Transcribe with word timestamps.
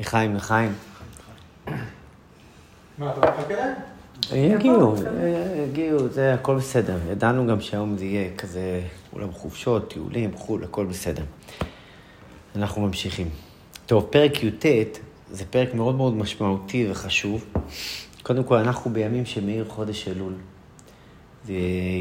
לחיים, 0.00 0.34
לחיים. 0.34 0.72
מה, 2.98 3.12
אתה 3.12 3.20
מחכה 3.20 3.54
להם? 3.54 3.74
יגיעו, 4.32 4.94
אה, 4.96 5.64
יגיעו, 5.68 6.08
זה 6.08 6.34
הכל 6.34 6.56
בסדר. 6.56 6.98
ידענו 7.10 7.46
גם 7.46 7.60
שהיום 7.60 7.96
זה 7.98 8.04
יהיה 8.04 8.36
כזה 8.36 8.80
אולם 9.12 9.32
חופשות, 9.32 9.90
טיולים, 9.90 10.36
חו"ל, 10.36 10.64
הכל 10.64 10.86
בסדר. 10.86 11.22
אנחנו 12.56 12.82
ממשיכים. 12.82 13.28
טוב, 13.86 14.06
פרק 14.10 14.42
י"ט 14.42 14.66
זה 15.30 15.44
פרק 15.50 15.74
מאוד 15.74 15.94
מאוד 15.94 16.14
משמעותי 16.14 16.90
וחשוב. 16.90 17.44
קודם 18.22 18.44
כל, 18.44 18.56
אנחנו 18.56 18.90
בימים 18.90 19.26
שמאיר 19.26 19.64
חודש 19.68 20.08
אלול. 20.08 20.32
זה 21.46 21.52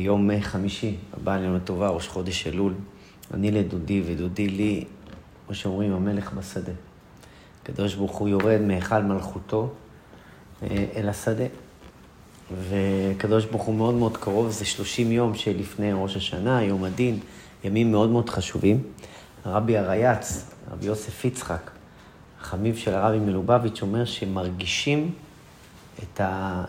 יום 0.04 0.42
חמישי, 0.42 0.96
הבא 1.14 1.34
עלינו 1.34 1.56
לטובה, 1.56 1.90
ראש 1.90 2.08
חודש 2.08 2.48
אלול. 2.48 2.74
אני 3.34 3.52
לדודי 3.52 4.04
ודודי 4.06 4.48
לי, 4.48 4.86
כמו 5.46 5.56
שאומרים, 5.56 5.94
המלך 5.94 6.34
בשדה. 6.34 6.72
הקדוש 7.70 7.96
ברוך 7.96 8.16
הוא 8.18 8.30
יורד 8.30 8.62
מהיכל 8.62 9.02
מלכותו 9.02 9.70
אה, 10.64 10.86
אל 10.96 11.10
השדה. 11.10 11.46
וקדוש 12.70 13.46
ברוך 13.46 13.64
הוא 13.64 13.76
מאוד 13.76 13.94
מאוד 13.94 14.18
קרוב, 14.18 14.50
זה 14.50 14.66
30 14.66 15.12
יום 15.12 15.36
שלפני 15.36 15.94
ראש 15.94 16.18
השנה, 16.18 16.64
יום 16.64 16.84
הדין, 16.84 17.20
ימים 17.64 17.92
מאוד 17.92 18.10
מאוד 18.10 18.30
חשובים. 18.30 18.84
הרבי 19.46 19.78
הרייץ, 19.78 20.46
רבי 20.72 20.86
יוסף 20.86 21.26
יצחק, 21.26 21.72
החמיב 22.42 22.78
של 22.78 22.94
הרבי 22.94 23.20
מלובביץ', 23.20 23.82
אומר 23.82 24.06
שמרגישים 24.06 25.12
את 26.04 26.22
ה... 26.22 26.64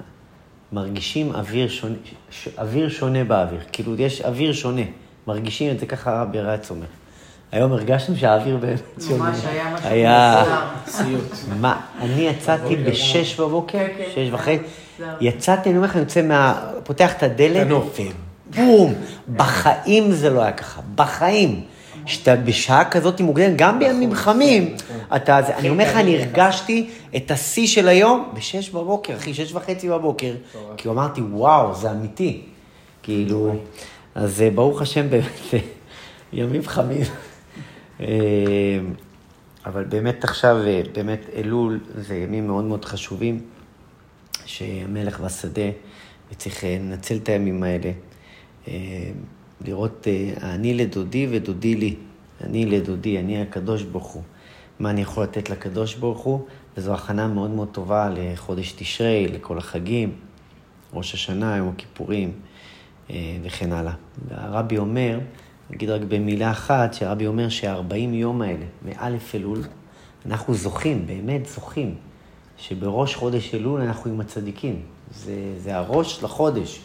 מרגישים 0.72 1.34
אוויר 1.34 1.68
שונה, 1.68 1.96
ש... 2.30 2.48
אוויר 2.58 2.88
שונה 2.88 3.24
באוויר. 3.24 3.60
כאילו, 3.72 4.00
יש 4.00 4.20
אוויר 4.20 4.52
שונה. 4.52 4.82
מרגישים 5.26 5.70
את 5.70 5.80
זה 5.80 5.86
ככה 5.86 6.18
הרבי 6.18 6.38
הרייץ 6.38 6.70
אומר. 6.70 6.86
היום 7.52 7.72
הרגשתם 7.72 8.16
שהאוויר 8.16 8.56
באמת 8.56 8.78
שונה. 9.08 9.24
ממש 9.24 9.38
היה 9.44 9.74
משהו 9.74 9.88
היה... 9.88 10.44
סיוט. 10.86 11.22
מה, 11.60 11.80
אני 12.00 12.20
יצאתי 12.22 12.76
בשש 12.76 13.40
בבוקר, 13.40 13.78
כן, 13.78 13.88
כן. 13.98 14.04
שש 14.14 14.28
וחצי. 14.32 14.58
יצאתי, 15.20 15.68
אני 15.68 15.76
אומר 15.76 15.88
לך, 15.88 15.94
אני 15.94 16.02
יוצא 16.02 16.22
מה... 16.22 16.62
פותח 16.84 17.12
את 17.16 17.22
הדלת. 17.22 17.66
ובום, 18.50 18.94
בחיים 19.36 20.12
זה 20.12 20.30
לא 20.30 20.42
היה 20.42 20.52
ככה, 20.52 20.80
בחיים. 20.94 21.60
שאתה 22.06 22.36
בשעה 22.36 22.90
כזאת 22.90 23.20
מוקדמת, 23.20 23.56
גם 23.56 23.78
בימים 23.78 24.14
חמים, 24.14 24.74
אתה, 25.16 25.40
זה- 25.46 25.56
אני 25.56 25.68
אומר 25.68 25.84
לך, 25.90 25.96
אני 25.96 26.16
הרגשתי 26.22 26.90
את 27.16 27.30
השיא 27.30 27.66
של 27.66 27.88
היום 27.88 28.28
בשש 28.34 28.70
בבוקר, 28.70 29.16
אחי, 29.16 29.34
שש 29.34 29.52
וחצי 29.52 29.88
בבוקר, 29.88 30.32
כי 30.76 30.88
אמרתי, 30.88 31.20
וואו, 31.20 31.74
זה 31.74 31.90
אמיתי. 31.90 32.40
כאילו, 33.02 33.54
אז 34.14 34.42
אה, 34.42 34.50
ברוך 34.50 34.82
השם, 34.82 35.10
באמת, 35.10 35.24
ימים 36.32 36.62
חמים. 36.66 37.02
אה, 38.00 38.78
אבל 39.66 39.84
באמת 39.84 40.24
עכשיו, 40.24 40.56
אה, 40.66 40.82
באמת 40.92 41.20
אלול 41.34 41.80
זה 41.94 42.14
ימים 42.14 42.46
מאוד 42.46 42.64
מאוד 42.64 42.84
חשובים, 42.84 43.40
שהמלך 44.44 45.20
בשדה, 45.20 45.70
וצריך 46.32 46.64
אה, 46.64 46.78
לנצל 46.80 47.16
את 47.16 47.28
הימים 47.28 47.62
האלה. 47.62 47.92
לראות, 49.64 50.06
אני 50.42 50.74
לדודי 50.74 51.26
ודודי 51.30 51.74
לי. 51.74 51.96
אני 52.44 52.66
לדודי, 52.66 53.18
אני 53.18 53.42
הקדוש 53.42 53.82
ברוך 53.82 54.06
הוא. 54.06 54.22
מה 54.80 54.90
אני 54.90 55.00
יכול 55.00 55.22
לתת 55.22 55.50
לקדוש 55.50 55.94
ברוך 55.94 56.20
הוא? 56.20 56.46
וזו 56.76 56.94
הכנה 56.94 57.28
מאוד 57.28 57.50
מאוד 57.50 57.68
טובה 57.72 58.08
לחודש 58.14 58.72
תשרי, 58.72 59.28
לכל 59.28 59.58
החגים, 59.58 60.12
ראש 60.92 61.14
השנה, 61.14 61.56
יום 61.56 61.68
הכיפורים 61.68 62.32
וכן 63.42 63.72
הלאה. 63.72 63.94
והרבי 64.28 64.78
אומר, 64.78 65.18
נגיד 65.70 65.90
רק 65.90 66.00
במילה 66.08 66.50
אחת, 66.50 66.94
שהרבי 66.94 67.26
אומר 67.26 67.48
שהארבעים 67.48 68.14
יום 68.14 68.42
האלה, 68.42 68.64
מאלף 68.84 69.34
אלול, 69.34 69.62
אנחנו 70.26 70.54
זוכים, 70.54 71.06
באמת 71.06 71.46
זוכים, 71.46 71.94
שבראש 72.56 73.14
חודש 73.14 73.54
אלול 73.54 73.80
אנחנו 73.80 74.10
עם 74.10 74.20
הצדיקים. 74.20 74.82
זה, 75.14 75.34
זה 75.58 75.76
הראש 75.76 76.22
לחודש. 76.22 76.80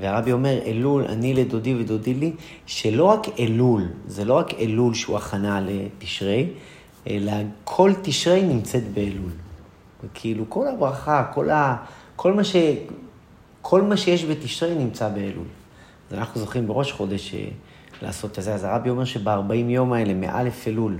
והרבי 0.00 0.32
אומר, 0.32 0.58
אלול, 0.66 1.04
אני 1.04 1.34
לדודי 1.34 1.74
ודודי 1.74 2.14
לי, 2.14 2.32
שלא 2.66 3.04
רק 3.04 3.38
אלול, 3.38 3.88
זה 4.06 4.24
לא 4.24 4.34
רק 4.34 4.54
אלול 4.54 4.94
שהוא 4.94 5.16
הכנה 5.16 5.60
לתשרי, 5.60 6.48
אלא 7.06 7.32
כל 7.64 7.92
תשרי 8.02 8.42
נמצאת 8.42 8.92
באלול. 8.94 9.30
וכאילו 10.04 10.44
כל 10.48 10.68
הברכה, 10.68 11.24
כל, 11.34 11.50
ה, 11.50 11.76
כל, 12.16 12.32
מה 12.32 12.44
ש, 12.44 12.56
כל 13.62 13.82
מה 13.82 13.96
שיש 13.96 14.24
בתשרי 14.24 14.74
נמצא 14.74 15.08
באלול. 15.08 15.46
אז 16.10 16.18
אנחנו 16.18 16.40
זוכים 16.40 16.66
בראש 16.66 16.92
חודש 16.92 17.34
אה, 17.34 17.48
לעשות 18.02 18.38
את 18.38 18.44
זה. 18.44 18.54
אז 18.54 18.64
הרבי 18.64 18.90
אומר 18.90 19.04
שב-40 19.04 19.54
יום 19.54 19.92
האלה, 19.92 20.14
מאלף 20.14 20.68
אלול, 20.68 20.98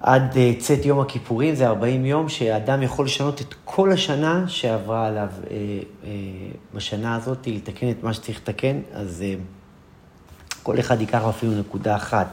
עד 0.00 0.36
אה, 0.36 0.52
צאת 0.58 0.84
יום 0.84 1.00
הכיפורים, 1.00 1.54
זה 1.54 1.66
40 1.66 2.06
יום 2.06 2.28
שאדם 2.28 2.82
יכול 2.82 3.04
לשנות 3.04 3.40
את 3.40 3.54
כל 3.64 3.92
השנה 3.92 4.48
שעברה 4.48 5.06
עליו 5.06 5.28
אה, 5.50 5.56
אה, 6.04 6.10
בשנה 6.74 7.16
הזאת, 7.16 7.46
לתקן 7.46 7.90
את 7.90 8.02
מה 8.02 8.14
שצריך 8.14 8.40
לתקן, 8.40 8.80
אז 8.92 9.22
אה, 9.22 9.34
כל 10.62 10.80
אחד 10.80 11.00
ייקח 11.00 11.22
אפילו 11.28 11.52
נקודה 11.52 11.96
אחת 11.96 12.26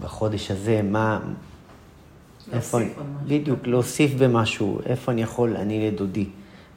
בחודש 0.00 0.50
הזה, 0.50 0.80
מה... 0.82 1.20
איפה 2.52 2.78
אני. 2.78 2.90
בדיוק, 3.26 3.66
להוסיף 3.66 4.14
במשהו, 4.14 4.80
איפה 4.86 5.12
אני 5.12 5.22
יכול, 5.22 5.56
אני 5.56 5.90
לדודי, 5.90 6.26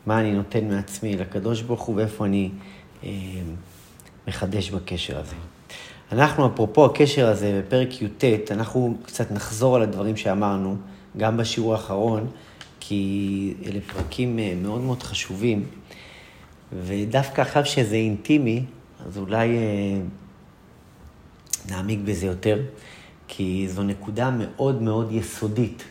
מה 0.06 0.20
אני 0.20 0.32
נותן 0.32 0.68
מעצמי 0.68 1.18
לקדוש 1.18 1.62
ברוך 1.62 1.82
הוא 1.82 1.96
ואיפה 1.96 2.26
אני 2.26 2.50
אה, 3.04 3.10
מחדש 4.28 4.70
בקשר 4.70 5.20
הזה. 5.20 5.36
אנחנו, 6.12 6.48
אפרופו 6.48 6.86
הקשר 6.86 7.28
הזה, 7.28 7.62
בפרק 7.66 8.02
י"ט, 8.02 8.52
אנחנו 8.52 8.98
קצת 9.06 9.32
נחזור 9.32 9.76
על 9.76 9.82
הדברים 9.82 10.18
שאמרנו, 10.18 10.78
גם 11.18 11.38
בשיעור 11.38 11.74
האחרון, 11.74 12.28
כי 12.80 13.54
אלה 13.66 13.80
פרקים 13.94 14.40
אה, 14.40 14.54
מאוד 14.62 14.82
מאוד 14.82 15.04
חשובים, 15.04 15.66
ודווקא 16.74 17.42
עכשיו 17.42 17.66
שזה 17.66 17.96
אינטימי, 17.96 18.66
אז 19.06 19.18
אולי 19.18 19.58
אה, 19.58 20.02
נעמיק 21.70 22.00
בזה 22.06 22.26
יותר, 22.26 22.62
כי 23.28 23.68
זו 23.70 23.84
נקודה 23.84 24.32
מאוד 24.32 24.82
מאוד 24.82 25.12
יסודית 25.12 25.84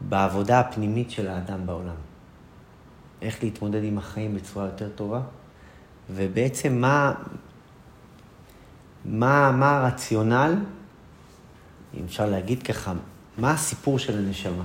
בעבודה 0.00 0.60
הפנימית 0.60 1.10
של 1.10 1.28
האדם 1.28 1.66
בעולם. 1.66 1.94
איך 3.22 3.42
להתמודד 3.42 3.84
עם 3.84 3.98
החיים 3.98 4.34
בצורה 4.34 4.64
יותר 4.64 4.88
טובה, 4.88 5.20
ובעצם 6.10 6.80
מה, 6.80 7.12
מה, 9.04 9.52
מה 9.52 9.76
הרציונל, 9.76 10.54
אם 11.94 12.04
אפשר 12.04 12.26
להגיד 12.26 12.62
ככה, 12.62 12.92
מה 13.38 13.52
הסיפור 13.52 13.98
של 13.98 14.18
הנשמה? 14.18 14.64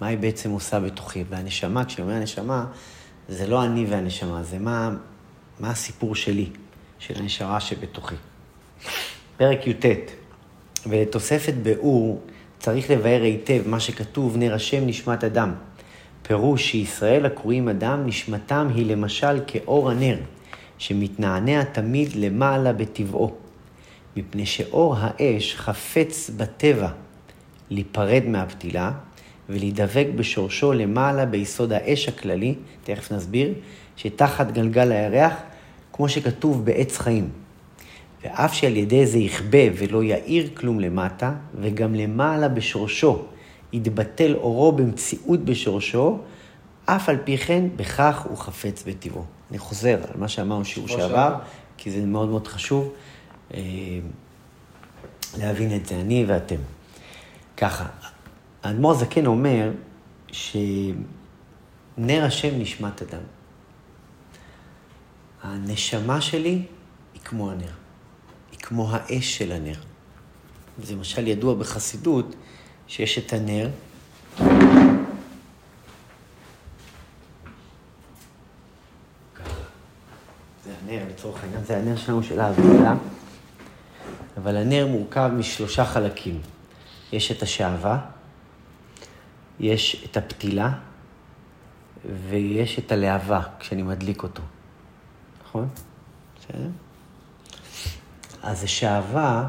מה 0.00 0.06
היא 0.06 0.18
בעצם 0.18 0.50
עושה 0.50 0.80
בתוכי? 0.80 1.24
והנשמה, 1.28 1.84
כשאני 1.84 2.02
אומר 2.02 2.14
הנשמה, 2.14 2.66
זה 3.28 3.46
לא 3.46 3.64
אני 3.64 3.86
והנשמה, 3.86 4.42
זה 4.42 4.58
מה, 4.58 4.90
מה 5.60 5.70
הסיפור 5.70 6.14
שלי, 6.14 6.50
של 6.98 7.14
הנשמה 7.18 7.60
שבתוכי. 7.60 8.14
פרק 9.36 9.66
י"ט, 9.66 9.84
ולתוספת 10.86 11.54
באור 11.62 12.22
צריך 12.58 12.90
לבאר 12.90 13.22
היטב 13.22 13.62
מה 13.66 13.80
שכתוב, 13.80 14.36
נר 14.36 14.54
השם 14.54 14.86
נשמת 14.86 15.24
אדם. 15.24 15.54
פירוש 16.22 16.70
שישראל 16.70 17.26
הקרואים 17.26 17.68
אדם, 17.68 18.06
נשמתם 18.06 18.68
היא 18.74 18.86
למשל 18.86 19.40
כאור 19.46 19.90
הנר, 19.90 20.18
שמתנענע 20.78 21.64
תמיד 21.64 22.08
למעלה 22.16 22.72
בטבעו. 22.72 23.34
מפני 24.16 24.46
שאור 24.46 24.96
האש 24.98 25.54
חפץ 25.54 26.30
בטבע 26.36 26.88
להיפרד 27.70 28.22
מהפתילה 28.26 28.92
ולהידבק 29.48 30.06
בשורשו 30.16 30.72
למעלה 30.72 31.26
ביסוד 31.26 31.72
האש 31.72 32.08
הכללי, 32.08 32.54
תכף 32.84 33.12
נסביר, 33.12 33.52
שתחת 33.96 34.52
גלגל 34.52 34.92
הירח, 34.92 35.32
כמו 35.92 36.08
שכתוב 36.08 36.64
בעץ 36.64 36.98
חיים. 36.98 37.28
ואף 38.24 38.54
שעל 38.54 38.76
ידי 38.76 39.06
זה 39.06 39.18
יכבה 39.18 39.58
ולא 39.76 40.04
יאיר 40.04 40.48
כלום 40.54 40.80
למטה, 40.80 41.32
וגם 41.60 41.94
למעלה 41.94 42.48
בשורשו 42.48 43.24
יתבטל 43.72 44.34
אורו 44.34 44.72
במציאות 44.72 45.44
בשורשו, 45.44 46.18
אף 46.84 47.08
על 47.08 47.16
פי 47.24 47.38
כן 47.38 47.64
בכך 47.76 48.26
הוא 48.28 48.38
חפץ 48.38 48.82
בטבעו. 48.86 49.24
אני 49.50 49.58
חוזר 49.58 50.00
על 50.08 50.20
מה 50.20 50.28
שאמרנו 50.28 50.64
שיעור 50.64 50.88
שעבר. 50.88 51.34
כי 51.76 51.90
זה 51.90 52.06
מאוד 52.06 52.28
מאוד 52.28 52.48
חשוב 52.48 52.92
אה, 53.54 53.60
להבין 55.38 55.76
את 55.76 55.86
זה, 55.86 56.00
אני 56.00 56.24
ואתם. 56.28 56.56
ככה, 57.56 57.86
האדמו"ר 58.62 58.94
זקן 58.94 59.26
אומר 59.26 59.70
שנר 60.32 62.24
השם 62.24 62.58
נשמת 62.58 63.02
אדם. 63.02 63.22
הנשמה 65.42 66.20
שלי 66.20 66.62
היא 67.14 67.22
כמו 67.24 67.50
הנר, 67.50 67.72
היא 68.52 68.58
כמו 68.58 68.88
האש 68.90 69.38
של 69.38 69.52
הנר. 69.52 69.78
זה 70.82 70.94
למשל 70.94 71.26
ידוע 71.26 71.54
בחסידות 71.54 72.34
שיש 72.90 73.18
את 73.18 73.32
הנר. 73.32 73.70
זה 80.64 80.72
הנר, 80.82 81.02
לצורך 81.10 81.42
העניין, 81.42 81.64
זה 81.64 81.76
הנר 81.76 81.96
שלנו 81.96 82.22
של 82.22 82.40
ההבדלה. 82.40 82.94
אבל 84.36 84.56
הנר 84.56 84.86
מורכב 84.86 85.30
משלושה 85.34 85.84
חלקים. 85.84 86.40
יש 87.12 87.32
את 87.32 87.42
השעווה, 87.42 87.98
יש 89.60 90.04
את 90.10 90.16
הפתילה, 90.16 90.72
ויש 92.28 92.78
את 92.78 92.92
הלהבה 92.92 93.40
כשאני 93.60 93.82
מדליק 93.82 94.22
אותו. 94.22 94.42
נכון? 95.44 95.68
בסדר? 96.38 96.68
אז 98.42 98.64
השעווה, 98.64 99.48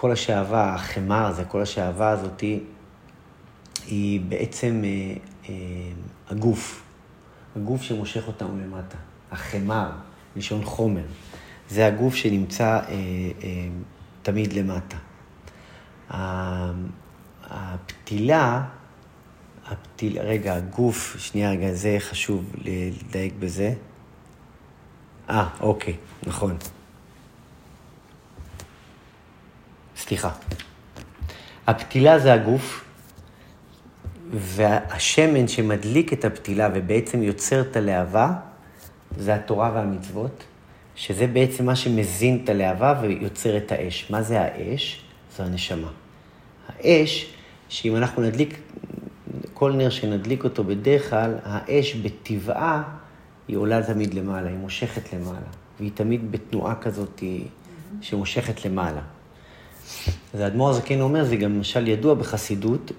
כל 0.00 0.12
השעווה, 0.12 0.74
החמר 0.74 1.26
הזה, 1.26 1.44
כל 1.44 1.62
השעווה 1.62 2.10
הזאת, 2.10 2.40
היא 3.86 4.20
בעצם 4.20 4.82
אה, 4.84 5.14
אה, 5.48 5.54
הגוף. 6.28 6.82
הגוף 7.56 7.82
שמושך 7.82 8.26
אותנו 8.26 8.58
למטה. 8.62 8.96
החמר, 9.30 9.90
לשון 10.36 10.64
חומר. 10.64 11.04
זה 11.70 11.86
הגוף 11.86 12.14
שנמצא 12.14 12.64
אה, 12.64 12.80
אה, 13.42 13.68
תמיד 14.22 14.52
למטה. 14.52 14.96
הפתילה, 17.50 18.64
הפתיל, 19.66 20.18
רגע, 20.20 20.54
הגוף, 20.54 21.16
שנייה 21.18 21.50
רגע, 21.50 21.72
זה 21.72 21.96
חשוב 21.98 22.52
לדייק 22.54 23.34
בזה. 23.38 23.74
אה, 25.30 25.48
אוקיי, 25.60 25.96
נכון. 26.26 26.56
סליחה. 29.98 30.30
הפתילה 31.66 32.18
זה 32.18 32.32
הגוף, 32.32 32.84
והשמן 34.32 35.48
שמדליק 35.48 36.12
את 36.12 36.24
הפתילה 36.24 36.68
ובעצם 36.74 37.22
יוצר 37.22 37.60
את 37.60 37.76
הלהבה, 37.76 38.32
זה 39.18 39.34
התורה 39.34 39.70
והמצוות, 39.74 40.44
שזה 40.94 41.26
בעצם 41.26 41.66
מה 41.66 41.76
שמזין 41.76 42.40
את 42.44 42.48
הלהבה 42.48 42.94
ויוצר 43.02 43.56
את 43.56 43.72
האש. 43.72 44.10
מה 44.10 44.22
זה 44.22 44.40
האש? 44.40 45.02
זו 45.36 45.42
הנשמה. 45.42 45.90
האש, 46.68 47.34
שאם 47.68 47.96
אנחנו 47.96 48.22
נדליק, 48.22 48.58
כל 49.54 49.72
נר 49.72 49.90
שנדליק 49.90 50.44
אותו 50.44 50.64
בדרך 50.64 51.10
כלל, 51.10 51.34
האש 51.44 51.94
בטבעה 51.94 52.82
היא 53.48 53.56
עולה 53.56 53.82
תמיד 53.82 54.14
למעלה, 54.14 54.48
היא 54.48 54.56
מושכת 54.56 55.12
למעלה, 55.12 55.46
והיא 55.78 55.90
תמיד 55.94 56.32
בתנועה 56.32 56.74
כזאת 56.74 57.22
שמושכת 58.00 58.64
למעלה. 58.64 59.00
אז 60.34 60.40
האדמו"ר 60.40 60.70
הזקן 60.70 61.00
אומר, 61.00 61.24
זה 61.24 61.36
גם 61.36 61.54
למשל 61.54 61.88
ידוע 61.88 62.14
בחסידות, 62.14 62.92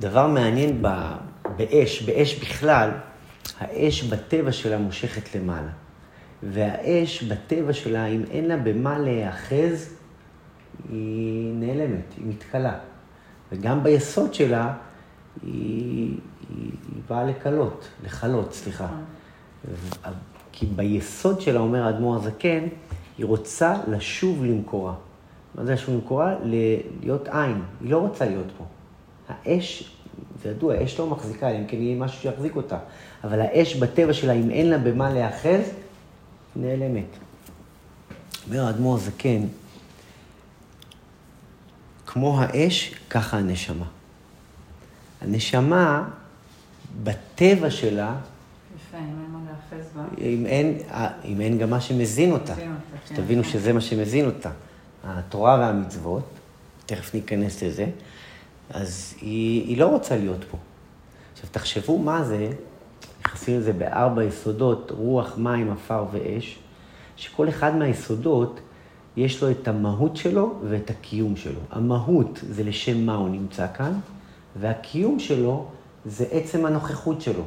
שדבר 0.00 0.26
מעניין 0.26 0.82
באש, 1.56 2.02
באש 2.02 2.34
בכלל, 2.34 2.90
האש 3.60 4.02
בטבע 4.02 4.52
שלה 4.52 4.78
מושכת 4.78 5.34
למעלה. 5.34 5.70
והאש 6.42 7.22
בטבע 7.22 7.72
שלה, 7.72 8.06
אם 8.06 8.22
אין 8.30 8.44
לה 8.48 8.56
במה 8.56 8.98
להיאחז, 8.98 9.94
היא 10.88 11.52
נעלמת, 11.54 12.14
היא 12.16 12.26
מתכלה. 12.26 12.78
וגם 13.52 13.82
ביסוד 13.82 14.34
שלה, 14.34 14.74
היא, 15.42 15.52
היא, 15.52 16.16
היא 16.48 17.02
באה 17.08 17.24
לקלות, 17.24 17.88
לכלות, 18.04 18.52
סליחה. 18.52 18.88
נכון. 19.64 20.12
כי 20.52 20.66
ביסוד 20.66 21.40
שלה, 21.40 21.60
אומר 21.60 21.82
האדמו"ר 21.86 22.16
הזקן, 22.16 22.66
היא 23.20 23.26
רוצה 23.26 23.76
לשוב 23.88 24.44
למקורה. 24.44 24.94
מה 25.54 25.64
זה 25.64 25.72
לשוב 25.72 25.94
למקורה? 25.94 26.34
להיות 27.02 27.28
עין. 27.28 27.62
היא 27.80 27.90
לא 27.90 27.98
רוצה 27.98 28.24
להיות 28.24 28.46
פה. 28.58 28.64
האש, 29.28 29.96
זה 30.42 30.48
ידוע, 30.48 30.74
האש 30.74 30.98
לא 30.98 31.06
מחזיקה, 31.06 31.48
אם 31.48 31.66
כן 31.66 31.76
יהיה 31.76 31.96
משהו 31.96 32.20
שיחזיק 32.22 32.56
אותה. 32.56 32.78
אבל 33.24 33.40
האש 33.40 33.76
בטבע 33.76 34.12
שלה, 34.12 34.32
אם 34.32 34.50
אין 34.50 34.70
לה 34.70 34.78
במה 34.78 35.10
להיאחז, 35.10 35.44
היא 36.54 36.64
נעלמת. 36.66 37.06
אומר 38.46 38.66
האדמו"ר 38.66 38.96
הזקן, 38.96 39.42
כמו 42.06 42.40
האש, 42.40 42.94
ככה 43.10 43.38
הנשמה. 43.38 43.86
הנשמה, 45.20 46.08
בטבע 47.02 47.70
שלה, 47.70 48.14
אם 50.18 50.46
אין, 50.46 50.78
אה, 50.90 51.08
אם 51.24 51.40
אין 51.40 51.58
גם 51.58 51.70
מה 51.70 51.80
שמזין 51.80 52.32
אותה. 52.32 52.54
שתבינו 53.06 53.42
כן. 53.42 53.48
שזה 53.48 53.72
מה 53.72 53.80
שמזין 53.80 54.26
אותה. 54.26 54.50
התורה 55.04 55.58
והמצוות, 55.58 56.22
תכף 56.86 57.14
ניכנס 57.14 57.62
לזה, 57.62 57.86
אז 58.70 59.14
היא, 59.20 59.68
היא 59.68 59.78
לא 59.78 59.86
רוצה 59.86 60.16
להיות 60.16 60.44
פה. 60.50 60.58
עכשיו, 61.32 61.50
תחשבו 61.52 61.98
מה 61.98 62.24
זה, 62.24 62.48
נכנסים 63.20 63.58
לזה 63.58 63.72
בארבע 63.72 64.24
יסודות, 64.24 64.90
רוח, 64.90 65.38
מים, 65.38 65.70
עפר 65.70 66.04
ואש, 66.12 66.58
שכל 67.16 67.48
אחד 67.48 67.76
מהיסודות, 67.76 68.60
יש 69.16 69.42
לו 69.42 69.50
את 69.50 69.68
המהות 69.68 70.16
שלו 70.16 70.54
ואת 70.68 70.90
הקיום 70.90 71.36
שלו. 71.36 71.60
המהות 71.70 72.40
זה 72.50 72.64
לשם 72.64 73.06
מה 73.06 73.14
הוא 73.14 73.28
נמצא 73.28 73.66
כאן, 73.74 73.92
והקיום 74.56 75.18
שלו 75.18 75.66
זה 76.04 76.24
עצם 76.30 76.66
הנוכחות 76.66 77.20
שלו. 77.20 77.44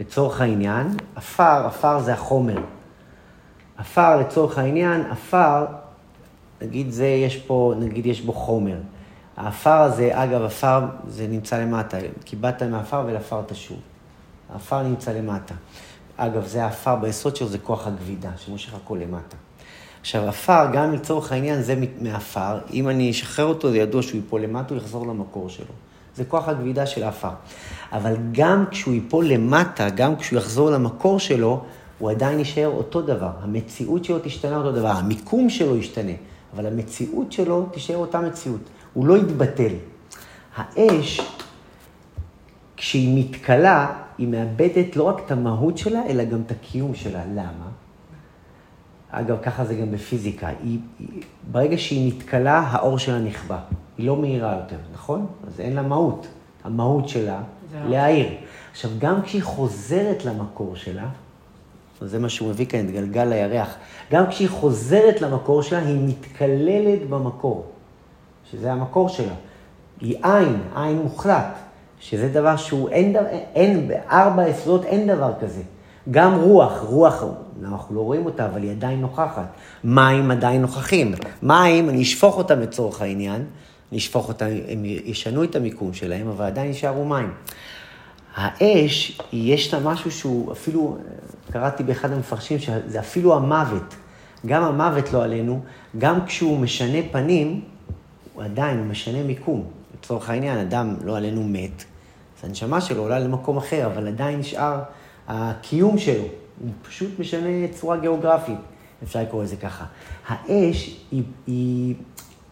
לצורך 0.00 0.40
העניין, 0.40 0.96
עפר, 1.16 1.66
עפר 1.66 2.00
זה 2.00 2.12
החומר. 2.12 2.60
עפר 3.78 4.16
לצורך 4.16 4.58
העניין, 4.58 5.04
עפר, 5.10 5.66
נגיד 6.62 6.90
זה, 6.90 7.06
יש 7.06 7.36
פה, 7.36 7.74
נגיד 7.78 8.06
יש 8.06 8.20
בו 8.20 8.32
חומר. 8.32 8.76
העפר 9.36 9.70
הזה, 9.80 10.10
אגב, 10.12 10.42
עפר 10.42 10.80
זה 11.08 11.26
נמצא 11.26 11.58
למטה, 11.58 11.96
קיבלת 12.24 12.62
מעפר 12.62 13.04
ולעפר 13.06 13.42
תשוב. 13.46 13.78
העפר 14.52 14.82
נמצא 14.82 15.12
למטה. 15.12 15.54
אגב, 16.16 16.46
זה 16.46 16.64
העפר 16.64 16.96
ביסוד 16.96 17.36
שלו, 17.36 17.48
זה 17.48 17.58
כוח 17.58 17.86
הגבידה, 17.86 18.30
שמושך 18.36 18.74
הכל 18.74 18.98
למטה. 19.02 19.36
עכשיו, 20.00 20.28
עפר, 20.28 20.66
גם 20.72 20.92
לצורך 20.92 21.32
העניין, 21.32 21.62
זה 21.62 21.74
מעפר. 22.00 22.58
אם 22.72 22.88
אני 22.88 23.10
אשחרר 23.10 23.46
אותו, 23.46 23.70
זה 23.70 23.78
ידוע 23.78 24.02
שהוא 24.02 24.16
ייפול 24.16 24.40
למטה, 24.40 24.74
הוא 24.74 24.82
יחזור 24.82 25.06
למקור 25.06 25.48
שלו. 25.48 25.74
זה 26.18 26.24
כוח 26.24 26.48
הגבידה 26.48 26.86
של 26.86 27.02
העפר. 27.02 27.30
אבל 27.92 28.16
גם 28.32 28.64
כשהוא 28.70 28.94
ייפול 28.94 29.26
למטה, 29.26 29.90
גם 29.90 30.16
כשהוא 30.16 30.38
יחזור 30.38 30.70
למקור 30.70 31.18
שלו, 31.18 31.64
הוא 31.98 32.10
עדיין 32.10 32.38
יישאר 32.38 32.68
אותו 32.68 33.02
דבר. 33.02 33.30
המציאות 33.42 34.04
שלו 34.04 34.18
תשתנה 34.22 34.56
אותו 34.56 34.72
דבר, 34.72 34.88
המיקום 34.88 35.50
שלו 35.50 35.76
ישתנה, 35.76 36.12
אבל 36.54 36.66
המציאות 36.66 37.32
שלו 37.32 37.66
תישאר 37.72 37.96
אותה 37.96 38.20
מציאות. 38.20 38.60
הוא 38.94 39.06
לא 39.06 39.16
יתבטל. 39.18 39.72
האש, 40.56 41.20
כשהיא 42.76 43.24
מתכלה, 43.24 43.92
היא 44.18 44.28
מאבדת 44.28 44.96
לא 44.96 45.02
רק 45.02 45.22
את 45.26 45.30
המהות 45.30 45.78
שלה, 45.78 46.00
אלא 46.08 46.24
גם 46.24 46.40
את 46.46 46.50
הקיום 46.50 46.94
שלה. 46.94 47.22
למה? 47.34 47.68
אגב, 49.10 49.36
ככה 49.42 49.64
זה 49.64 49.74
גם 49.74 49.90
בפיזיקה. 49.90 50.48
היא, 50.48 50.78
היא, 50.98 51.22
ברגע 51.50 51.78
שהיא 51.78 52.12
מתכלה, 52.14 52.58
האור 52.58 52.98
שלה 52.98 53.18
נכבה. 53.18 53.58
היא 53.98 54.06
לא 54.06 54.16
מהירה 54.16 54.56
יותר, 54.62 54.76
נכון? 54.94 55.26
אז 55.46 55.60
אין 55.60 55.74
לה 55.74 55.82
מהות. 55.82 56.26
המהות 56.64 57.08
שלה, 57.08 57.40
להעיר. 57.88 58.28
עכשיו, 58.70 58.90
גם 58.98 59.22
כשהיא 59.22 59.42
חוזרת 59.42 60.24
למקור 60.24 60.76
שלה, 60.76 61.08
זה 62.00 62.18
מה 62.18 62.28
שהוא 62.28 62.48
מביא 62.48 62.66
כאן, 62.66 62.80
את 62.80 62.90
גלגל 62.90 63.32
הירח, 63.32 63.74
גם 64.12 64.26
כשהיא 64.26 64.48
חוזרת 64.48 65.20
למקור 65.20 65.62
שלה, 65.62 65.78
היא 65.78 66.08
מתקללת 66.08 67.08
במקור, 67.08 67.66
שזה 68.50 68.72
המקור 68.72 69.08
שלה. 69.08 69.34
היא 70.00 70.16
עין, 70.22 70.60
עין 70.76 70.98
מוחלט, 70.98 71.54
שזה 72.00 72.28
דבר 72.28 72.56
שהוא, 72.56 72.88
אין, 72.88 73.16
אין, 73.54 73.88
בארבע 73.88 74.42
היסודות 74.42 74.84
אין 74.84 75.06
דבר 75.06 75.32
כזה. 75.40 75.62
גם 76.10 76.34
רוח, 76.34 76.80
רוח, 76.80 77.24
אנחנו 77.64 77.94
לא 77.94 78.00
רואים 78.00 78.26
אותה, 78.26 78.46
אבל 78.46 78.62
היא 78.62 78.70
עדיין 78.70 79.00
נוכחת. 79.00 79.46
מים 79.84 80.30
עדיין 80.30 80.62
נוכחים. 80.62 81.14
מים, 81.42 81.88
אני 81.88 82.02
אשפוך 82.02 82.38
אותם 82.38 82.60
לצורך 82.60 83.02
העניין, 83.02 83.44
אני 83.92 83.98
אשפוך 83.98 84.28
אותם, 84.28 84.46
הם 84.68 84.84
ישנו 84.84 85.44
את 85.44 85.56
המיקום 85.56 85.94
שלהם, 85.94 86.28
אבל 86.28 86.44
עדיין 86.44 86.66
יישארו 86.66 87.04
מים. 87.04 87.30
האש, 88.34 89.20
יש 89.32 89.74
לה 89.74 89.80
משהו 89.80 90.10
שהוא 90.10 90.52
אפילו, 90.52 90.98
קראתי 91.52 91.82
באחד 91.82 92.12
המפרשים, 92.12 92.58
שזה 92.58 93.00
אפילו 93.00 93.36
המוות. 93.36 93.94
גם 94.46 94.62
המוות 94.62 95.12
לא 95.12 95.24
עלינו, 95.24 95.60
גם 95.98 96.26
כשהוא 96.26 96.58
משנה 96.58 96.98
פנים, 97.10 97.60
הוא 98.34 98.42
עדיין 98.42 98.88
משנה 98.88 99.22
מיקום. 99.22 99.64
לצורך 99.94 100.30
העניין, 100.30 100.58
אדם 100.58 100.96
לא 101.04 101.16
עלינו 101.16 101.44
מת, 101.44 101.84
אז 102.38 102.48
הנשמה 102.48 102.80
שלו 102.80 103.02
עולה 103.02 103.18
למקום 103.18 103.56
אחר, 103.56 103.86
אבל 103.86 104.08
עדיין 104.08 104.38
נשאר 104.38 104.80
הקיום 105.28 105.98
שלו. 105.98 106.22
הוא 106.60 106.70
פשוט 106.82 107.18
משנה 107.18 107.68
צורה 107.74 107.96
גיאוגרפית, 107.96 108.58
אפשר 109.02 109.22
לקרוא 109.22 109.42
לזה 109.42 109.56
ככה. 109.56 109.84
האש, 110.28 110.96
היא, 111.10 111.22
היא, 111.46 111.94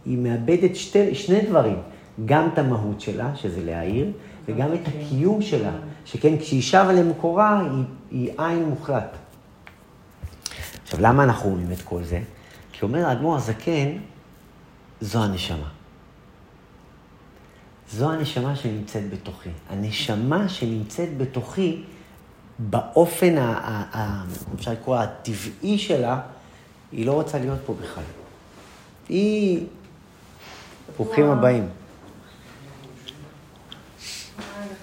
היא 0.07 0.19
מאבדת 0.19 0.77
שתי, 0.77 1.15
שני 1.15 1.41
דברים, 1.41 1.77
גם 2.25 2.49
את 2.53 2.59
המהות 2.59 3.01
שלה, 3.01 3.37
שזה 3.37 3.65
להעיר, 3.65 4.13
וגם 4.49 4.75
את 4.75 4.81
הקיום 4.89 5.43
שלה, 5.43 5.73
שכן 6.05 6.39
כשהיא 6.39 6.63
שבה 6.63 6.93
למקורה, 6.93 7.61
היא, 7.61 7.85
היא 8.11 8.33
עין 8.39 8.65
מוחלט. 8.65 9.17
עכשיו, 10.83 11.01
למה 11.01 11.25
אנחנו 11.25 11.51
אומרים 11.51 11.73
את 11.73 11.83
כל 11.83 12.05
זה? 12.05 12.21
כי 12.73 12.85
אומר 12.85 13.07
האדמו"ר 13.07 13.37
הזקן, 13.37 13.89
זו 15.01 15.25
הנשמה. 15.25 15.69
זו 17.91 18.13
הנשמה 18.13 18.57
שנמצאת 18.57 19.11
בתוכי. 19.11 19.51
הנשמה 19.71 20.49
שנמצאת 20.49 21.19
בתוכי, 21.19 21.83
באופן, 22.59 23.39
ה, 23.39 23.43
ה, 23.43 23.99
ה, 23.99 24.25
אפשר 24.55 24.73
לקרוא, 24.73 24.97
הטבעי 24.97 25.79
שלה, 25.79 26.21
היא 26.93 27.07
לא 27.07 27.13
רוצה 27.13 27.39
להיות 27.39 27.59
פה 27.67 27.75
בכלל. 27.83 28.05
היא... 29.09 29.67
ברוכים 30.95 31.31
הבאים. 31.31 31.69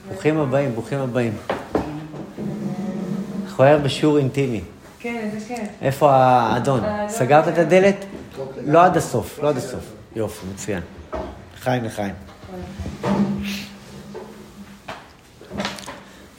ברוכים 0.08 0.40
הבאים, 0.40 0.74
ברוכים 0.74 1.00
הבאים. 1.00 1.34
אנחנו 3.46 3.64
היום 3.64 3.84
בשיעור 3.84 4.18
אינטימי. 4.18 4.62
כן, 5.00 5.30
איזה 5.34 5.48
כיף. 5.48 5.70
איפה 5.82 6.14
האדון? 6.14 6.84
האדון. 6.84 7.10
סגרת 7.10 7.48
את 7.48 7.58
הדלת? 7.58 8.06
לא 8.66 8.86
עד 8.86 8.98
הסוף, 8.98 9.40
לא 9.44 9.50
עד 9.50 9.58
הסוף. 9.58 9.84
יופי, 10.16 10.46
מצוין. 10.54 10.82
לחיים, 11.58 11.84
לחיים. 11.84 12.14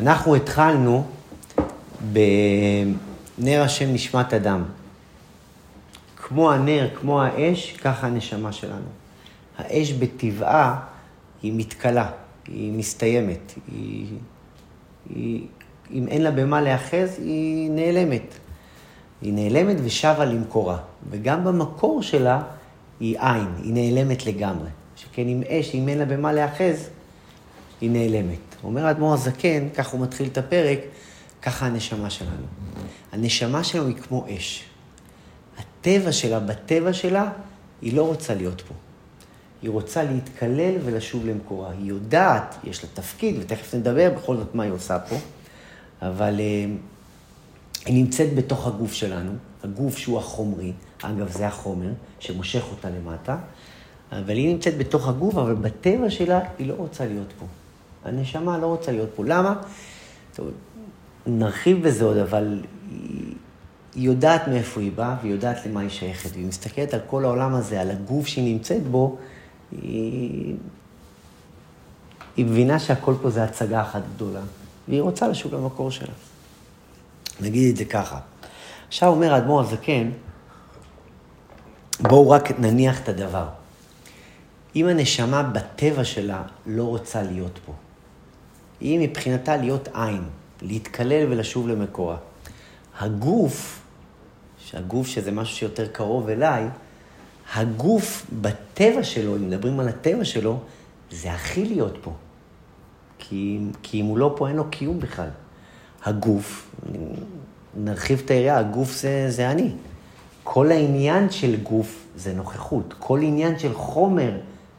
אנחנו 0.01 0.35
התחלנו 0.35 1.07
בנר 2.13 3.63
השם 3.63 3.93
נשמת 3.93 4.35
אדם. 4.35 4.65
כמו 6.17 6.53
הנר, 6.53 6.89
כמו 7.01 7.23
האש, 7.23 7.73
ככה 7.73 8.07
הנשמה 8.07 8.53
שלנו. 8.53 9.04
האש 9.59 9.93
בטבעה 9.93 10.81
היא 11.43 11.53
מתכלה, 11.57 12.11
היא 12.47 12.73
מסתיימת. 12.73 13.53
היא, 13.73 14.07
היא, 15.11 15.47
אם 15.91 16.09
אין 16.09 16.23
לה 16.23 16.31
במה 16.31 16.61
להיאחז, 16.61 17.19
היא 17.19 17.71
נעלמת. 17.71 18.35
היא 19.23 19.33
נעלמת 19.33 19.77
ושבה 19.85 20.25
למקורה. 20.25 20.79
וגם 21.11 21.45
במקור 21.45 22.03
שלה 22.03 22.43
היא 23.01 23.19
עין, 23.21 23.49
היא 23.63 23.75
נעלמת 23.75 24.27
לגמרי. 24.27 24.69
שכן 24.97 25.29
עם 25.29 25.43
אש, 25.49 25.75
אם 25.75 25.89
אין 25.89 25.99
לה 25.99 26.05
במה 26.05 26.33
להיאחז, 26.33 26.89
היא 27.81 27.91
נעלמת. 27.91 28.39
אומר 28.65 28.87
האדמו"ר 28.87 29.15
הזקן, 29.15 29.69
כך 29.75 29.89
הוא 29.89 30.01
מתחיל 30.01 30.29
את 30.29 30.39
הפרק, 30.39 30.79
ככה 31.43 31.67
הנשמה 31.67 32.11
שלנו. 32.11 32.47
הנשמה 33.13 33.65
שלנו 33.65 33.87
היא 33.87 33.97
כמו 33.97 34.27
אש. 34.37 34.65
הטבע 35.59 36.13
שלה, 36.13 36.41
בטבע 36.41 36.93
שלה, 36.93 37.31
היא 37.83 37.97
לא 37.97 38.07
רוצה 38.07 38.35
להיות 38.35 38.61
פה. 38.61 38.75
היא 39.65 39.71
רוצה 39.71 40.03
להתקלל 40.03 40.75
ולשוב 40.85 41.27
למקורה. 41.27 41.71
היא 41.71 41.89
יודעת, 41.89 42.57
יש 42.65 42.85
לה 42.85 42.91
תפקיד, 42.95 43.37
ותכף 43.41 43.75
נדבר 43.75 44.11
בכל 44.17 44.37
זאת 44.37 44.55
מה 44.55 44.63
היא 44.63 44.73
עושה 44.73 44.99
פה, 44.99 45.17
אבל 46.03 46.41
אה, 46.41 46.67
היא 47.87 48.05
נמצאת 48.05 48.35
בתוך 48.35 48.67
הגוף 48.67 48.93
שלנו, 48.93 49.33
הגוף 49.63 49.99
שהוא 49.99 50.19
החומרי, 50.19 50.73
אגב, 51.03 51.33
זה 51.33 51.47
החומר 51.47 51.89
שמושך 52.19 52.65
אותה 52.71 52.89
למטה, 52.91 53.37
אבל 54.13 54.37
היא 54.37 54.53
נמצאת 54.53 54.79
בתוך 54.79 55.09
הגוף, 55.09 55.37
אבל 55.37 55.55
בטבע 55.55 56.11
שלה 56.11 56.41
היא 56.59 56.69
לא 56.69 56.75
רוצה 56.75 57.07
להיות 57.07 57.33
פה. 57.39 57.47
הנשמה 58.05 58.59
לא 58.59 58.67
רוצה 58.67 58.93
להיות 58.93 59.11
פה. 59.15 59.25
למה? 59.25 59.55
טוב, 60.35 60.51
נרחיב 61.27 61.83
בזה 61.87 62.05
עוד, 62.05 62.17
אבל 62.17 62.63
היא, 62.91 63.35
היא 63.95 64.05
יודעת 64.05 64.49
מאיפה 64.49 64.81
היא 64.81 64.93
באה, 64.95 65.17
והיא 65.21 65.33
יודעת 65.33 65.67
למה 65.67 65.81
היא 65.81 65.91
שייכת, 65.91 66.31
והיא 66.33 66.47
מסתכלת 66.47 66.95
על 66.95 67.01
כל 67.07 67.25
העולם 67.25 67.55
הזה, 67.55 67.81
על 67.81 67.91
הגוף 67.91 68.27
שהיא 68.27 68.55
נמצאת 68.55 68.83
בו, 68.83 69.19
היא, 69.83 70.57
היא 72.37 72.47
מבינה 72.47 72.79
שהכל 72.79 73.15
פה 73.23 73.31
זה 73.31 73.45
הצגה 73.45 73.83
אחת 73.83 74.03
גדולה, 74.15 74.41
והיא 74.89 75.03
רוצה 75.03 75.29
לשוב 75.29 75.55
למקור 75.55 75.91
שלה. 75.91 76.13
נגיד 77.41 77.71
את 77.71 77.77
זה 77.77 77.85
ככה. 77.85 78.19
עכשיו 78.89 79.09
אומר 79.09 79.35
האדמו"ר 79.35 79.61
הזקן, 79.61 80.11
בואו 82.01 82.31
רק 82.31 82.59
נניח 82.59 83.01
את 83.01 83.09
הדבר. 83.09 83.49
אם 84.77 84.87
הנשמה 84.87 85.43
בטבע 85.43 86.05
שלה 86.05 86.43
לא 86.67 86.85
רוצה 86.85 87.23
להיות 87.23 87.59
פה, 87.67 87.73
היא 88.81 89.09
מבחינתה 89.09 89.57
להיות 89.57 89.89
עין, 89.95 90.23
להתקלל 90.63 91.33
ולשוב 91.33 91.69
למקורה. 91.69 92.17
הגוף, 92.99 93.81
שהגוף 94.59 95.07
שזה 95.07 95.33
משהו 95.33 95.57
שיותר 95.57 95.87
קרוב 95.87 96.29
אליי, 96.29 96.69
הגוף 97.55 98.27
בטבע 98.41 99.03
שלו, 99.03 99.37
אם 99.37 99.47
מדברים 99.49 99.81
על 99.81 99.89
הטבע 99.89 100.25
שלו, 100.25 100.59
זה 101.11 101.33
הכי 101.33 101.65
להיות 101.65 101.99
פה. 102.03 102.13
כי, 103.19 103.59
כי 103.83 104.01
אם 104.01 104.07
הוא 104.07 104.19
לא 104.19 104.35
פה, 104.37 104.49
אין 104.49 104.57
לו 104.57 104.65
קיום 104.71 105.01
בכלל. 105.01 105.29
הגוף, 106.05 106.71
נרחיב 107.77 108.23
את 108.25 108.31
היריעה, 108.31 108.59
הגוף 108.59 108.93
זה, 108.93 109.27
זה 109.29 109.51
אני. 109.51 109.71
כל 110.45 110.71
העניין 110.71 111.31
של 111.31 111.57
גוף 111.63 112.07
זה 112.17 112.35
נוכחות. 112.35 112.95
כל 112.99 113.21
עניין 113.23 113.59
של 113.59 113.75
חומר 113.75 114.33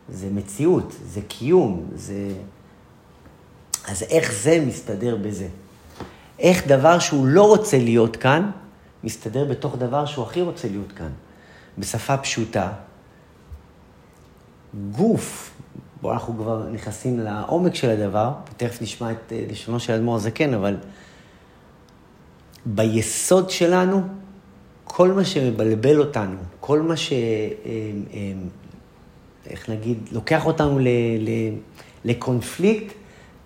זה 0.09 0.27
מציאות, 0.31 0.93
זה 1.05 1.21
קיום, 1.27 1.85
זה... 1.95 2.31
אז 3.87 4.03
איך 4.03 4.33
זה 4.33 4.63
מסתדר 4.67 5.15
בזה? 5.15 5.47
איך 6.39 6.67
דבר 6.67 6.99
שהוא 6.99 7.25
לא 7.25 7.47
רוצה 7.47 7.77
להיות 7.77 8.15
כאן, 8.15 8.51
מסתדר 9.03 9.45
בתוך 9.45 9.75
דבר 9.77 10.05
שהוא 10.05 10.25
הכי 10.25 10.41
רוצה 10.41 10.67
להיות 10.67 10.91
כאן. 10.91 11.09
בשפה 11.77 12.17
פשוטה, 12.17 12.71
גוף, 14.91 15.51
בואו 16.01 16.13
אנחנו 16.13 16.33
כבר 16.37 16.69
נכנסים 16.71 17.19
לעומק 17.19 17.75
של 17.75 17.89
הדבר, 17.89 18.31
ותכף 18.51 18.81
נשמע 18.81 19.11
את 19.11 19.31
אה, 19.31 19.45
לשונו 19.51 19.79
של 19.79 19.93
אדמו"ר 19.93 20.15
הזקן, 20.15 20.53
אבל 20.53 20.77
ביסוד 22.65 23.49
שלנו, 23.49 24.01
כל 24.83 25.11
מה 25.11 25.25
שמבלבל 25.25 25.99
אותנו, 25.99 26.37
כל 26.59 26.81
מה 26.81 26.97
ש... 26.97 27.11
אה, 27.11 27.17
אה, 28.13 28.33
איך 29.49 29.69
נגיד, 29.69 29.97
לוקח 30.11 30.45
אותנו 30.45 30.79
ל, 30.79 30.87
ל, 31.19 31.29
לקונפליקט, 32.05 32.93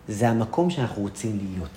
זה 0.08 0.30
המקום 0.30 0.70
שאנחנו 0.70 1.02
רוצים 1.02 1.40
להיות. 1.54 1.70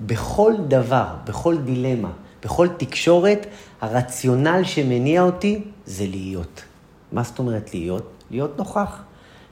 בכל 0.00 0.52
דבר, 0.68 1.06
בכל 1.24 1.56
דילמה, 1.58 2.10
בכל 2.44 2.68
תקשורת, 2.76 3.46
הרציונל 3.80 4.60
שמניע 4.64 5.22
אותי 5.22 5.62
זה 5.86 6.06
להיות. 6.06 6.62
מה 7.12 7.22
זאת 7.22 7.38
אומרת 7.38 7.74
להיות? 7.74 8.10
להיות 8.30 8.58
נוכח. 8.58 9.02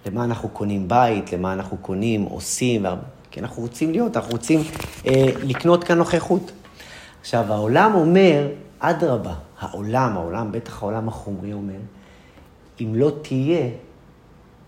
למה 0.07 0.25
אנחנו 0.25 0.49
קונים 0.49 0.88
בית, 0.88 1.33
למה 1.33 1.52
אנחנו 1.52 1.76
קונים, 1.76 2.23
עושים, 2.23 2.87
כי 3.30 3.40
אנחנו 3.40 3.62
רוצים 3.62 3.92
להיות, 3.92 4.16
אנחנו 4.16 4.33
רוצים 4.33 4.61
אה, 5.07 5.26
לקנות 5.42 5.85
כאן 5.85 5.99
נוכחות. 5.99 6.52
עכשיו, 7.21 7.52
העולם 7.52 7.95
אומר, 7.95 8.49
אדרבה, 8.78 9.35
העולם, 9.61 10.16
העולם, 10.16 10.52
בטח 10.52 10.83
העולם 10.83 11.09
החומרי 11.09 11.52
אומר, 11.52 11.78
אם 12.80 12.95
לא 12.95 13.12
תהיה, 13.23 13.68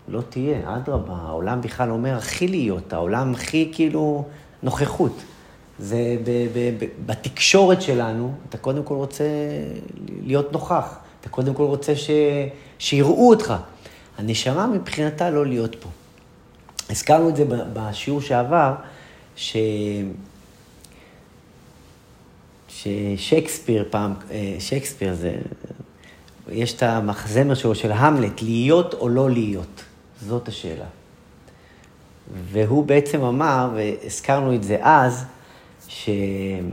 לא 0.07 0.21
תהיה, 0.29 0.75
אדרבה, 0.75 1.15
העולם 1.15 1.61
בכלל 1.61 1.91
אומר 1.91 2.17
הכי 2.17 2.47
להיות, 2.47 2.93
העולם 2.93 3.33
הכי 3.33 3.69
כאילו 3.73 4.25
נוכחות. 4.63 5.21
זה 5.81 6.17
ב, 6.23 6.29
ב, 6.53 6.73
ב, 6.79 6.85
בתקשורת 7.05 7.81
שלנו, 7.81 8.33
אתה 8.49 8.57
קודם 8.57 8.83
כל 8.83 8.93
רוצה 8.93 9.23
להיות 10.23 10.51
נוכח, 10.51 10.97
אתה 11.21 11.29
קודם 11.29 11.53
כל 11.53 11.63
רוצה 11.63 11.95
ש, 11.95 12.09
שיראו 12.79 13.29
אותך. 13.29 13.53
הנשמה 14.17 14.67
מבחינתה 14.67 15.29
לא 15.29 15.45
להיות 15.45 15.75
פה. 15.75 15.89
הזכרנו 16.89 17.29
את 17.29 17.35
זה 17.35 17.45
בשיעור 17.73 18.21
שעבר, 18.21 18.73
ש... 19.35 19.57
ששייקספיר 22.69 23.85
פעם, 23.89 24.13
אה, 24.31 24.55
שייקספיר 24.59 25.13
זה, 25.13 25.35
יש 26.49 26.73
את 26.73 26.83
המחזמר 26.83 27.53
שלו 27.53 27.75
של 27.75 27.91
המלט, 27.91 28.41
להיות 28.41 28.93
או 28.93 29.09
לא 29.09 29.29
להיות, 29.29 29.83
זאת 30.21 30.47
השאלה. 30.47 30.85
והוא 32.51 32.85
בעצם 32.85 33.21
אמר, 33.21 33.69
והזכרנו 33.75 34.55
את 34.55 34.63
זה 34.63 34.77
אז, 34.81 35.25
שאני 35.95 36.71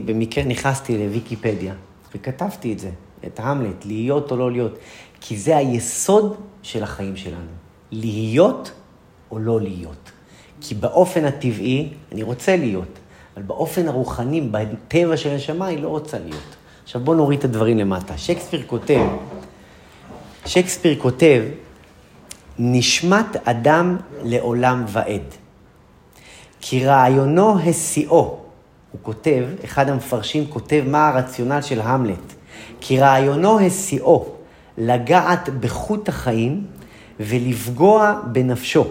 במקרה 0.00 0.44
נכנסתי 0.44 0.98
לוויקיפדיה 0.98 1.74
וכתבתי 2.14 2.72
את 2.72 2.78
זה, 2.78 2.90
את 3.26 3.40
המלט, 3.42 3.84
להיות 3.84 4.30
או 4.30 4.36
לא 4.36 4.50
להיות, 4.52 4.78
כי 5.20 5.36
זה 5.36 5.56
היסוד 5.56 6.36
של 6.62 6.82
החיים 6.82 7.16
שלנו, 7.16 7.50
להיות 7.92 8.72
או 9.30 9.38
לא 9.38 9.60
להיות. 9.60 10.10
כי 10.60 10.74
באופן 10.74 11.24
הטבעי, 11.24 11.88
אני 12.12 12.22
רוצה 12.22 12.56
להיות, 12.56 12.98
אבל 13.36 13.42
באופן 13.42 13.88
הרוחני, 13.88 14.40
בטבע 14.40 15.16
של 15.16 15.30
הנשמה, 15.30 15.66
היא 15.66 15.78
לא 15.78 15.88
רוצה 15.88 16.18
להיות. 16.18 16.56
עכשיו 16.84 17.00
בואו 17.00 17.16
נוריד 17.16 17.38
את 17.38 17.44
הדברים 17.44 17.78
למטה. 17.78 18.18
שייקספיר 18.18 18.62
כותב, 18.66 19.06
שייקספיר 20.46 20.98
כותב, 20.98 21.42
נשמת 22.58 23.36
אדם 23.44 23.96
לעולם 24.22 24.84
ועד. 24.88 25.43
כי 26.66 26.86
רעיונו 26.86 27.58
השיאו, 27.58 28.38
הוא 28.92 29.00
כותב, 29.02 29.44
אחד 29.64 29.88
המפרשים 29.88 30.46
כותב 30.46 30.84
מה 30.86 31.08
הרציונל 31.08 31.60
של 31.60 31.80
המלט. 31.80 32.32
כי 32.80 33.00
רעיונו 33.00 33.60
השיאו, 33.60 34.26
לגעת 34.78 35.48
בחוט 35.48 36.08
החיים 36.08 36.66
ולפגוע 37.20 38.20
בנפשו. 38.32 38.84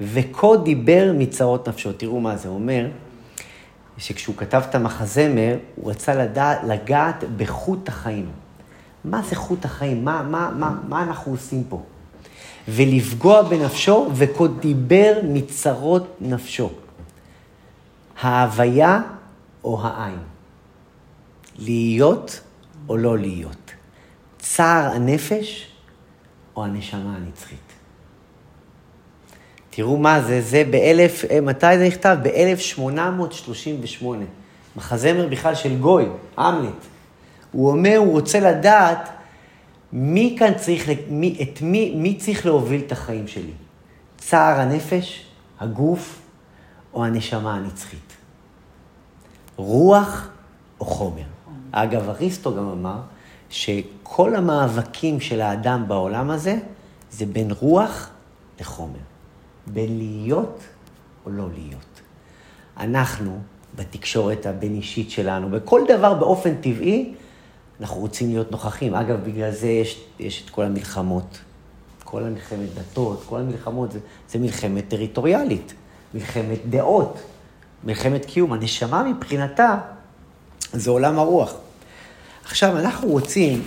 וכה 0.00 0.48
דיבר 0.64 1.12
מצרות 1.18 1.68
נפשו. 1.68 1.92
תראו 1.92 2.20
מה 2.20 2.36
זה 2.36 2.48
אומר, 2.48 2.86
שכשהוא 3.98 4.36
כתב 4.36 4.62
את 4.70 4.74
המחזמר, 4.74 5.56
הוא 5.76 5.90
רצה 5.90 6.14
לדע, 6.14 6.64
לגעת 6.66 7.24
בחוט 7.36 7.88
החיים. 7.88 8.30
מה 9.04 9.22
זה 9.22 9.36
חוט 9.36 9.64
החיים? 9.64 10.04
מה, 10.04 10.22
מה, 10.22 10.50
מה, 10.58 10.74
מה 10.88 11.02
אנחנו 11.02 11.32
עושים 11.32 11.64
פה? 11.68 11.82
ולפגוע 12.68 13.42
בנפשו, 13.42 14.08
וכה 14.14 14.46
דיבר 14.60 15.12
מצרות 15.22 16.16
נפשו. 16.20 16.70
ההוויה 18.20 19.00
או 19.64 19.80
העין. 19.82 20.18
להיות 21.58 22.40
או 22.88 22.96
לא 22.96 23.18
להיות? 23.18 23.70
צער 24.38 24.90
הנפש 24.94 25.66
או 26.56 26.64
הנשמה 26.64 27.16
הנצחית? 27.16 27.58
תראו 29.70 29.96
מה 29.96 30.20
זה, 30.20 30.40
זה 30.40 30.64
באלף, 30.70 31.24
אה, 31.30 31.40
מתי 31.40 31.78
זה 31.78 31.86
נכתב? 31.86 32.16
ב-1838. 32.22 34.04
מחזמר 34.76 35.28
בכלל 35.28 35.54
של 35.54 35.78
גוי, 35.78 36.06
המלט. 36.36 36.72
הוא 37.52 37.70
אומר, 37.70 37.96
הוא 37.96 38.12
רוצה 38.12 38.40
לדעת 38.40 39.08
מי 39.96 40.36
כאן 40.38 40.52
צריך, 40.56 40.88
מי, 41.08 41.38
את 41.42 41.62
מי, 41.62 41.94
מי 41.96 42.14
צריך 42.14 42.46
להוביל 42.46 42.82
את 42.86 42.92
החיים 42.92 43.28
שלי? 43.28 43.52
צער 44.18 44.60
הנפש, 44.60 45.26
הגוף 45.60 46.22
או 46.94 47.04
הנשמה 47.04 47.54
הנצחית? 47.54 48.12
רוח 49.56 50.28
או 50.80 50.84
חומר? 50.84 51.22
אגב, 51.72 52.08
אריסטו 52.08 52.56
גם 52.56 52.68
אמר 52.68 52.96
שכל 53.50 54.36
המאבקים 54.36 55.20
של 55.20 55.40
האדם 55.40 55.84
בעולם 55.88 56.30
הזה 56.30 56.58
זה 57.10 57.26
בין 57.26 57.50
רוח 57.60 58.10
לחומר. 58.60 59.04
בין 59.66 59.98
להיות 59.98 60.60
או 61.26 61.30
לא 61.30 61.46
להיות. 61.54 62.00
אנחנו, 62.76 63.38
בתקשורת 63.76 64.46
הבין-אישית 64.46 65.10
שלנו, 65.10 65.50
בכל 65.50 65.80
דבר 65.88 66.14
באופן 66.14 66.54
טבעי, 66.54 67.14
אנחנו 67.80 68.00
רוצים 68.00 68.28
להיות 68.30 68.52
נוכחים. 68.52 68.94
אגב, 68.94 69.24
בגלל 69.24 69.50
זה 69.50 69.66
יש, 69.66 70.00
יש 70.18 70.42
את 70.44 70.50
כל 70.50 70.64
המלחמות, 70.64 71.38
כל 72.04 72.24
המלחמת 72.24 72.68
דתות, 72.74 73.24
כל 73.26 73.40
המלחמות, 73.40 73.92
זה, 73.92 73.98
זה 74.30 74.38
מלחמת 74.38 74.88
טריטוריאלית, 74.88 75.74
מלחמת 76.14 76.58
דעות, 76.68 77.20
מלחמת 77.84 78.24
קיום. 78.24 78.52
הנשמה 78.52 79.02
מבחינתה 79.02 79.78
זה 80.72 80.90
עולם 80.90 81.18
הרוח. 81.18 81.54
עכשיו, 82.44 82.78
אנחנו 82.78 83.08
רוצים, 83.08 83.62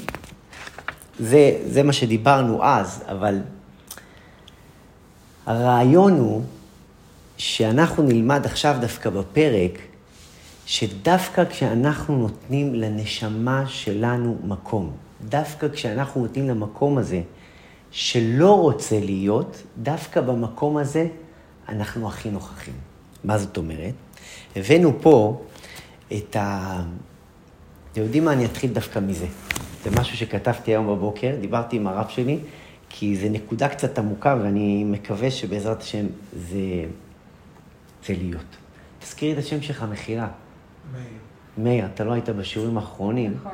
זה, 1.20 1.60
זה 1.66 1.84
מה 1.84 1.94
שדיברנו 1.94 2.64
אז, 2.64 3.04
אבל 3.08 3.40
הרעיון 5.46 6.14
הוא 6.14 6.44
שאנחנו 7.38 8.04
נלמד 8.04 8.46
עכשיו 8.46 8.78
דווקא 8.82 9.10
בפרק, 9.10 9.80
שדווקא 10.68 11.46
כשאנחנו 11.46 12.18
נותנים 12.18 12.76
לנשמה 12.76 13.68
שלנו 13.68 14.38
מקום, 14.44 14.92
דווקא 15.22 15.68
כשאנחנו 15.68 16.22
נותנים 16.22 16.50
למקום 16.50 16.98
הזה 16.98 17.22
שלא 17.92 18.62
רוצה 18.62 19.00
להיות, 19.00 19.64
דווקא 19.78 20.22
במקום 20.22 20.78
הזה 20.78 21.08
אנחנו 21.70 22.08
הכי 22.08 22.30
נוכחים. 22.30 22.74
מה 23.24 23.38
זאת 23.38 23.58
אומרת? 23.58 23.94
הבאנו 24.56 25.02
פה 25.02 25.42
את 26.14 26.36
ה... 26.36 26.82
אתם 27.92 28.02
יודעים 28.02 28.26
מה? 28.26 28.34
אני 28.34 28.46
אתחיל 28.46 28.74
דווקא 28.74 29.00
מזה. 29.00 29.28
זה 29.84 29.92
משהו 30.00 30.18
שכתבתי 30.18 30.72
היום 30.72 30.88
בבוקר, 30.88 31.36
דיברתי 31.42 31.76
עם 31.76 31.88
הרב 31.88 32.10
שלי, 32.10 32.40
כי 32.90 33.16
זו 33.18 33.28
נקודה 33.30 33.70
קצת 33.70 34.00
עמוקה, 34.00 34.36
ואני 34.44 34.84
מקווה 34.84 35.32
שבעזרת 35.32 35.82
השם 35.82 36.06
זה, 36.34 36.86
זה 38.06 38.14
להיות. 38.14 38.58
תזכירי 39.00 39.34
את 39.34 39.38
השם 39.38 39.62
שלך, 39.62 39.86
מכירה. 39.92 40.28
מאיר. 40.94 41.20
מאיר, 41.58 41.86
אתה 41.86 42.04
לא 42.04 42.12
היית 42.12 42.30
בשיעורים 42.30 42.78
האחרונים, 42.78 43.34
נכון. 43.34 43.52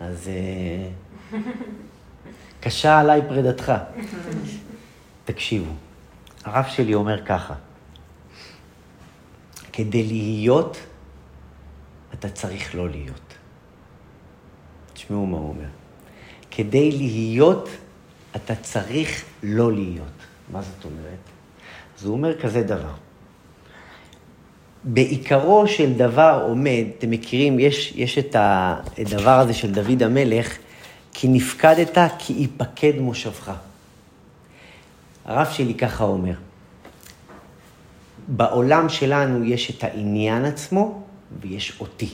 אז 0.00 0.28
אה, 0.28 1.38
קשה 2.60 3.00
עליי 3.00 3.20
פרידתך. 3.28 3.72
תקשיבו, 5.24 5.72
הרב 6.44 6.64
שלי 6.68 6.94
אומר 6.94 7.24
ככה, 7.24 7.54
כדי 9.72 10.02
להיות, 10.02 10.76
אתה 12.14 12.28
צריך 12.28 12.74
לא 12.74 12.88
להיות. 12.88 13.34
תשמעו 14.92 15.26
מה 15.26 15.36
הוא 15.36 15.48
אומר. 15.48 15.68
כדי 16.50 16.92
להיות, 16.92 17.68
אתה 18.36 18.56
צריך 18.56 19.24
לא 19.42 19.72
להיות. 19.72 20.06
מה 20.52 20.62
זאת 20.62 20.84
אומרת? 20.84 21.18
אז 21.98 22.04
הוא 22.04 22.12
אומר 22.12 22.40
כזה 22.40 22.62
דבר. 22.62 22.94
בעיקרו 24.86 25.66
של 25.66 25.92
דבר 25.92 26.42
עומד, 26.48 26.84
אתם 26.98 27.10
מכירים, 27.10 27.60
יש, 27.60 27.92
יש 27.96 28.18
את 28.18 28.36
הדבר 28.38 29.38
הזה 29.38 29.54
של 29.54 29.72
דוד 29.72 30.02
המלך, 30.02 30.56
כי 31.12 31.28
נפקדת, 31.28 31.98
כי 32.18 32.32
ייפקד 32.32 32.92
מושבך. 32.98 33.52
הרב 35.24 35.46
שלי 35.52 35.74
ככה 35.74 36.04
אומר, 36.04 36.34
בעולם 38.28 38.88
שלנו 38.88 39.44
יש 39.44 39.70
את 39.70 39.84
העניין 39.84 40.44
עצמו 40.44 41.02
ויש 41.40 41.80
אותי. 41.80 42.08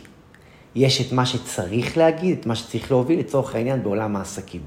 יש 0.75 1.01
את 1.01 1.13
מה 1.13 1.27
שצריך 1.27 1.97
להגיד, 1.97 2.39
את 2.41 2.47
מה 2.47 2.55
שצריך 2.55 2.91
להוביל, 2.91 3.19
לצורך 3.19 3.55
העניין, 3.55 3.83
בעולם 3.83 4.17
העסקים. 4.17 4.61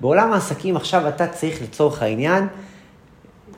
בעולם 0.00 0.32
העסקים 0.32 0.76
עכשיו 0.76 1.08
אתה 1.08 1.26
צריך 1.26 1.62
לצורך 1.62 2.02
העניין 2.02 2.46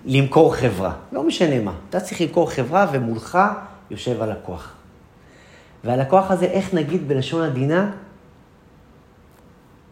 למכור 0.07 0.55
חברה, 0.55 0.92
לא 1.12 1.23
משנה 1.23 1.61
מה. 1.61 1.73
אתה 1.90 2.01
צריך 2.01 2.21
למכור 2.21 2.51
חברה 2.51 2.87
ומולך 2.92 3.38
יושב 3.90 4.23
הלקוח. 4.23 4.73
והלקוח 5.85 6.31
הזה, 6.31 6.45
איך 6.45 6.75
נגיד 6.75 7.09
בלשון 7.09 7.42
עדינה? 7.42 7.90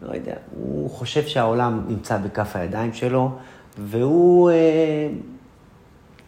לא 0.01 0.13
יודע, 0.13 0.35
הוא 0.55 0.89
חושב 0.89 1.27
שהעולם 1.27 1.85
נמצא 1.87 2.17
בכף 2.17 2.55
הידיים 2.55 2.93
שלו, 2.93 3.31
והוא, 3.77 4.49
אה, 4.49 5.07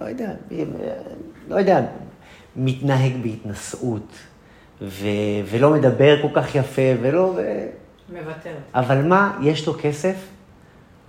לא 0.01 0.05
יודע, 0.05 0.31
אה, 0.51 0.63
לא 1.47 1.55
יודע, 1.55 1.85
מתנהג 2.55 3.13
בהתנשאות, 3.23 4.11
ו, 4.81 5.07
ולא 5.45 5.71
מדבר 5.73 6.21
כל 6.21 6.41
כך 6.41 6.55
יפה, 6.55 6.81
ולא... 7.01 7.33
ו... 7.37 7.67
מוותר. 8.13 8.53
אבל 8.75 9.01
מה, 9.05 9.37
יש 9.41 9.67
לו 9.67 9.73
כסף, 9.81 10.15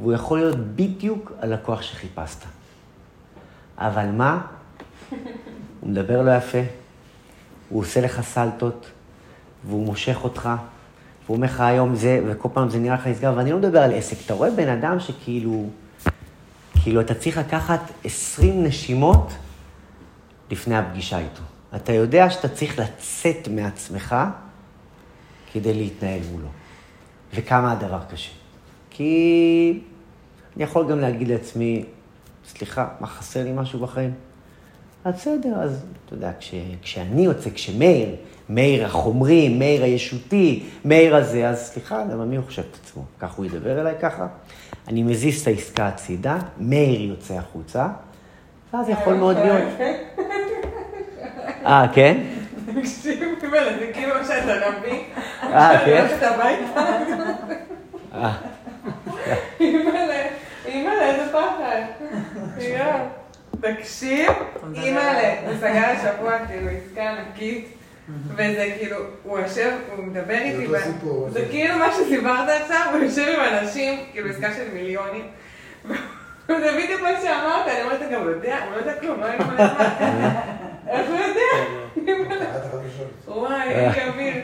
והוא 0.01 0.13
יכול 0.13 0.39
להיות 0.39 0.57
בדיוק 0.59 1.33
הלקוח 1.41 1.83
שחיפשת. 1.83 2.58
אבל 3.79 4.07
מה? 4.07 4.41
הוא 5.81 5.91
מדבר 5.91 6.23
לא 6.23 6.31
יפה, 6.37 6.59
הוא 7.69 7.81
עושה 7.81 8.01
לך 8.01 8.21
סלטות, 8.21 8.91
והוא 9.67 9.87
מושך 9.87 10.19
אותך, 10.25 10.51
והוא 11.25 11.37
אומר 11.37 11.47
לך 11.47 11.61
היום 11.61 11.95
זה, 11.95 12.21
וכל 12.27 12.49
פעם 12.53 12.71
זה 12.71 12.79
נראה 12.79 12.95
לך 12.95 13.07
נסגר, 13.07 13.33
ואני 13.37 13.53
לא 13.53 13.59
מדבר 13.59 13.79
על 13.79 13.93
עסק. 13.93 14.17
אתה 14.25 14.35
רואה 14.35 14.51
בן 14.51 14.69
אדם 14.69 15.01
שכאילו, 15.01 15.67
כאילו 16.83 17.01
אתה 17.01 17.15
צריך 17.15 17.39
לקחת 17.39 17.81
20 18.05 18.65
נשימות 18.65 19.33
לפני 20.51 20.77
הפגישה 20.77 21.19
איתו. 21.19 21.43
אתה 21.77 21.93
יודע 21.93 22.31
שאתה 22.31 22.49
צריך 22.49 22.79
לצאת 22.79 23.49
מעצמך 23.49 24.17
כדי 25.53 25.75
להתנהל 25.75 26.21
מולו. 26.33 26.49
וכמה 27.35 27.73
הדבר 27.73 28.01
קשה. 28.11 28.31
כי 28.91 29.81
אני 30.57 30.65
יכול 30.65 30.91
גם 30.91 31.01
להגיד 31.01 31.29
לעצמי, 31.29 31.85
סליחה, 32.49 32.89
מה 33.01 33.07
חסר 33.07 33.45
לי 33.45 33.53
משהו 33.55 33.79
בחיים? 33.79 34.13
אז 35.05 35.15
בסדר, 35.15 35.55
אז 35.63 35.85
אתה 36.07 36.15
יודע, 36.15 36.31
כש, 36.41 36.55
כשאני 36.83 37.23
יוצא, 37.23 37.51
כשמאיר, 37.55 38.09
מאיר 38.49 38.85
החומרי, 38.85 39.49
מאיר 39.49 39.83
הישותי, 39.83 40.65
מאיר 40.85 41.17
הזה, 41.17 41.49
אז 41.49 41.59
סליחה, 41.59 42.05
למה 42.13 42.25
מי 42.25 42.37
הוא 42.37 42.45
חושב 42.45 42.63
את 42.71 42.77
עצמו? 42.83 43.03
ככה 43.21 43.37
הוא 43.37 43.47
ידבר 43.47 43.81
אליי 43.81 43.95
ככה? 44.01 44.27
אני 44.89 45.03
מזיז 45.03 45.43
את 45.43 45.47
העסקה 45.47 45.87
הצידה, 45.87 46.39
מאיר 46.59 47.01
יוצא 47.01 47.35
החוצה, 47.35 47.89
ואז 48.73 48.89
יכול 48.89 49.15
מאוד 49.15 49.37
להיות... 49.37 49.63
אה, 51.67 51.87
כן? 51.95 52.21
תקשיב, 52.67 53.21
זה 53.79 53.91
כאילו 53.95 54.15
שאתה 54.25 54.55
נביא. 54.79 55.01
אה, 55.43 55.85
כן? 55.85 56.07
אה, 58.15 58.33
אימא'לה, 60.69 61.11
איזה 61.11 61.33
פחד. 61.33 61.98
יואו. 62.69 63.05
תקשיב, 63.61 64.31
אימא'לה, 64.75 65.41
הוא 65.47 65.55
סגר 65.61 65.85
השבוע 65.85 66.47
כאילו 66.47 66.69
עסקה 66.69 67.11
ענקית, 67.11 67.69
וזה 68.35 68.75
כאילו, 68.79 68.97
הוא 69.23 69.39
יושב, 69.39 69.71
הוא 69.97 70.05
מדבר 70.05 70.39
איתי, 70.39 70.67
זה 71.31 71.45
כאילו 71.51 71.79
מה 71.79 71.93
שסיפרת 71.93 72.49
עכשיו, 72.63 72.87
הוא 72.93 73.03
יושב 73.03 73.27
עם 73.29 73.59
אנשים, 73.59 73.99
כאילו 74.13 74.31
עסקה 74.31 74.55
של 74.55 74.75
מיליונים. 74.75 75.25
זה 76.49 76.79
בדיוק 76.83 77.01
מה 77.01 77.09
שאמרת, 77.23 77.69
אני 77.69 77.83
אומרת, 77.83 78.01
גם 78.13 78.23
הוא 78.23 78.31
יודע, 78.31 78.59
הוא 78.65 78.73
לא 78.73 78.77
יודע 78.77 79.01
כלום, 79.01 79.21
לא 79.21 79.29
לדעת. 79.29 79.77
איך 80.89 81.09
הוא 81.09 81.17
יודע? 81.17 81.55
וואי, 83.27 83.69
איזה 83.69 84.07
אוויר. 84.07 84.35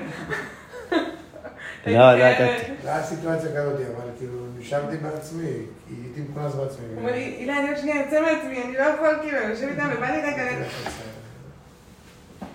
לא, 1.87 2.19
לא 2.19 2.25
ידעתי. 2.25 2.73
לא 2.85 2.91
היה 2.91 3.03
סיטואציה 3.03 3.51
כזאת, 3.51 3.75
אבל 3.75 4.09
כאילו, 4.19 4.33
נשארתי 4.59 4.97
בעצמי, 4.97 5.53
כי 5.89 5.95
הייתי 6.05 6.21
מכונס 6.31 6.55
בעצמי. 6.55 6.87
הוא 6.87 6.99
אומר 6.99 7.13
לי, 7.13 7.37
הילה, 7.39 7.59
אני 7.59 7.69
עוד 7.69 7.79
שנייה 7.79 8.05
יוצא 8.05 8.21
מעצמי, 8.21 8.63
אני 8.63 8.73
לא 8.73 8.83
יכול, 8.83 9.09
כאילו, 9.23 9.39
אני 9.39 9.51
יושב 9.51 9.69
איתם 9.69 9.89
ובא 9.97 10.07
לי 10.07 10.23
רגע... 10.23 10.43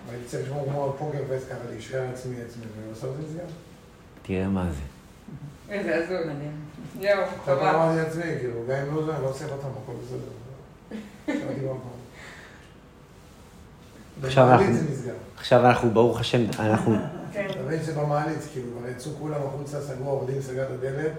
והייתי 0.08 0.26
צריך 0.26 0.44
לשמור 0.44 0.66
כמו 0.70 0.94
פוקר 0.98 1.18
פייס 1.28 1.44
ככה, 1.44 1.58
להישאר 1.70 2.02
עצמי 2.12 2.36
עצמי, 2.48 2.64
ובסוף 2.88 3.10
זה 3.16 3.22
נסגר. 3.26 3.44
תראה 4.22 4.48
מה 4.48 4.66
זה. 4.70 4.82
איזה 5.74 5.96
הזוי. 5.96 6.16
יואו, 7.00 7.16
כל 7.26 7.32
פעם 7.44 7.56
טובה. 7.56 7.70
אמרתי 7.70 7.98
לעצמי, 7.98 8.22
כאילו, 8.22 8.60
גם 8.68 8.76
אם 8.76 8.96
לא 8.96 9.04
זה, 9.04 9.16
אני 9.16 9.22
לא 9.22 9.32
צריך 9.32 9.52
אותם, 9.52 9.68
הכל 9.82 9.92
בסדר. 10.04 10.30
עכשיו 15.38 15.66
אנחנו, 15.66 15.90
ברוך 15.90 16.20
השם, 16.20 16.40
אנחנו 16.58 16.96
כן. 17.32 17.48
שזה 17.82 18.00
במעלית, 18.00 18.38
כאילו, 18.52 18.66
כבר 18.78 18.88
יצאו 18.88 19.12
כולם 19.18 19.42
החוצה, 19.46 19.80
סגרו 19.80 20.08
העובדים, 20.10 20.42
סגר 20.42 20.62
את 20.62 20.70
הדלת, 20.70 21.12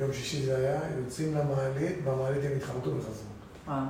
יום 0.00 0.12
שישי 0.12 0.42
זה 0.42 0.56
היה, 0.56 0.80
יוצאים 0.98 1.34
למעלית, 1.34 2.04
במעלית 2.04 2.44
הם 2.44 2.52
התחרטו 2.56 2.90
וחזרו. 2.96 3.28
וואו. 3.66 3.84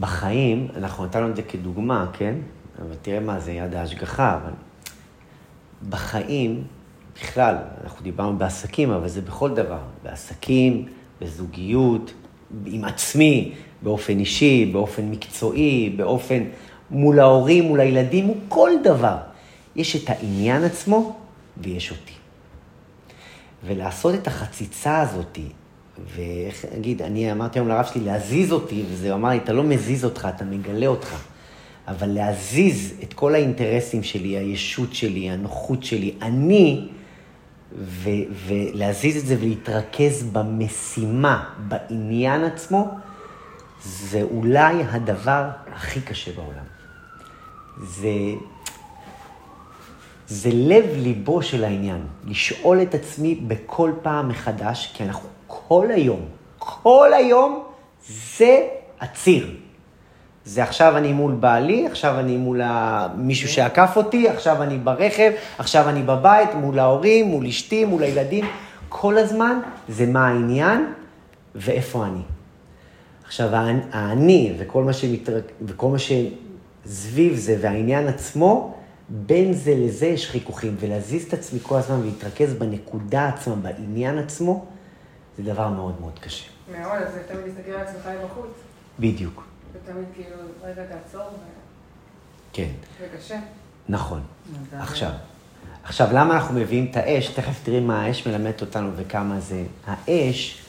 בחיים, 0.00 0.68
אנחנו 0.76 1.06
נתנו 1.06 1.30
את 1.30 1.36
זה 1.36 1.42
כדוגמה, 1.42 2.10
כן? 2.12 2.34
אבל 2.78 2.94
תראה 3.02 3.20
מה 3.20 3.40
זה 3.40 3.52
יד 3.52 3.74
ההשגחה, 3.74 4.38
אבל 4.42 4.52
בחיים, 5.88 6.64
בכלל, 7.14 7.56
אנחנו 7.84 8.02
דיברנו 8.02 8.38
בעסקים, 8.38 8.90
אבל 8.90 9.08
זה 9.08 9.20
בכל 9.20 9.54
דבר. 9.54 9.80
בעסקים, 10.02 10.88
בזוגיות, 11.20 12.12
עם 12.66 12.84
עצמי, 12.84 13.54
באופן 13.82 14.18
אישי, 14.18 14.70
באופן 14.72 15.10
מקצועי, 15.10 15.94
באופן 15.96 16.42
מול 16.90 17.20
ההורים, 17.20 17.64
מול 17.64 17.80
הילדים, 17.80 18.24
מול 18.24 18.36
כל 18.48 18.70
דבר. 18.84 19.16
יש 19.76 19.96
את 19.96 20.10
העניין 20.10 20.64
עצמו 20.64 21.16
ויש 21.56 21.90
אותי. 21.90 22.12
ולעשות 23.66 24.14
את 24.14 24.26
החציצה 24.26 25.00
הזאתי, 25.00 25.46
ואיך 26.16 26.64
נגיד, 26.76 27.02
אני 27.02 27.32
אמרתי 27.32 27.58
היום 27.58 27.68
לרב 27.68 27.84
שלי 27.84 28.04
להזיז 28.04 28.52
אותי, 28.52 28.82
וזה 28.90 29.08
הוא 29.08 29.14
אמר 29.14 29.28
לי, 29.28 29.36
אתה 29.36 29.52
לא 29.52 29.62
מזיז 29.62 30.04
אותך, 30.04 30.28
אתה 30.36 30.44
מגלה 30.44 30.86
אותך. 30.86 31.16
אבל 31.88 32.08
להזיז 32.08 32.94
את 33.02 33.14
כל 33.14 33.34
האינטרסים 33.34 34.02
שלי, 34.02 34.28
הישות 34.28 34.94
שלי, 34.94 35.30
הנוחות 35.30 35.84
שלי, 35.84 36.14
אני, 36.22 36.88
ו- 37.78 38.10
ולהזיז 38.46 39.16
את 39.16 39.26
זה 39.26 39.36
ולהתרכז 39.40 40.22
במשימה, 40.32 41.44
בעניין 41.68 42.44
עצמו, 42.44 42.88
זה 43.82 44.22
אולי 44.22 44.82
הדבר 44.90 45.48
הכי 45.72 46.00
קשה 46.00 46.30
בעולם. 46.32 46.64
זה, 47.82 48.08
זה 50.26 50.50
לב 50.52 50.84
ליבו 50.96 51.42
של 51.42 51.64
העניין, 51.64 52.06
לשאול 52.26 52.82
את 52.82 52.94
עצמי 52.94 53.34
בכל 53.34 53.92
פעם 54.02 54.28
מחדש, 54.28 54.92
כי 54.94 55.04
אנחנו 55.04 55.28
כל 55.46 55.86
היום, 55.90 56.20
כל 56.58 57.10
היום 57.12 57.64
זה 58.36 58.66
הציר. 59.00 59.56
זה 60.44 60.62
עכשיו 60.62 60.96
אני 60.96 61.12
מול 61.12 61.32
בעלי, 61.32 61.86
עכשיו 61.86 62.18
אני 62.18 62.36
מול 62.36 62.60
מישהו 63.16 63.48
שעקף 63.48 63.92
אותי, 63.96 64.28
עכשיו 64.28 64.62
אני 64.62 64.78
ברכב, 64.78 65.32
עכשיו 65.58 65.88
אני 65.88 66.02
בבית, 66.02 66.54
מול 66.54 66.78
ההורים, 66.78 67.26
מול 67.26 67.46
אשתי, 67.46 67.84
מול 67.84 68.02
הילדים. 68.02 68.44
כל 68.88 69.18
הזמן 69.18 69.60
זה 69.88 70.06
מה 70.06 70.28
העניין 70.28 70.92
ואיפה 71.54 72.06
אני. 72.06 72.22
עכשיו, 73.30 73.48
האני- 73.92 74.54
וכל 74.58 74.84
מה, 74.84 74.92
שמתר... 74.92 75.40
וכל 75.62 75.88
מה 75.88 75.96
שסביב 75.98 77.36
זה 77.36 77.56
והעניין 77.60 78.08
עצמו, 78.08 78.74
בין 79.08 79.52
זה 79.52 79.74
לזה 79.76 80.06
יש 80.06 80.30
חיכוכים, 80.30 80.76
ולהזיז 80.80 81.24
את 81.26 81.32
עצמי 81.34 81.58
כל 81.62 81.76
הזמן 81.76 82.00
ולהתרכז 82.00 82.54
בנקודה 82.54 83.28
עצמה, 83.28 83.54
בעניין 83.54 84.18
עצמו, 84.18 84.64
זה 85.36 85.42
דבר 85.42 85.68
מאוד 85.68 86.00
מאוד 86.00 86.18
קשה. 86.18 86.44
מאוד, 86.72 86.92
אז 87.02 87.12
אתה 87.26 87.34
מסתכל 87.48 87.70
על 87.70 87.80
עצמך 87.86 88.08
מבחוץ. 88.22 88.50
בדיוק, 89.00 89.44
ותמיד 89.72 90.04
כאילו, 90.14 90.36
רגע 90.64 90.82
תעצור, 90.84 91.22
ו- 91.22 91.34
כן, 92.52 92.68
זה 93.00 93.06
קשה. 93.18 93.38
נכון. 93.88 94.20
עכשיו, 94.78 95.10
עכשיו, 95.84 96.08
למה 96.12 96.34
אנחנו 96.34 96.54
מביאים 96.60 96.88
את 96.90 96.96
האש? 96.96 97.28
תכף 97.28 97.60
תראי 97.64 97.80
מה 97.80 98.02
האש 98.04 98.26
מלמדת 98.26 98.60
אותנו 98.60 98.90
וכמה 98.96 99.40
זה. 99.40 99.62
האש, 99.86 100.59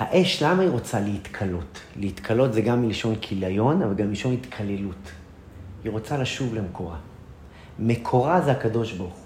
האש, 0.00 0.42
למה 0.42 0.62
היא 0.62 0.70
רוצה 0.70 1.00
להתקלות? 1.00 1.80
להתקלות 1.96 2.52
זה 2.52 2.60
גם 2.60 2.82
מלשון 2.82 3.14
כיליון, 3.20 3.82
אבל 3.82 3.94
גם 3.94 4.08
מלשון 4.08 4.32
התקללות. 4.32 5.10
היא 5.84 5.92
רוצה 5.92 6.16
לשוב 6.16 6.54
למקורה. 6.54 6.96
מקורה 7.78 8.40
זה 8.40 8.50
הקדוש 8.52 8.92
ברוך 8.92 9.14
הוא. 9.14 9.22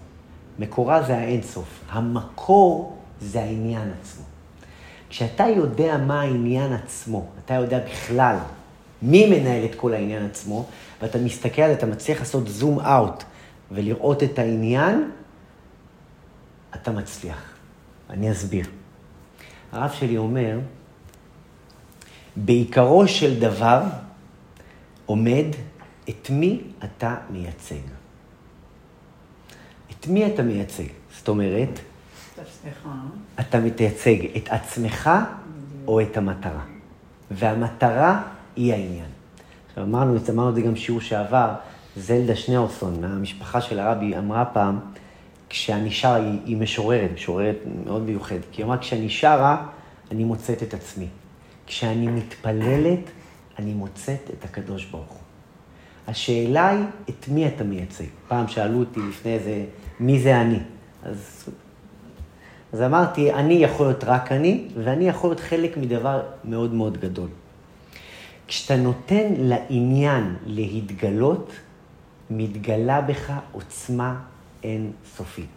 מקורה 0.58 1.02
זה 1.02 1.16
האינסוף. 1.16 1.80
המקור 1.90 2.96
זה 3.20 3.40
העניין 3.40 3.92
עצמו. 4.00 4.24
כשאתה 5.10 5.44
יודע 5.44 5.96
מה 5.98 6.20
העניין 6.20 6.72
עצמו, 6.72 7.26
אתה 7.44 7.54
יודע 7.54 7.78
בכלל 7.78 8.36
מי 9.02 9.26
מנהל 9.26 9.64
את 9.64 9.74
כל 9.74 9.94
העניין 9.94 10.24
עצמו, 10.24 10.66
ואתה 11.02 11.18
מסתכל 11.18 11.62
אתה 11.62 11.86
מצליח 11.86 12.18
לעשות 12.18 12.48
זום 12.48 12.80
אאוט 12.80 13.24
ולראות 13.70 14.22
את 14.22 14.38
העניין, 14.38 15.10
אתה 16.74 16.90
מצליח. 16.90 17.42
אני 18.10 18.32
אסביר. 18.32 18.66
הרב 19.74 19.90
שלי 19.90 20.16
אומר, 20.16 20.58
בעיקרו 22.36 23.08
של 23.08 23.40
דבר 23.40 23.82
עומד 25.06 25.44
את 26.08 26.30
מי 26.30 26.60
אתה 26.84 27.14
מייצג. 27.30 27.74
את 29.90 30.06
מי 30.06 30.26
אתה 30.26 30.42
מייצג? 30.42 30.84
זאת 31.16 31.28
אומרת. 31.28 31.80
אתה 33.40 33.60
מתייצג 33.60 34.36
את 34.36 34.48
עצמך 34.48 35.10
או 35.86 36.00
את 36.00 36.16
המטרה. 36.16 36.64
והמטרה 37.30 38.22
היא 38.56 38.72
העניין. 38.72 39.10
עכשיו 39.68 39.84
אמרנו, 39.84 40.16
אמרנו 40.30 40.50
את 40.50 40.54
זה 40.54 40.60
גם 40.60 40.76
שיעור 40.76 41.00
שעבר, 41.00 41.54
זלדה 41.96 42.36
שניאורסון, 42.36 43.00
מהמשפחה 43.00 43.60
של 43.60 43.78
הרבי, 43.78 44.18
אמרה 44.18 44.44
פעם, 44.44 44.78
כשאני 45.54 45.90
שרה, 45.90 46.14
היא, 46.14 46.38
היא 46.44 46.56
משוררת, 46.56 47.10
משוררת 47.14 47.56
מאוד 47.86 48.02
מיוחדת, 48.02 48.44
כי 48.52 48.62
היא 48.62 48.66
אמרה, 48.66 48.78
כשאני 48.78 49.10
שרה, 49.10 49.66
אני 50.10 50.24
מוצאת 50.24 50.62
את 50.62 50.74
עצמי. 50.74 51.06
כשאני 51.66 52.06
מתפללת, 52.06 53.10
אני 53.58 53.72
מוצאת 53.72 54.30
את 54.38 54.44
הקדוש 54.44 54.84
ברוך 54.84 55.10
הוא. 55.10 55.20
השאלה 56.08 56.68
היא, 56.68 56.84
את 57.08 57.28
מי 57.28 57.46
אתה 57.46 57.64
מייצג? 57.64 58.04
פעם 58.28 58.48
שאלו 58.48 58.78
אותי 58.80 59.00
לפני 59.08 59.34
איזה, 59.34 59.64
מי 60.00 60.20
זה 60.20 60.40
אני? 60.40 60.58
אז 61.02 61.48
אז 62.72 62.82
אמרתי, 62.82 63.32
אני 63.32 63.54
יכול 63.54 63.86
להיות 63.86 64.04
רק 64.04 64.32
אני, 64.32 64.68
ואני 64.84 65.08
יכול 65.08 65.30
להיות 65.30 65.40
חלק 65.40 65.76
מדבר 65.76 66.22
מאוד 66.44 66.74
מאוד 66.74 66.98
גדול. 66.98 67.28
כשאתה 68.46 68.76
נותן 68.76 69.32
לעניין 69.38 70.36
להתגלות, 70.46 71.52
מתגלה 72.30 73.00
בך 73.00 73.32
עוצמה 73.52 74.20
אינסופית. 74.64 75.50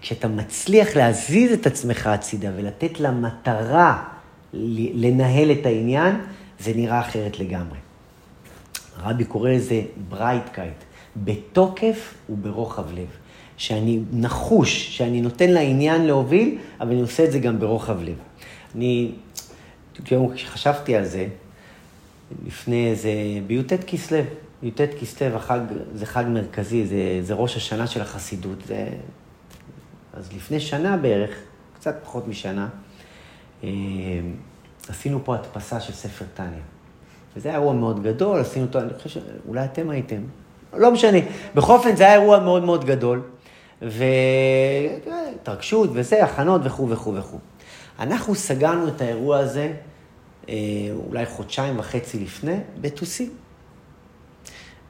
כשאתה 0.00 0.28
מצליח 0.28 0.96
להזיז 0.96 1.52
את 1.52 1.66
עצמך 1.66 2.06
הצידה 2.06 2.48
ולתת 2.56 3.00
למטרה 3.00 4.04
ל- 4.54 5.06
לנהל 5.06 5.52
את 5.52 5.66
העניין, 5.66 6.16
זה 6.58 6.72
נראה 6.74 7.00
אחרת 7.00 7.38
לגמרי. 7.38 7.78
הרבי 8.96 9.24
קורא 9.24 9.50
לזה 9.50 9.82
ברייטקייט, 10.08 10.74
בתוקף 11.16 12.14
וברוחב 12.30 12.92
לב. 12.92 13.08
שאני 13.56 14.00
נחוש, 14.12 14.96
שאני 14.96 15.20
נותן 15.20 15.50
לעניין 15.50 16.06
להוביל, 16.06 16.58
אבל 16.80 16.90
אני 16.90 17.00
עושה 17.00 17.24
את 17.24 17.32
זה 17.32 17.38
גם 17.38 17.60
ברוחב 17.60 18.02
לב. 18.02 18.16
אני, 18.74 19.10
כשחשבתי 20.34 20.96
על 20.96 21.04
זה, 21.04 21.26
לפני 22.46 22.90
איזה, 22.90 23.10
בי"ט 23.46 23.72
כסלו, 23.86 24.18
י"ט 24.62 24.80
כסלו, 25.00 25.36
החג, 25.36 25.60
זה 25.94 26.06
חג 26.06 26.24
מרכזי, 26.28 26.86
זה, 26.86 27.18
זה 27.22 27.34
ראש 27.34 27.56
השנה 27.56 27.86
של 27.86 28.00
החסידות. 28.00 28.58
זה, 28.66 28.88
אז 30.12 30.32
לפני 30.32 30.60
שנה 30.60 30.96
בערך, 30.96 31.30
קצת 31.74 31.96
פחות 32.04 32.28
משנה, 32.28 32.68
אה, 33.64 33.68
עשינו 34.88 35.24
פה 35.24 35.34
הדפסה 35.34 35.80
של 35.80 35.92
ספר 35.92 36.24
טניה. 36.34 36.60
וזה 37.36 37.48
היה 37.48 37.58
אירוע 37.58 37.72
מאוד 37.72 38.02
גדול, 38.02 38.40
עשינו 38.40 38.66
אותו, 38.66 38.80
אני 38.80 38.94
חושב 38.94 39.20
שאולי 39.20 39.64
אתם 39.64 39.90
הייתם, 39.90 40.20
לא 40.72 40.92
משנה. 40.92 41.18
בכל 41.54 41.72
אופן, 41.72 41.96
זה 41.96 42.04
היה 42.04 42.14
אירוע 42.14 42.38
מאוד 42.38 42.64
מאוד 42.64 42.84
גדול, 42.84 43.22
והתרגשות 44.92 45.90
וזה, 45.92 46.24
הכנות 46.24 46.60
וכו' 46.64 46.88
וכו' 46.88 47.14
וכו'. 47.14 47.38
אנחנו 47.98 48.34
סגרנו 48.34 48.88
את 48.88 49.00
האירוע 49.00 49.38
הזה 49.38 49.72
אה, 50.48 50.54
אולי 51.08 51.26
חודשיים 51.26 51.78
וחצי 51.78 52.18
לפני, 52.18 52.56
בטוסי. 52.80 53.30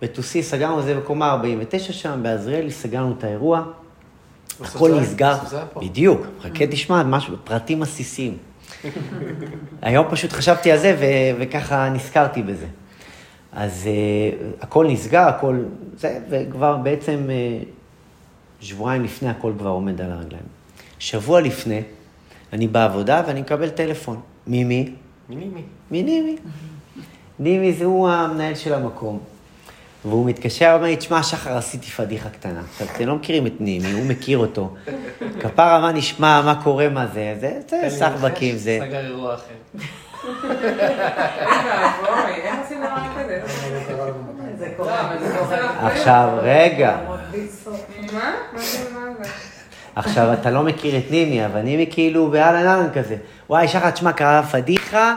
בטוסי 0.02 0.42
סגרנו 0.42 0.80
את 0.80 0.84
זה 0.84 0.94
בקומה 0.94 1.30
49 1.30 1.92
שם, 1.92 2.20
בעזריאלי 2.22 2.70
סגרנו 2.70 3.14
את 3.18 3.24
האירוע. 3.24 3.62
הכל? 4.60 5.00
נסגר? 5.00 5.36
בדיוק, 5.76 6.20
חכה 6.40 6.66
תשמע, 6.66 7.02
משהו, 7.02 7.36
פרטים 7.44 7.82
עסיסיים. 7.82 8.36
היום 9.82 10.06
פשוט 10.10 10.32
חשבתי 10.32 10.72
על 10.72 10.78
זה 10.78 10.96
ו- 11.00 11.40
וככה 11.40 11.88
נזכרתי 11.88 12.42
בזה. 12.42 12.66
אז 13.52 13.88
uh, 13.88 14.64
הכל 14.64 14.86
נסגר, 14.88 15.20
הכל 15.20 15.58
זה, 15.96 16.18
וכבר 16.30 16.76
בעצם 16.76 17.26
uh, 17.28 18.64
שבועיים 18.64 19.04
לפני 19.04 19.28
הכל 19.28 19.52
כבר 19.58 19.70
עומד 19.70 20.00
על 20.00 20.12
הרגליים. 20.12 20.44
שבוע 20.98 21.40
לפני, 21.40 21.82
אני 22.52 22.68
בעבודה 22.68 23.22
ואני 23.26 23.40
מקבל 23.40 23.68
טלפון. 23.68 24.20
ממי? 24.46 24.92
מינימי. 25.28 25.62
מנימי. 25.90 26.36
נימי 27.38 27.72
זה 27.72 27.84
הוא 27.84 28.08
המנהל 28.08 28.54
של 28.54 28.74
המקום. 28.74 29.18
והוא 30.04 30.26
מתקשר, 30.26 30.72
אומר 30.74 30.86
לי, 30.86 30.96
תשמע, 30.96 31.22
שחר, 31.22 31.56
עשיתי 31.56 31.86
פדיחה 31.86 32.28
קטנה. 32.28 32.60
עכשיו, 32.72 32.86
אתם 32.96 33.06
לא 33.06 33.14
מכירים 33.14 33.46
את 33.46 33.60
נימי, 33.60 33.92
הוא 33.92 34.06
מכיר 34.06 34.38
אותו. 34.38 34.74
כפרה, 35.40 35.80
מה 35.80 35.92
נשמע, 35.92 36.42
מה 36.44 36.62
קורה, 36.64 36.88
מה 36.88 37.06
זה, 37.06 37.34
זה, 37.40 37.60
זה 37.70 37.90
סחבקים, 37.90 38.56
זה. 38.56 38.78
סגר 38.82 39.06
אירוע 39.06 39.34
אחר. 39.34 39.54
לא 44.78 44.86
לא. 45.56 45.86
עכשיו, 45.86 46.38
רגע. 46.42 46.96
עכשיו, 49.96 50.32
אתה 50.32 50.50
לא 50.50 50.62
מכיר 50.62 50.98
את 50.98 51.10
נימי, 51.10 51.46
אבל 51.46 51.60
נימי 51.60 51.86
כאילו 51.90 52.30
באהלן 52.30 52.66
אהלן 52.66 52.90
כזה. 52.94 53.16
וואי, 53.50 53.68
שחר, 53.68 53.90
תשמע, 53.90 54.12
קרה 54.12 54.42
פדיחה. 54.42 55.14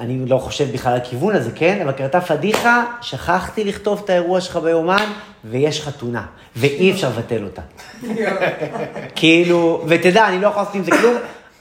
אני 0.00 0.26
לא 0.26 0.38
חושב 0.38 0.72
בכלל 0.72 0.92
על 0.92 0.98
הכיוון 0.98 1.34
הזה, 1.34 1.50
כן? 1.54 1.80
אבל 1.82 1.92
קרתה 1.92 2.20
פדיחה, 2.20 2.84
שכחתי 3.00 3.64
לכתוב 3.64 4.02
את 4.04 4.10
האירוע 4.10 4.40
שלך 4.40 4.56
ביומן, 4.56 5.06
ויש 5.44 5.82
חתונה, 5.82 6.26
ואי 6.56 6.90
אפשר 6.92 7.08
לבטל 7.08 7.44
אותה. 7.44 7.62
כאילו, 9.16 9.84
ותדע, 9.88 10.28
אני 10.28 10.40
לא 10.40 10.46
יכול 10.46 10.62
לעשות 10.62 10.74
עם 10.74 10.84
זה 10.84 10.90
כלום, 10.90 11.14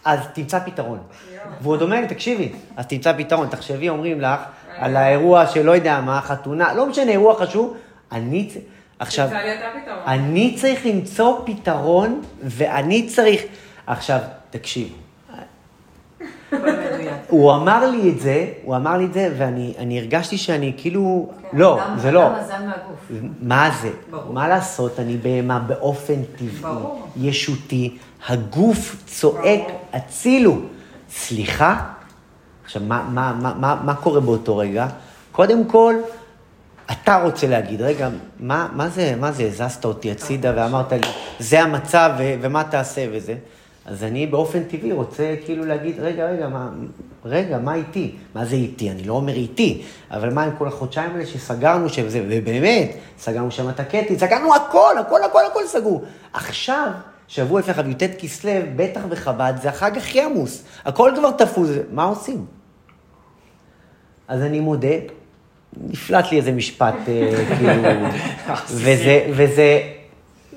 אז 0.05 0.19
תמצא 0.33 0.59
פתרון. 0.59 0.99
והוא 1.61 1.73
עוד 1.73 1.81
אומר 1.81 2.01
לי, 2.01 2.07
תקשיבי, 2.07 2.51
אז 2.77 2.87
תמצא 2.87 3.13
פתרון. 3.17 3.47
תחשבי, 3.47 3.89
אומרים 3.89 4.21
לך, 4.21 4.39
על 4.77 4.95
האירוע 4.95 5.47
שלא 5.47 5.71
יודע 5.71 6.01
מה, 6.01 6.21
חתונה, 6.21 6.73
לא 6.73 6.85
משנה, 6.85 7.11
אירוע 7.11 7.35
חשוב, 7.35 7.77
אני... 8.11 8.49
עכשיו. 8.99 9.29
אני 10.07 10.55
צריך 10.57 10.85
למצוא 10.85 11.39
פתרון, 11.45 12.21
ואני 12.43 13.07
צריך... 13.07 13.41
עכשיו, 13.87 14.19
תקשיב. 14.49 14.87
הוא 17.29 17.53
אמר 17.55 17.89
לי 17.91 18.09
את 18.09 18.19
זה, 18.19 18.47
הוא 18.63 18.75
אמר 18.75 18.97
לי 18.97 19.05
את 19.05 19.13
זה, 19.13 19.33
ואני 19.37 19.73
אני 19.77 19.99
הרגשתי 19.99 20.37
שאני 20.37 20.73
כאילו... 20.77 21.29
לא, 21.53 21.79
גם- 21.81 21.99
זה 21.99 22.11
לא. 22.11 22.25
גם 22.29 22.33
מזל 22.43 22.53
מהגוף. 22.65 23.11
מה 23.41 23.69
זה? 23.81 23.89
ברור. 24.11 24.33
מה 24.33 24.47
לעשות? 24.47 24.99
אני 24.99 25.17
בהמה 25.17 25.59
באופן 25.59 26.15
טבעי. 26.35 26.73
ישותי, 27.17 27.97
הגוף 28.27 28.95
צועק. 29.05 29.61
הצילו. 29.93 30.57
סליחה? 31.09 31.79
עכשיו, 32.65 32.81
מה, 32.87 33.03
מה, 33.09 33.33
מה, 33.41 33.53
מה, 33.59 33.81
מה 33.83 33.93
קורה 33.93 34.19
באותו 34.19 34.57
רגע? 34.57 34.87
קודם 35.31 35.65
כל, 35.65 35.95
אתה 36.91 37.21
רוצה 37.23 37.47
להגיד, 37.47 37.81
רגע, 37.81 38.09
מה, 38.39 38.67
מה 38.75 38.89
זה, 38.89 39.15
מה 39.19 39.31
זה, 39.31 39.43
הזזת 39.43 39.85
אותי 39.85 40.11
הצידה 40.11 40.51
ואמרת 40.55 40.91
לי, 40.91 40.99
זה 41.39 41.61
המצב 41.61 42.11
ו- 42.17 42.35
ומה 42.41 42.63
תעשה 42.63 43.05
וזה. 43.11 43.35
אז 43.85 44.03
אני 44.03 44.27
באופן 44.27 44.63
טבעי 44.63 44.91
רוצה 44.91 45.35
כאילו 45.45 45.65
להגיד, 45.65 45.99
רגע, 45.99 46.25
רגע, 46.25 46.47
מה, 46.47 46.69
רגע, 47.25 47.57
מה 47.57 47.75
איתי? 47.75 48.15
מה 48.35 48.45
זה 48.45 48.55
איתי? 48.55 48.91
אני 48.91 49.03
לא 49.03 49.13
אומר 49.13 49.33
איתי, 49.33 49.83
אבל 50.11 50.33
מה 50.33 50.43
עם 50.43 50.51
כל 50.57 50.67
החודשיים 50.67 51.11
האלה 51.11 51.25
שסגרנו 51.25 51.89
שם 51.89 52.09
זה, 52.09 52.25
ובאמת, 52.29 52.91
סגרנו 53.17 53.51
שם 53.51 53.69
את 53.69 53.79
הקטי, 53.79 54.19
סגרנו 54.19 54.55
הכל, 54.55 54.95
הכל, 54.99 55.23
הכל, 55.23 55.45
הכל 55.51 55.67
סגור. 55.67 56.03
עכשיו, 56.33 56.91
שבוע 57.27 57.59
לפני 57.59 57.73
חג 57.73 57.87
י"ט 57.87 58.03
כסלו, 58.19 58.51
בטח 58.75 59.01
בחב"ד, 59.05 59.53
זה 59.61 59.69
החג 59.69 59.97
הכי 59.97 60.21
עמוס, 60.21 60.63
הכל 60.85 61.11
כבר 61.15 61.31
תפוס, 61.31 61.69
מה 61.91 62.03
עושים? 62.03 62.45
אז 64.27 64.41
אני 64.41 64.59
מודה, 64.59 64.87
נפלט 65.87 66.31
לי 66.31 66.37
איזה 66.37 66.51
משפט, 66.51 66.95
אה, 67.07 67.55
כאילו, 67.57 67.71
וזה, 68.83 69.25
וזה, 69.31 69.81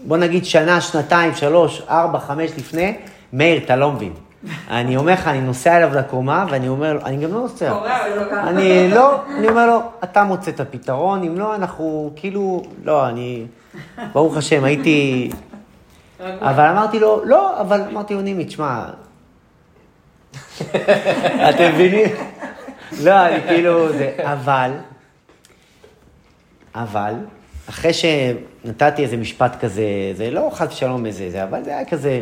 בוא 0.07 0.17
נגיד 0.17 0.45
שנה, 0.45 0.81
שנתיים, 0.81 1.35
שלוש, 1.35 1.83
ארבע, 1.89 2.19
חמש 2.19 2.51
לפני, 2.59 2.97
מאיר, 3.33 3.65
אתה 3.65 3.77
לא 3.77 3.93
מבין. 3.93 4.13
אני 4.71 4.97
אומר 4.97 5.13
לך, 5.13 5.29
אני 5.29 5.41
נוסע 5.41 5.77
אליו 5.77 5.95
לקומה, 5.95 6.47
ואני 6.51 6.69
אומר 6.69 6.93
לו, 6.93 7.01
אני 7.05 7.17
גם 7.17 7.33
לא 7.33 7.41
נוסע. 7.41 7.71
לא. 7.71 7.87
אני 8.49 8.91
לא, 8.91 9.21
אני 9.39 9.49
אומר 9.49 9.67
לו, 9.67 9.81
אתה 10.05 10.25
מוצא 10.25 10.51
את 10.51 10.61
הפתרון, 10.61 11.23
אם 11.23 11.39
לא, 11.39 11.55
אנחנו 11.55 12.11
כאילו, 12.17 12.63
לא, 12.85 13.09
אני, 13.09 13.47
ברוך 14.13 14.37
השם, 14.37 14.65
הייתי. 14.65 15.31
אבל 16.21 16.65
אמרתי 16.65 16.99
לו, 16.99 17.25
לא, 17.25 17.61
אבל 17.61 17.83
אמרתי 17.91 18.15
לו, 18.15 18.21
נימי, 18.21 18.45
תשמע, 18.45 18.85
אתם 21.51 21.73
מבינים? 21.75 22.07
לא, 23.03 23.27
אני 23.27 23.43
כאילו, 23.43 23.93
זה, 23.93 24.13
אבל, 24.23 24.71
אבל, 26.75 27.15
אחרי 27.69 27.91
שנתתי 27.93 29.03
איזה 29.03 29.17
משפט 29.17 29.61
כזה, 29.61 29.85
זה 30.15 30.31
לא 30.31 30.51
חס 30.53 30.69
ושלום 30.73 31.07
איזה, 31.07 31.31
זה, 31.31 31.45
אבל 31.45 31.65
זה 31.65 31.71
היה 31.71 31.85
כזה, 31.85 32.21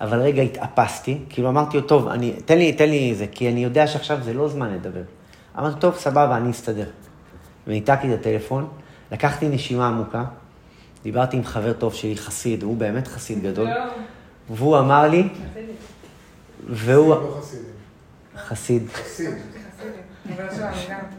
אבל 0.00 0.20
רגע 0.20 0.42
התאפסתי, 0.42 1.18
כאילו 1.28 1.48
אמרתי 1.48 1.76
לו, 1.76 1.82
טוב, 1.82 2.08
אני, 2.08 2.32
תן 2.44 2.58
לי, 2.58 2.72
תן 2.72 2.90
לי 2.90 3.14
זה, 3.14 3.26
כי 3.26 3.48
אני 3.48 3.64
יודע 3.64 3.86
שעכשיו 3.86 4.18
זה 4.22 4.32
לא 4.32 4.48
זמן 4.48 4.74
לדבר. 4.74 5.02
אמרתי, 5.58 5.80
טוב, 5.80 5.96
סבבה, 5.96 6.36
אני 6.36 6.50
אסתדר. 6.50 6.86
וניתקתי 7.66 8.14
את 8.14 8.20
הטלפון, 8.20 8.68
לקחתי 9.12 9.48
נשימה 9.48 9.88
עמוקה, 9.88 10.24
דיברתי 11.02 11.36
עם 11.36 11.44
חבר 11.44 11.72
טוב 11.72 11.94
שלי, 11.94 12.16
חסיד, 12.16 12.62
הוא 12.62 12.76
באמת 12.76 13.08
חסיד 13.08 13.42
גדול, 13.42 13.68
לא, 13.68 13.74
והוא 14.50 14.78
אמר 14.78 15.08
לי, 15.08 15.28
והוא, 16.68 17.14
לא. 17.14 17.40
חסיד. 18.36 18.88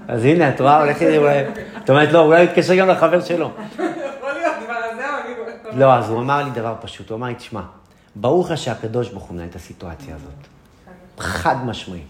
אז 0.08 0.26
הנה, 0.26 0.50
את 0.50 0.62
רואה, 0.62 0.82
הולכת, 0.82 1.08
אולי, 1.18 1.40
את 1.84 1.90
אומרת, 1.90 2.12
לא, 2.12 2.20
אולי 2.20 2.42
הוא 2.42 2.50
יתקשר 2.50 2.76
גם 2.76 2.88
לחבר 2.88 3.22
שלו. 3.22 3.52
יכול 3.74 3.86
להיות, 4.34 4.56
אבל 4.68 4.76
אני... 5.72 5.80
לא, 5.80 5.94
אז 5.94 6.10
הוא 6.10 6.20
אמר 6.20 6.44
לי 6.44 6.52
דבר 6.52 6.76
פשוט, 6.82 7.10
הוא 7.10 7.18
אמר 7.18 7.28
לי, 7.28 7.36
תשמע, 7.36 7.62
ברור 8.16 8.46
לך 8.46 8.58
שהקדוש 8.58 9.10
ברוך 9.10 9.24
הוא 9.24 9.36
מנהל 9.36 9.48
את 9.48 9.56
הסיטואציה 9.56 10.16
הזאת. 10.16 10.48
חד 11.18 11.66
משמעי. 11.66 12.02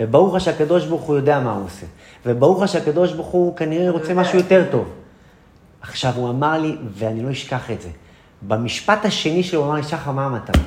וברור 0.00 0.36
לך 0.36 0.44
שהקדוש 0.44 0.84
ברוך 0.84 1.02
הוא 1.02 1.16
יודע 1.16 1.40
מה 1.40 1.52
הוא 1.52 1.64
עושה. 1.64 1.86
וברור 2.26 2.64
לך 2.64 2.68
שהקדוש 2.68 3.12
ברוך 3.12 3.26
הוא 3.26 3.56
כנראה 3.56 3.90
רוצה 3.90 4.14
משהו 4.14 4.38
יותר 4.38 4.64
טוב. 4.70 4.88
עכשיו, 5.82 6.12
הוא 6.16 6.30
אמר 6.30 6.58
לי, 6.58 6.76
ואני 6.94 7.22
לא 7.22 7.30
אשכח 7.30 7.70
את 7.70 7.82
זה, 7.82 7.88
במשפט 8.42 9.04
השני 9.04 9.42
שלו 9.42 9.60
הוא 9.60 9.66
אמר 9.66 9.76
לי, 9.76 9.82
שחר, 9.82 10.10
מה 10.10 10.26
המטרה? 10.26 10.62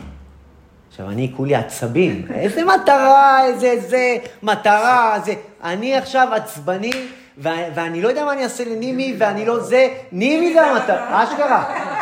עכשיו, 0.90 1.10
אני 1.10 1.34
כולי 1.38 1.56
עצבים, 1.56 2.28
איזה 2.34 2.62
מטרה, 2.66 3.46
איזה 3.46 3.76
זה, 3.88 4.18
מטרה, 4.44 5.20
זה... 5.26 5.34
אני 5.64 5.96
עכשיו 5.96 6.28
עצבני, 6.34 6.92
ואני 7.38 8.02
לא 8.02 8.08
יודע 8.10 8.26
מה 8.26 8.34
אני 8.34 8.44
אעשה 8.44 8.64
לנימי, 8.66 9.16
ואני 9.20 9.46
לא 9.46 9.60
זה, 9.60 9.88
נימי 10.12 10.54
זה 10.54 10.66
המטרה, 10.66 11.24
אשכרה. 11.24 11.97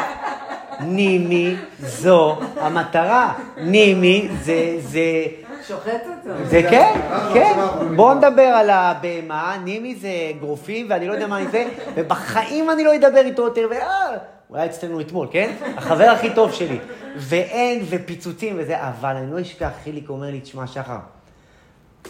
נימי 0.80 1.56
זו 1.80 2.40
המטרה. 2.58 3.34
נימי 3.58 4.30
זה, 4.44 4.76
זה, 4.80 5.26
שוחט 5.68 5.92
אותו. 5.92 6.46
זה 6.46 6.62
כן, 6.70 7.00
כן. 7.34 7.60
בואו 7.96 8.14
נדבר 8.14 8.42
על 8.42 8.70
הבהמה, 8.70 9.58
נימי 9.64 9.96
זה 9.96 10.10
גרופים, 10.40 10.86
ואני 10.90 11.08
לא 11.08 11.14
יודע 11.14 11.28
מה 11.28 11.38
אני 11.38 11.48
זה, 11.48 11.66
ובחיים 11.96 12.70
אני 12.70 12.84
לא 12.84 12.96
אדבר 12.96 13.22
איתו 13.26 13.42
יותר. 13.42 13.68
אה, 13.72 14.18
הוא 14.48 14.58
היה 14.58 14.66
אצלנו 14.66 15.02
אתמול, 15.02 15.28
כן? 15.32 15.56
החבר 15.78 16.04
הכי 16.10 16.30
טוב 16.34 16.52
שלי. 16.52 16.80
ואין, 17.18 17.86
ופיצוצים 17.90 18.56
וזה, 18.60 18.76
אבל 18.88 19.16
אני 19.16 19.32
לא 19.32 19.42
אשכח, 19.42 19.70
חיליק 19.84 20.10
אומר 20.10 20.28
לי, 20.28 20.40
תשמע, 20.40 20.68
שחר, 20.68 20.98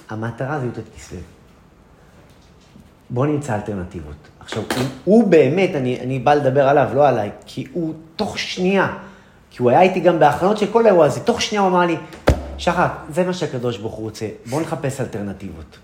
המטרה 0.10 0.60
זה 0.60 0.66
י"ט 0.66 0.96
כסלו. 0.98 1.20
בוא 3.10 3.26
נמצא 3.26 3.56
אלטרנטיבות. 3.56 4.16
עכשיו, 4.40 4.64
הוא, 4.76 4.86
הוא 5.04 5.28
באמת, 5.28 5.76
אני, 5.76 6.00
אני 6.00 6.20
בא 6.20 6.34
לדבר 6.34 6.68
עליו, 6.68 6.90
לא 6.94 7.08
עליי, 7.08 7.30
כי 7.46 7.68
הוא 7.74 7.94
תוך 8.16 8.40
שנייה, 8.40 8.88
כי 9.52 9.62
הוא 9.62 9.70
היה 9.70 9.82
איתי 9.82 10.00
גם 10.00 10.20
בהכנות 10.20 10.58
של 10.58 10.68
כל 10.72 10.86
האירוע 10.86 11.06
הזה, 11.06 11.20
תוך 11.20 11.42
שנייה 11.42 11.62
הוא 11.62 11.70
אמר 11.70 11.86
לי, 11.86 11.98
שחר, 12.58 12.88
זה 13.10 13.24
מה 13.24 13.34
שהקדוש 13.34 13.78
ברוך 13.78 13.94
הוא 13.94 14.04
רוצה, 14.04 14.26
בוא 14.46 14.62
נחפש 14.62 15.02
אלטרנטיבות. 15.02 15.78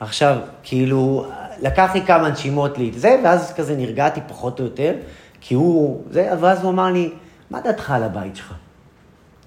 עכשיו, 0.00 0.36
כאילו, 0.62 1.26
לקח 1.62 1.90
לי 1.94 2.02
כמה 2.06 2.28
נשימות 2.28 2.78
לי 2.78 2.88
את 2.88 3.00
זה, 3.00 3.20
ואז 3.24 3.52
כזה 3.52 3.76
נרגעתי 3.76 4.20
פחות 4.28 4.60
או 4.60 4.64
יותר, 4.64 4.94
כי 5.40 5.54
הוא, 5.54 6.02
זה, 6.10 6.30
ואז 6.40 6.62
הוא 6.62 6.70
אמר 6.70 6.86
לי, 6.86 7.10
מה 7.50 7.60
דעתך 7.60 7.90
על 7.90 8.02
הבית 8.02 8.36
שלך? 8.36 8.54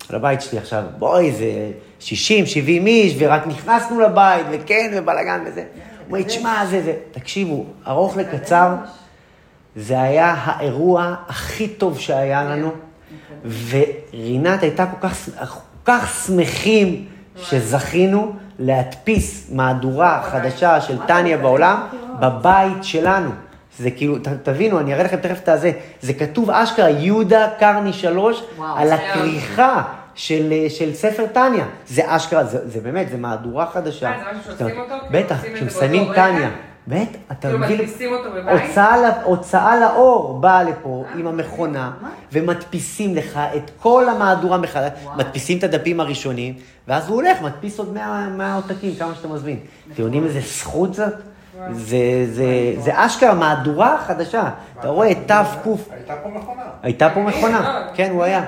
על 0.10 0.16
הבית 0.16 0.42
שלי 0.42 0.60
עכשיו, 0.60 0.84
בואי, 1.00 1.32
זה 1.32 1.72
60, 2.00 2.46
70 2.46 2.88
איש, 2.88 3.16
ורק 3.18 3.48
נכנסנו 3.48 4.00
לבית, 4.00 4.46
וכן, 4.52 4.92
ובלאגן 4.96 5.44
וזה. 5.48 5.64
אומר, 6.12 6.24
תשמע, 6.24 6.66
זה, 6.66 6.82
זה. 6.84 6.94
תקשיבו, 7.12 7.66
ארוך 7.88 8.18
לקצר, 8.18 8.76
זה 9.76 10.02
היה 10.02 10.36
האירוע 10.38 11.16
הכי 11.28 11.68
טוב 11.68 12.00
שהיה 12.00 12.44
לנו, 12.44 12.72
ורינת 13.70 14.64
הייתה 14.64 14.86
כל 14.86 15.08
כך, 15.08 15.30
כל 15.50 15.60
כך 15.86 16.24
שמחים 16.26 17.06
שזכינו 17.38 18.34
להדפיס 18.60 19.50
מהדורה 19.52 20.22
חדשה 20.32 20.82
של 20.82 20.98
טניה 21.08 21.38
בעולם 21.38 21.88
בבית 22.20 22.84
שלנו. 22.84 23.30
זה 23.80 23.92
כאילו, 23.92 24.18
ת, 24.20 24.28
תבינו, 24.28 24.80
אני 24.80 24.94
אראה 24.94 25.04
לכם 25.04 25.18
תכף 25.18 25.40
את 25.44 25.50
הזה, 25.50 25.72
זה 26.02 26.14
כתוב 26.14 26.52
אשכרה, 26.52 26.90
יהודה 26.90 27.48
קרני 27.60 27.94
שלוש, 27.94 28.44
וואו, 28.58 28.78
על 28.78 28.92
הכריכה 28.92 29.84
של, 30.16 30.54
של 30.70 30.94
ספר 30.94 31.26
טניה. 31.34 31.66
זה 31.88 32.02
אשכרה, 32.08 32.44
זה, 32.44 32.70
זה 32.70 32.80
באמת, 32.82 33.10
זה 33.10 33.18
מהדורה 33.18 33.66
חדשה. 33.66 34.12
אה, 34.12 34.18
זה 34.18 34.40
משהו 34.40 34.58
שעושים 34.58 34.80
אותו? 34.80 34.94
כאילו 35.10 35.24
בטח, 35.26 35.42
זה 35.42 35.50
כשמסיימים? 35.56 36.14
טניה. 36.14 36.50
בטח, 36.88 37.18
אתה 37.32 37.48
כאילו 37.48 37.60
מבין? 37.60 37.78
מדפיסים 37.78 38.14
אותו 38.14 38.32
בבית? 38.32 38.62
הוצאה, 38.68 39.22
הוצאה 39.24 39.80
לאור 39.80 40.40
באה 40.40 40.64
לפה 40.64 41.04
עם 41.16 41.28
המכונה, 41.28 41.92
ומדפיסים 42.32 43.16
לך 43.16 43.40
את 43.56 43.72
כל 43.80 44.10
המהדורה 44.10 44.58
מחדש. 44.58 44.92
מדפיסים 45.16 45.58
את 45.58 45.64
הדפים 45.64 46.00
הראשונים, 46.00 46.54
ואז 46.88 47.08
הוא 47.08 47.16
הולך, 47.16 47.42
מדפיס 47.42 47.80
עוד 47.80 47.94
100 47.94 48.28
100 48.38 48.56
עותקים, 48.56 48.96
כמה 48.96 49.16
שאתה 49.16 49.28
מזמין. 49.28 49.60
אתם 49.94 50.04
יודעים 50.04 50.24
איזה 50.24 50.40
זכות 50.40 50.94
זאת? 50.94 51.14
זה, 51.72 52.26
זה, 52.32 52.74
זה 52.78 52.92
אשכרה 53.06 53.34
מהדורה 53.34 53.98
חדשה. 54.08 54.50
אתה 54.80 54.88
רואה, 54.88 55.16
תק, 55.16 55.20
הייתה 55.92 56.16
פה 56.24 56.30
מכונה. 56.30 56.64
הייתה 56.84 57.10
פה 57.10 57.22
מכונה. 57.22 57.88
כן, 57.94 58.12
הוא 58.12 58.24
היה. 58.24 58.46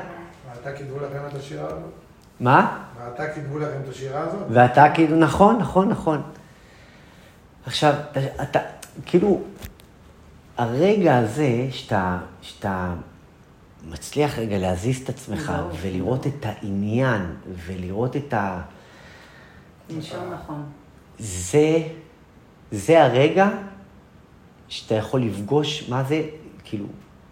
ואתה 0.63 0.77
כתבו 0.77 0.99
לכם 0.99 1.19
את 1.27 1.35
השיר 1.35 1.65
הזה? 1.65 1.75
מה? 2.39 2.83
ואתה 2.97 3.27
כתבו 3.27 3.59
לכם 3.59 3.77
את 3.83 3.89
השירה 3.89 4.21
הזאת? 4.21 4.47
ואתה 4.49 4.85
כאילו, 4.93 5.17
נכון, 5.17 5.57
נכון, 5.57 5.89
נכון. 5.89 6.21
עכשיו, 7.65 7.93
אתה, 8.11 8.43
אתה 8.43 8.59
כאילו, 9.05 9.41
הרגע 10.57 11.17
הזה 11.17 11.67
שאתה, 11.71 12.19
שאתה 12.41 12.93
מצליח 13.89 14.39
רגע 14.39 14.57
להזיז 14.57 15.01
את 15.01 15.09
עצמך 15.09 15.53
ברור. 15.57 15.71
ולראות 15.81 16.27
את 16.27 16.45
העניין 16.45 17.35
ולראות 17.65 18.15
את 18.15 18.33
ה... 18.33 18.61
לנשום 19.89 20.33
נכון. 20.33 20.63
זה, 21.19 21.77
זה 22.71 23.03
הרגע 23.03 23.49
שאתה 24.67 24.95
יכול 24.95 25.21
לפגוש 25.21 25.89
מה 25.89 26.03
זה, 26.03 26.21
כאילו, 26.63 26.85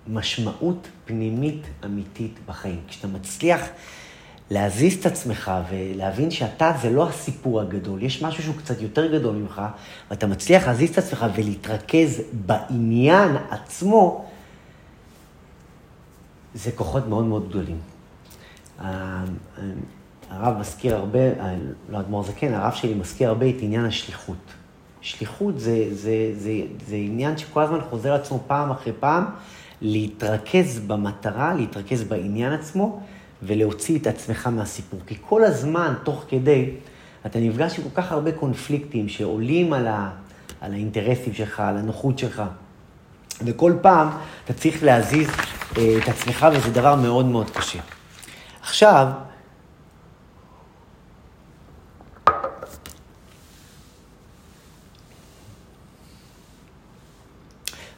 משמעות 0.07 0.87
פנימית 1.11 1.61
אמיתית 1.85 2.39
בחיים. 2.45 2.79
כשאתה 2.87 3.07
מצליח 3.07 3.61
להזיז 4.49 4.99
את 4.99 5.05
עצמך 5.05 5.51
ולהבין 5.69 6.31
שאתה 6.31 6.71
זה 6.81 6.89
לא 6.89 7.09
הסיפור 7.09 7.61
הגדול, 7.61 8.03
יש 8.03 8.23
משהו 8.23 8.43
שהוא 8.43 8.55
קצת 8.55 8.81
יותר 8.81 9.13
גדול 9.17 9.35
ממך, 9.35 9.61
ואתה 10.09 10.27
מצליח 10.27 10.67
להזיז 10.67 10.89
את 10.89 10.97
עצמך 10.97 11.25
ולהתרכז 11.35 12.21
בעניין 12.33 13.35
עצמו, 13.49 14.25
זה 16.53 16.71
כוחות 16.71 17.07
מאוד 17.07 17.25
מאוד 17.25 17.49
גדולים. 17.49 17.79
הרב 20.29 20.57
מזכיר 20.59 20.95
הרבה, 20.95 21.19
לא 21.89 21.99
אדמו"ר 21.99 22.23
זקן, 22.23 22.53
הרב 22.53 22.73
שלי 22.73 22.93
מזכיר 22.93 23.29
הרבה 23.29 23.49
את 23.49 23.55
עניין 23.59 23.85
השליחות. 23.85 24.53
שליחות 25.01 25.59
זה, 25.59 25.87
זה, 25.91 26.31
זה, 26.37 26.51
זה 26.87 26.95
עניין 26.95 27.37
שכל 27.37 27.61
הזמן 27.61 27.79
חוזר 27.89 28.13
עצמו 28.13 28.39
פעם 28.47 28.71
אחרי 28.71 28.93
פעם, 28.99 29.25
להתרכז 29.81 30.79
במטרה, 30.87 31.53
להתרכז 31.53 32.03
בעניין 32.03 32.53
עצמו, 32.53 33.01
ולהוציא 33.43 33.99
את 33.99 34.07
עצמך 34.07 34.47
מהסיפור. 34.47 34.99
כי 35.07 35.15
כל 35.21 35.43
הזמן, 35.43 35.93
תוך 36.03 36.25
כדי, 36.29 36.69
אתה 37.25 37.39
נפגש 37.39 37.79
עם 37.79 37.83
כל 37.83 38.01
כך 38.01 38.11
הרבה 38.11 38.31
קונפליקטים 38.31 39.09
שעולים 39.09 39.73
על, 39.73 39.87
ה, 39.87 40.09
על 40.61 40.73
האינטרסים 40.73 41.33
שלך, 41.33 41.59
על 41.59 41.77
הנוחות 41.77 42.19
שלך. 42.19 42.43
וכל 43.45 43.73
פעם 43.81 44.09
אתה 44.45 44.53
צריך 44.53 44.83
להזיז 44.83 45.27
אה, 45.77 45.97
את 46.03 46.09
עצמך, 46.09 46.47
וזה 46.53 46.71
דבר 46.71 46.95
מאוד 46.95 47.25
מאוד 47.25 47.49
קשה. 47.49 47.79
עכשיו, 48.61 49.07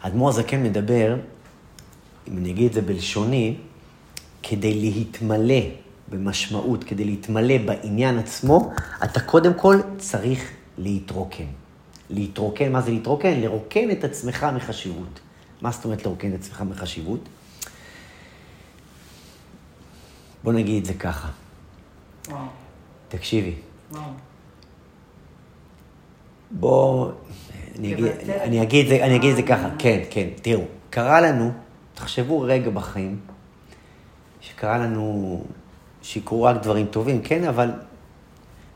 האדמו"ר 0.04 0.30
הזקן 0.30 0.64
מדבר, 0.64 1.16
אם 2.28 2.38
אני 2.38 2.52
אגיד 2.52 2.66
את 2.66 2.74
זה 2.74 2.82
בלשוני, 2.82 3.56
כדי 4.44 4.74
להתמלא 4.74 5.62
במשמעות, 6.08 6.84
כדי 6.84 7.04
להתמלא 7.04 7.58
בעניין 7.58 8.20
עצמו, 8.20 8.72
אתה 9.04 9.20
קודם 9.20 9.54
כל 9.54 9.80
צריך 9.98 10.52
להתרוקן. 10.78 11.48
להתרוקן, 12.10 12.72
מה 12.72 12.82
זה 12.82 12.92
להתרוקן? 12.92 13.40
לרוקן 13.40 13.92
את 13.92 14.04
עצמך 14.04 14.48
מחשיבות. 14.56 15.20
מה 15.62 15.72
זאת 15.72 15.86
אומרת 15.86 16.06
לרוקן 16.06 16.34
את 16.34 16.40
עצמך 16.40 16.64
מחשיבות? 16.70 17.30
בוא 20.44 20.54
נגיד 20.54 20.78
את 20.82 20.86
זה 20.86 20.94
ככה. 20.94 21.30
וואו, 22.28 22.46
תקשיבי, 23.08 23.54
וואו. 23.92 24.04
בוא, 26.52 27.12
אני 27.80 27.94
אגיד. 27.94 28.06
אני 28.28 28.62
אגיד, 28.62 28.86
את 28.86 28.90
זה, 28.90 29.06
אני 29.06 29.16
אגיד 29.16 29.30
את 29.30 29.36
זה 29.36 29.44
ככה, 29.44 29.70
כן, 29.80 30.04
כן, 30.10 30.28
תראו, 30.42 30.64
קרה 30.90 31.22
לנו, 31.22 31.52
תחשבו 31.94 32.42
רגע 32.42 32.70
בחיים, 32.70 33.20
שקרה 34.42 34.78
לנו, 34.78 35.44
שקרו 36.02 36.44
רק 36.44 36.62
דברים 36.62 36.86
טובים, 36.86 37.22
כן, 37.22 37.44
אבל 37.44 37.72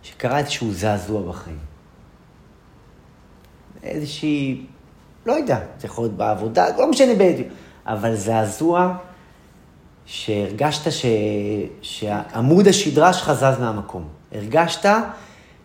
שקרה 0.04 0.40
איזשהו 0.40 0.72
זעזוע 0.72 1.22
בחיים. 1.30 1.60
איזושהי, 3.84 4.66
לא 5.26 5.34
יודע, 5.34 5.60
זה 5.80 5.88
יכול 5.88 6.04
להיות 6.04 6.18
בעבודה, 6.18 6.66
לא 6.78 6.90
משנה 6.90 7.16
באיזה, 7.16 7.44
אבל 7.86 8.16
זעזוע 8.16 8.98
שהרגשת 10.06 10.92
ש... 10.92 11.06
שעמוד 11.82 12.68
השדרה 12.68 13.14
שלך 13.14 13.34
זז 13.34 13.60
מהמקום. 13.60 14.08
הרגשת 14.32 14.90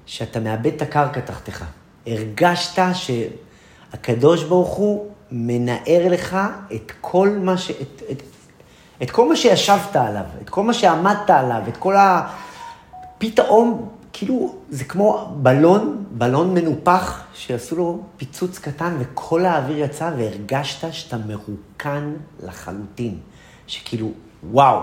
שאתה 0.07 0.41
מאבד 0.41 0.67
את 0.67 0.83
הקרקע 0.83 1.21
תחתיך. 1.21 1.65
הרגשת 2.07 2.83
שהקדוש 2.95 4.45
ברוך 4.45 4.69
הוא 4.69 5.12
מנער 5.33 6.09
לך 6.11 6.37
את 6.75 6.93
כל 7.01 7.29
מה 7.43 7.59
ש... 7.59 7.71
את, 7.71 8.03
את, 8.11 8.23
את 9.03 9.11
כל 9.11 9.29
מה 9.29 9.37
שישבת 9.37 9.97
עליו, 9.97 10.25
את 10.43 10.51
כל 10.51 10.63
מה 10.63 10.75
שעמדת 10.75 11.31
עליו, 11.31 11.63
את 11.69 11.77
כל 11.77 11.97
ה... 11.97 12.33
פתאום, 13.19 13.89
כאילו, 14.13 14.55
זה 14.71 14.85
כמו 14.85 15.35
בלון, 15.37 16.05
בלון 16.11 16.55
מנופח, 16.55 17.25
שעשו 17.35 17.77
לו 17.77 18.03
פיצוץ 18.17 18.59
קטן 18.59 18.97
וכל 18.99 19.45
האוויר 19.45 19.79
יצא, 19.79 20.11
והרגשת 20.17 20.93
שאתה 20.93 21.17
מרוקן 21.27 22.13
לחלוטין. 22.43 23.19
שכאילו, 23.67 24.11
וואו. 24.51 24.81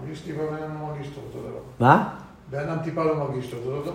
מרגיש 0.00 0.20
טיפה 0.20 0.40
בן 0.50 0.62
אדם 0.62 0.74
לא 0.80 0.86
מרגיש 0.86 1.06
טוב, 1.06 1.24
אותו 1.26 1.48
דבר. 1.48 1.58
מה? 1.80 2.14
בן 2.50 2.58
אדם 2.58 2.82
טיפה 2.84 3.04
לא 3.04 3.16
מרגיש 3.16 3.46
טוב, 3.46 3.60
לא 3.66 3.82
דבר? 3.82 3.92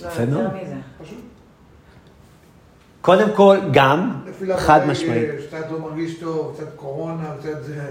לא, 0.00 0.08
יפה 0.08 0.22
יותר 0.22 0.48
מאוד. 0.48 0.62
מזה. 0.62 0.76
פשוט. 1.02 1.33
קודם 3.04 3.28
כל, 3.36 3.58
גם, 3.70 4.20
חד 4.56 4.78
ברגל, 4.78 4.90
משמעית. 4.90 5.28
קצת 5.48 5.66
לא 5.70 5.78
מרגיש 5.78 6.14
טוב, 6.14 6.54
קצת 6.56 6.76
קורונה, 6.76 7.34
קצת 7.40 7.62
זה... 7.62 7.90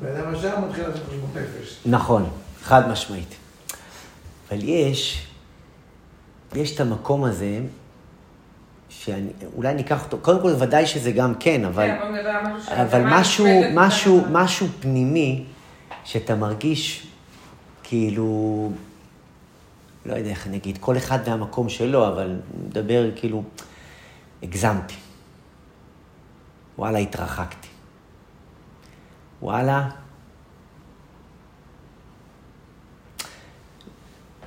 בן 0.00 0.16
אדם 0.16 0.34
ישר 0.34 0.60
מתחיל 0.60 0.84
לעשות 0.88 1.02
חשבון 1.08 1.30
נפש. 1.34 1.78
נכון, 1.86 2.28
חד 2.62 2.88
משמעית. 2.88 3.34
אבל 4.48 4.58
יש, 4.62 5.26
יש 6.54 6.74
את 6.74 6.80
המקום 6.80 7.24
הזה, 7.24 7.60
שאולי 8.88 9.74
ניקח 9.74 10.04
אותו, 10.04 10.18
קודם 10.18 10.40
כל 10.40 10.52
ודאי 10.58 10.86
שזה 10.86 11.12
גם 11.12 11.34
כן, 11.34 11.64
אבל, 11.64 11.88
כן, 11.88 12.80
אבל 12.80 13.02
מה 13.02 13.20
משהו, 13.20 13.46
משהו. 13.74 14.22
משהו 14.30 14.66
פנימי, 14.80 15.44
שאתה 16.04 16.34
מרגיש 16.34 17.06
כאילו, 17.82 18.70
לא 20.06 20.14
יודע 20.14 20.30
איך 20.30 20.46
אני 20.46 20.56
אגיד, 20.56 20.78
כל 20.80 20.96
אחד 20.96 21.28
מהמקום 21.28 21.68
שלו, 21.68 22.08
אבל 22.08 22.36
מדבר 22.68 23.10
כאילו, 23.16 23.42
הגזמתי. 24.42 24.94
וואלה, 26.78 26.98
התרחקתי. 26.98 27.68
וואלה, 29.42 29.88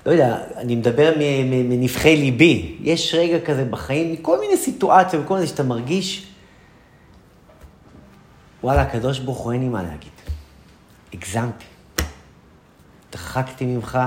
לא 0.05 0.11
יודע, 0.11 0.37
אני 0.57 0.75
מדבר 0.75 1.13
מנבחי 1.45 2.15
ליבי. 2.15 2.77
יש 2.81 3.15
רגע 3.15 3.45
כזה 3.45 3.65
בחיים, 3.65 4.13
מכל 4.13 4.39
מיני 4.39 4.57
סיטואציות, 4.57 5.23
וכל 5.25 5.33
מיני 5.33 5.47
שאתה 5.47 5.63
מרגיש, 5.63 6.27
וואלה, 8.63 8.81
הקדוש 8.81 9.19
ברוך 9.19 9.37
הוא, 9.37 9.51
אין 9.51 9.61
לי 9.61 9.67
מה 9.67 9.83
להגיד. 9.83 10.11
הגזמתי. 11.13 11.65
התרחקתי 13.09 13.65
ממך, 13.65 13.99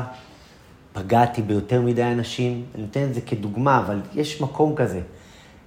פגעתי 0.93 1.43
ביותר 1.43 1.81
מדי 1.81 2.05
אנשים. 2.05 2.65
אני 2.75 2.83
נותן 2.83 3.03
את 3.03 3.15
זה 3.15 3.21
כדוגמה, 3.21 3.79
אבל 3.79 4.01
יש 4.15 4.41
מקום 4.41 4.75
כזה, 4.77 5.01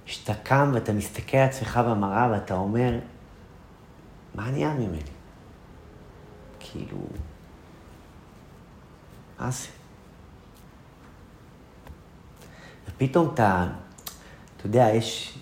שאתה 0.08 0.34
קם 0.34 0.70
ואתה 0.74 0.92
מסתכל 0.92 1.36
על 1.36 1.48
עצמך 1.48 1.80
במראה 1.86 2.28
ואתה 2.32 2.54
אומר, 2.54 2.98
מה 4.34 4.50
נהיה 4.50 4.74
ממני? 4.74 5.00
כאילו, 6.60 6.98
מה 9.40 9.50
זה? 9.50 9.66
ופתאום 12.88 13.30
אתה, 13.34 13.68
אתה 14.56 14.66
יודע, 14.66 14.88
יש, 14.94 15.38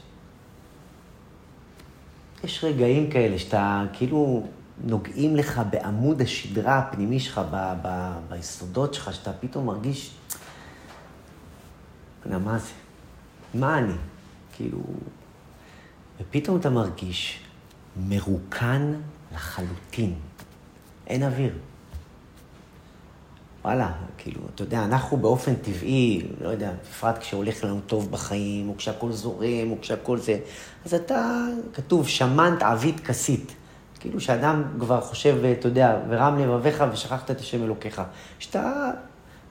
יש 2.45 2.65
רגעים 2.65 3.11
כאלה 3.11 3.39
שאתה 3.39 3.85
כאילו 3.93 4.47
נוגעים 4.85 5.37
לך 5.37 5.61
בעמוד 5.71 6.21
השדרה 6.21 6.79
הפנימי 6.79 7.21
שלך, 7.21 7.41
ב, 7.51 7.75
ב, 7.83 8.13
ביסודות 8.29 8.95
שלך, 8.95 9.15
שאתה 9.15 9.33
פתאום 9.33 9.67
מרגיש, 9.67 10.15
מה 12.27 12.59
זה? 12.59 12.71
מה 13.55 13.79
אני? 13.79 13.95
כאילו... 14.57 14.79
ופתאום 16.21 16.57
אתה 16.57 16.71
מרגיש 16.71 17.41
מרוקן 18.09 18.95
לחלוטין. 19.35 20.15
אין 21.07 21.23
אוויר. 21.23 21.53
וואלה, 23.65 23.93
כאילו, 24.19 24.41
אתה 24.55 24.63
יודע, 24.63 24.85
אנחנו 24.85 25.17
באופן 25.17 25.55
טבעי, 25.55 26.23
לא 26.41 26.49
יודע, 26.49 26.71
בפרט 26.83 27.19
כשהולך 27.19 27.65
לנו 27.65 27.81
טוב 27.87 28.11
בחיים, 28.11 28.69
או 28.69 28.77
כשהכול 28.77 29.13
זורם, 29.13 29.71
או 29.71 29.77
כשהכול 29.81 30.19
זה, 30.19 30.39
אז 30.85 30.95
אתה, 30.95 31.47
כתוב, 31.73 32.09
שמנת 32.09 32.63
עבית 32.63 33.01
כסית. 33.01 33.55
כאילו 34.01 34.21
שאדם 34.21 34.63
כבר 34.79 35.01
חושב, 35.01 35.45
אתה 35.59 35.69
יודע, 35.69 35.99
ורם 36.09 36.39
לבביך 36.39 36.85
ושכחת 36.93 37.31
את 37.31 37.41
השם 37.41 37.65
אלוקיך. 37.65 38.03
שאתה, 38.39 38.91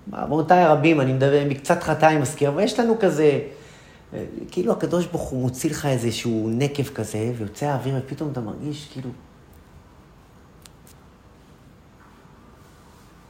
בעוונותיי 0.08 0.64
הרבים, 0.64 1.01
אני 1.01 1.14
מדבר, 1.14 1.43
מקצת 1.49 1.84
חטאי 1.84 2.18
מזכיר, 2.18 2.49
אבל 2.49 2.62
יש 2.62 2.80
לנו 2.80 2.99
כזה, 2.99 3.39
כאילו 4.51 4.72
הקדוש 4.72 5.05
ברוך 5.05 5.30
הוא 5.30 5.41
מוציא 5.41 5.70
לך 5.70 5.86
איזשהו 5.86 6.49
נקב 6.53 6.84
כזה, 6.84 7.34
ויוצא 7.38 7.66
האוויר, 7.66 7.95
ופתאום 8.05 8.32
אתה 8.32 8.41
מרגיש 8.41 8.89
כאילו, 8.93 9.09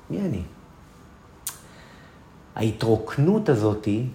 מי 0.09 0.19
אני? 0.19 0.41
ההתרוקנות 2.55 3.49
הזאתי, 3.49 4.05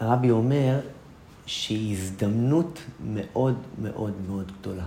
הרבי 0.00 0.30
אומר 0.30 0.80
שהיא 1.46 1.92
הזדמנות 1.92 2.78
מאוד 3.04 3.54
מאוד 3.82 4.12
מאוד 4.28 4.52
גדולה. 4.60 4.84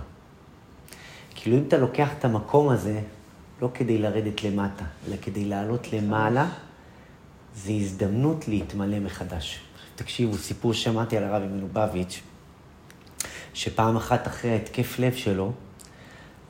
כאילו 1.34 1.58
אם 1.58 1.64
אתה 1.68 1.78
לוקח 1.78 2.08
את 2.18 2.24
המקום 2.24 2.68
הזה, 2.68 3.00
לא 3.62 3.70
כדי 3.74 3.98
לרדת 3.98 4.44
למטה, 4.44 4.84
אלא 5.08 5.16
כדי 5.22 5.44
לעלות 5.44 5.92
למעלה, 5.92 6.48
זו 7.56 7.72
הזדמנות 7.72 8.48
להתמלא 8.48 8.98
מחדש. 8.98 9.60
תקשיבו, 10.02 10.36
סיפור 10.36 10.72
ששמעתי 10.72 11.16
על 11.16 11.24
הרבי 11.24 11.46
מלובביץ', 11.46 12.22
שפעם 13.54 13.96
אחת 13.96 14.26
אחרי 14.26 14.50
ההתקף 14.50 14.98
לב 14.98 15.14
שלו, 15.14 15.52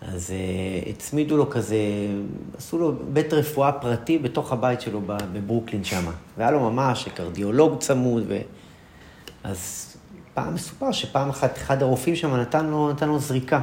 אז 0.00 0.30
uh, 0.30 0.88
הצמידו 0.88 1.36
לו 1.36 1.50
כזה, 1.50 1.76
עשו 2.56 2.78
לו 2.78 2.92
בית 3.12 3.32
רפואה 3.32 3.72
פרטי 3.72 4.18
בתוך 4.18 4.52
הבית 4.52 4.80
שלו 4.80 5.00
בברוקלין 5.06 5.84
שם. 5.84 6.10
והיה 6.36 6.50
לו 6.50 6.70
ממש 6.70 7.08
קרדיולוג 7.14 7.78
צמוד, 7.78 8.22
ו... 8.28 8.38
אז 9.44 9.92
פעם 10.34 10.54
מסופר 10.54 10.92
שפעם 10.92 11.28
אחת 11.28 11.56
אחד 11.56 11.82
הרופאים 11.82 12.16
שם 12.16 12.36
נתן 12.36 12.66
לו, 12.66 12.90
נתן 12.90 13.08
לו 13.08 13.18
זריקה. 13.18 13.60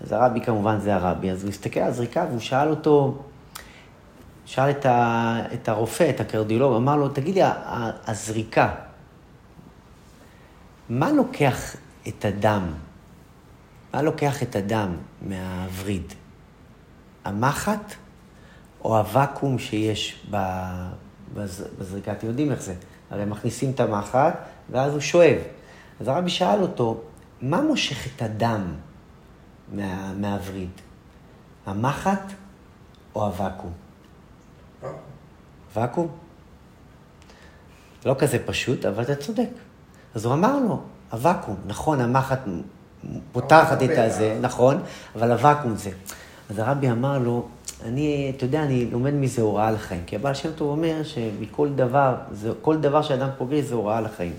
אז 0.00 0.12
הרבי 0.12 0.40
כמובן 0.40 0.80
זה 0.80 0.94
הרבי, 0.94 1.30
אז 1.30 1.42
הוא 1.42 1.50
הסתכל 1.50 1.80
על 1.80 1.88
הזריקה 1.88 2.26
והוא 2.28 2.40
שאל 2.40 2.68
אותו, 2.68 3.22
שאל 4.52 4.70
את, 4.70 4.86
ה, 4.86 5.38
את 5.54 5.68
הרופא, 5.68 6.10
את 6.10 6.20
הקרדיולוג, 6.20 6.76
אמר 6.76 6.96
לו, 6.96 7.08
תגיד 7.08 7.34
לי, 7.34 7.40
הזריקה, 8.06 8.74
מה 10.88 11.12
לוקח 11.12 11.76
את 12.08 12.24
הדם? 12.24 12.72
מה 13.94 14.02
לוקח 14.02 14.42
את 14.42 14.56
הדם 14.56 14.96
מהווריד? 15.22 16.12
המחט 17.24 17.94
או 18.84 18.98
הוואקום 18.98 19.58
שיש 19.58 20.26
בזריקה? 21.78 22.12
אתם 22.12 22.26
יודעים 22.26 22.50
איך 22.50 22.62
זה. 22.62 22.74
הרי 23.10 23.24
מכניסים 23.24 23.70
את 23.70 23.80
המחט 23.80 24.34
ואז 24.70 24.92
הוא 24.92 25.00
שואב. 25.00 25.38
אז 26.00 26.08
הרבי 26.08 26.30
שאל 26.30 26.62
אותו, 26.62 27.00
מה 27.40 27.60
מושך 27.60 28.16
את 28.16 28.22
הדם 28.22 28.74
מה, 29.72 30.12
מהווריד? 30.14 30.70
המחט 31.66 32.32
או 33.14 33.26
הוואקום? 33.26 33.81
ואקום. 35.76 36.08
לא 38.06 38.14
כזה 38.18 38.38
פשוט, 38.46 38.86
אבל 38.86 39.02
אתה 39.02 39.14
צודק. 39.14 39.48
אז 40.14 40.24
הוא 40.24 40.34
אמר 40.34 40.58
לו, 40.58 40.80
הוואקום, 41.10 41.56
נכון, 41.66 42.00
המחט 42.00 42.40
פותחת 43.32 43.82
את 43.82 43.98
הזה, 43.98 44.38
נכון, 44.40 44.82
אבל 45.16 45.32
הוואקום 45.32 45.76
זה. 45.76 45.90
אז 46.50 46.58
הרבי 46.58 46.90
אמר 46.90 47.18
לו, 47.18 47.48
אני, 47.84 48.32
אתה 48.36 48.44
יודע, 48.44 48.62
אני 48.62 48.90
לומד 48.90 49.14
מזה 49.14 49.42
הוראה 49.42 49.70
לחיים. 49.70 50.02
כי 50.06 50.16
הבעל 50.16 50.34
שם 50.34 50.52
טוב 50.52 50.70
אומר 50.70 51.02
שמכל 51.04 51.68
דבר, 51.68 52.14
זה, 52.32 52.52
כל 52.62 52.76
דבר 52.76 53.02
שאדם 53.02 53.28
פוגש 53.38 53.64
זה 53.64 53.74
הוראה 53.74 54.00
לחיים. 54.00 54.32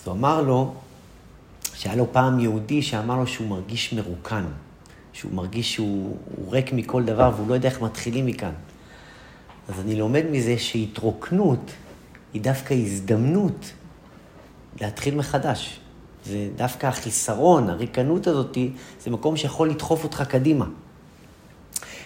אז 0.00 0.06
הוא 0.06 0.14
אמר 0.14 0.42
לו, 0.42 0.74
שהיה 1.74 1.96
לו 1.96 2.12
פעם 2.12 2.40
יהודי 2.40 2.82
שאמר 2.82 3.16
לו 3.16 3.26
שהוא 3.26 3.48
מרגיש 3.48 3.92
מרוקן, 3.92 4.44
שהוא 5.12 5.32
מרגיש 5.32 5.74
שהוא 5.74 6.16
ריק 6.50 6.72
מכל 6.72 7.02
דבר 7.02 7.30
והוא 7.36 7.48
לא 7.48 7.54
יודע 7.54 7.68
איך 7.68 7.80
מתחילים 7.80 8.26
מכאן. 8.26 8.52
אז 9.68 9.80
אני 9.80 9.96
לומד 9.96 10.24
מזה 10.30 10.58
שהתרוקנות 10.58 11.70
היא 12.34 12.42
דווקא 12.42 12.74
הזדמנות 12.74 13.72
להתחיל 14.80 15.14
מחדש. 15.14 15.80
זה 16.24 16.48
דווקא 16.56 16.86
החיסרון, 16.86 17.70
הריקנות 17.70 18.26
הזאת, 18.26 18.58
זה 19.00 19.10
מקום 19.10 19.36
שיכול 19.36 19.70
לדחוף 19.70 20.04
אותך 20.04 20.22
קדימה. 20.22 20.66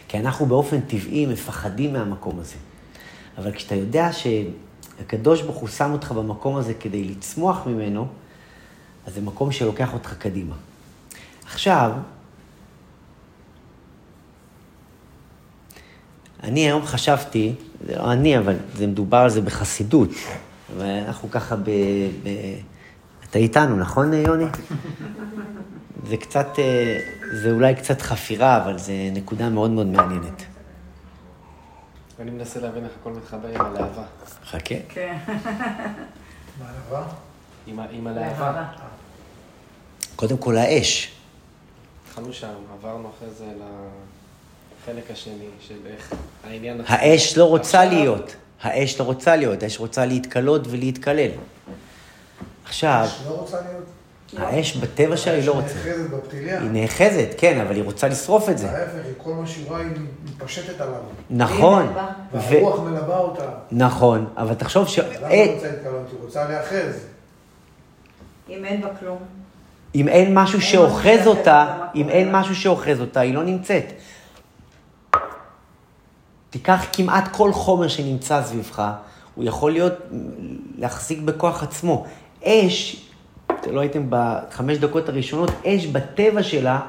כי 0.08 0.18
אנחנו 0.18 0.46
באופן 0.46 0.80
טבעי 0.80 1.26
מפחדים 1.26 1.92
מהמקום 1.92 2.38
הזה. 2.40 2.56
אבל 3.38 3.52
כשאתה 3.52 3.74
יודע 3.74 4.10
שהקדוש 4.12 5.42
ברוך 5.42 5.56
הוא 5.56 5.68
שם 5.68 5.92
אותך 5.92 6.12
במקום 6.12 6.56
הזה 6.56 6.74
כדי 6.74 7.04
לצמוח 7.04 7.66
ממנו, 7.66 8.06
אז 9.06 9.14
זה 9.14 9.20
מקום 9.20 9.52
שלוקח 9.52 9.94
אותך 9.94 10.14
קדימה. 10.18 10.54
עכשיו, 11.46 11.92
אני 16.46 16.60
היום 16.60 16.86
חשבתי, 16.86 17.54
זה 17.86 17.96
לא 17.96 18.12
אני, 18.12 18.38
אבל 18.38 18.56
זה 18.74 18.86
מדובר 18.86 19.16
על 19.16 19.30
זה 19.30 19.40
בחסידות. 19.40 20.08
ואנחנו 20.76 21.30
ככה 21.30 21.56
ב... 21.56 21.70
ב... 22.22 22.28
אתה 23.30 23.38
איתנו, 23.38 23.76
נכון, 23.76 24.12
יוני? 24.12 24.44
זה 26.08 26.16
קצת, 26.16 26.46
אה, 26.58 26.98
זה 27.42 27.50
אולי 27.50 27.74
קצת 27.74 28.02
חפירה, 28.02 28.64
אבל 28.64 28.78
זו 28.78 28.92
נקודה 29.12 29.48
מאוד 29.48 29.70
מאוד 29.70 29.86
מעניינת. 29.86 30.42
אני 32.20 32.30
מנסה 32.30 32.60
להבין 32.60 32.84
איך 32.84 32.92
הכל 33.00 33.12
מתחבר 33.12 33.48
עם 33.48 33.60
הלהבה. 33.60 34.02
חכה. 34.44 34.74
כן. 34.88 35.16
עם 37.66 37.78
ה- 37.80 37.86
עם 37.90 38.06
הלהבה. 38.06 38.64
קודם 40.16 40.36
כל 40.36 40.56
האש. 40.56 41.12
התחלנו 42.08 42.32
שם, 42.32 42.48
עברנו 42.78 43.10
אחרי 43.18 43.30
זה 43.30 43.44
לחלק 44.88 45.10
השני 45.10 45.32
של 45.60 45.74
איך 45.96 46.12
העניין... 46.50 46.80
האש 46.86 47.38
לא 47.38 47.44
רוצה 47.44 47.82
עכשיו- 47.82 47.98
להיות. 47.98 48.36
האש 48.62 49.00
לא 49.00 49.04
רוצה 49.04 49.36
להיות, 49.36 49.62
האש 49.62 49.78
רוצה 49.78 50.06
להתקלות 50.06 50.62
ולהתקלל. 50.70 51.30
עכשיו, 52.64 53.06
לא 53.28 53.30
רוצה 53.30 53.56
להיות? 53.60 53.84
האש 54.36 54.76
בטבע 54.76 55.16
שלה 55.16 55.34
היא 55.34 55.46
לא 55.46 55.52
רוצה. 55.52 55.74
נאחזת 55.74 56.10
בפתיליה. 56.10 56.60
היא 56.60 56.70
נאחזת, 56.70 57.28
כן, 57.38 57.60
אבל 57.60 57.74
היא 57.74 57.82
רוצה 57.84 58.08
לשרוף 58.08 58.48
את 58.48 58.58
זה. 58.58 58.70
ההפך, 58.70 58.92
היא 59.04 59.12
כל 59.18 59.30
מה 59.30 59.46
שהיא 59.46 59.64
רואה 59.68 59.80
היא 59.80 59.88
מתפשטת 60.24 60.80
עליו. 60.80 61.00
נכון. 61.30 61.92
והרוח 62.32 62.80
מלווה 62.80 63.18
אותה. 63.18 63.48
נכון, 63.72 64.26
אבל 64.36 64.54
תחשוב 64.54 64.88
ש... 64.88 64.98
למה 64.98 65.28
היא 65.28 65.52
רוצה 65.54 65.70
להתקלות? 65.70 66.06
היא 66.12 66.18
רוצה 66.22 66.48
להיאחז. 66.48 66.94
אם 68.48 68.64
אין 68.64 68.80
בה 68.80 68.88
כלום. 69.00 69.18
אם 69.94 70.08
אין 70.08 70.34
משהו 70.34 70.60
שאוחז 70.62 71.26
אותה, 71.26 71.76
אם 71.94 72.08
אין? 72.08 72.32
משהו 72.32 72.54
שאוחז 72.56 73.00
אותה, 73.00 73.20
היא 73.20 73.34
לא 73.34 73.44
נמצאת. 73.44 73.84
תיקח 76.56 76.86
כמעט 76.92 77.28
כל 77.32 77.52
חומר 77.52 77.88
שנמצא 77.88 78.42
סביבך, 78.42 78.82
הוא 79.34 79.44
יכול 79.44 79.72
להיות, 79.72 79.92
להחזיק 80.78 81.18
בכוח 81.18 81.62
עצמו. 81.62 82.04
אש, 82.44 83.06
אתם 83.46 83.74
לא 83.74 83.80
הייתם 83.80 84.06
בחמש 84.08 84.78
דקות 84.78 85.08
הראשונות, 85.08 85.50
אש 85.66 85.86
בטבע 85.86 86.42
שלה, 86.42 86.80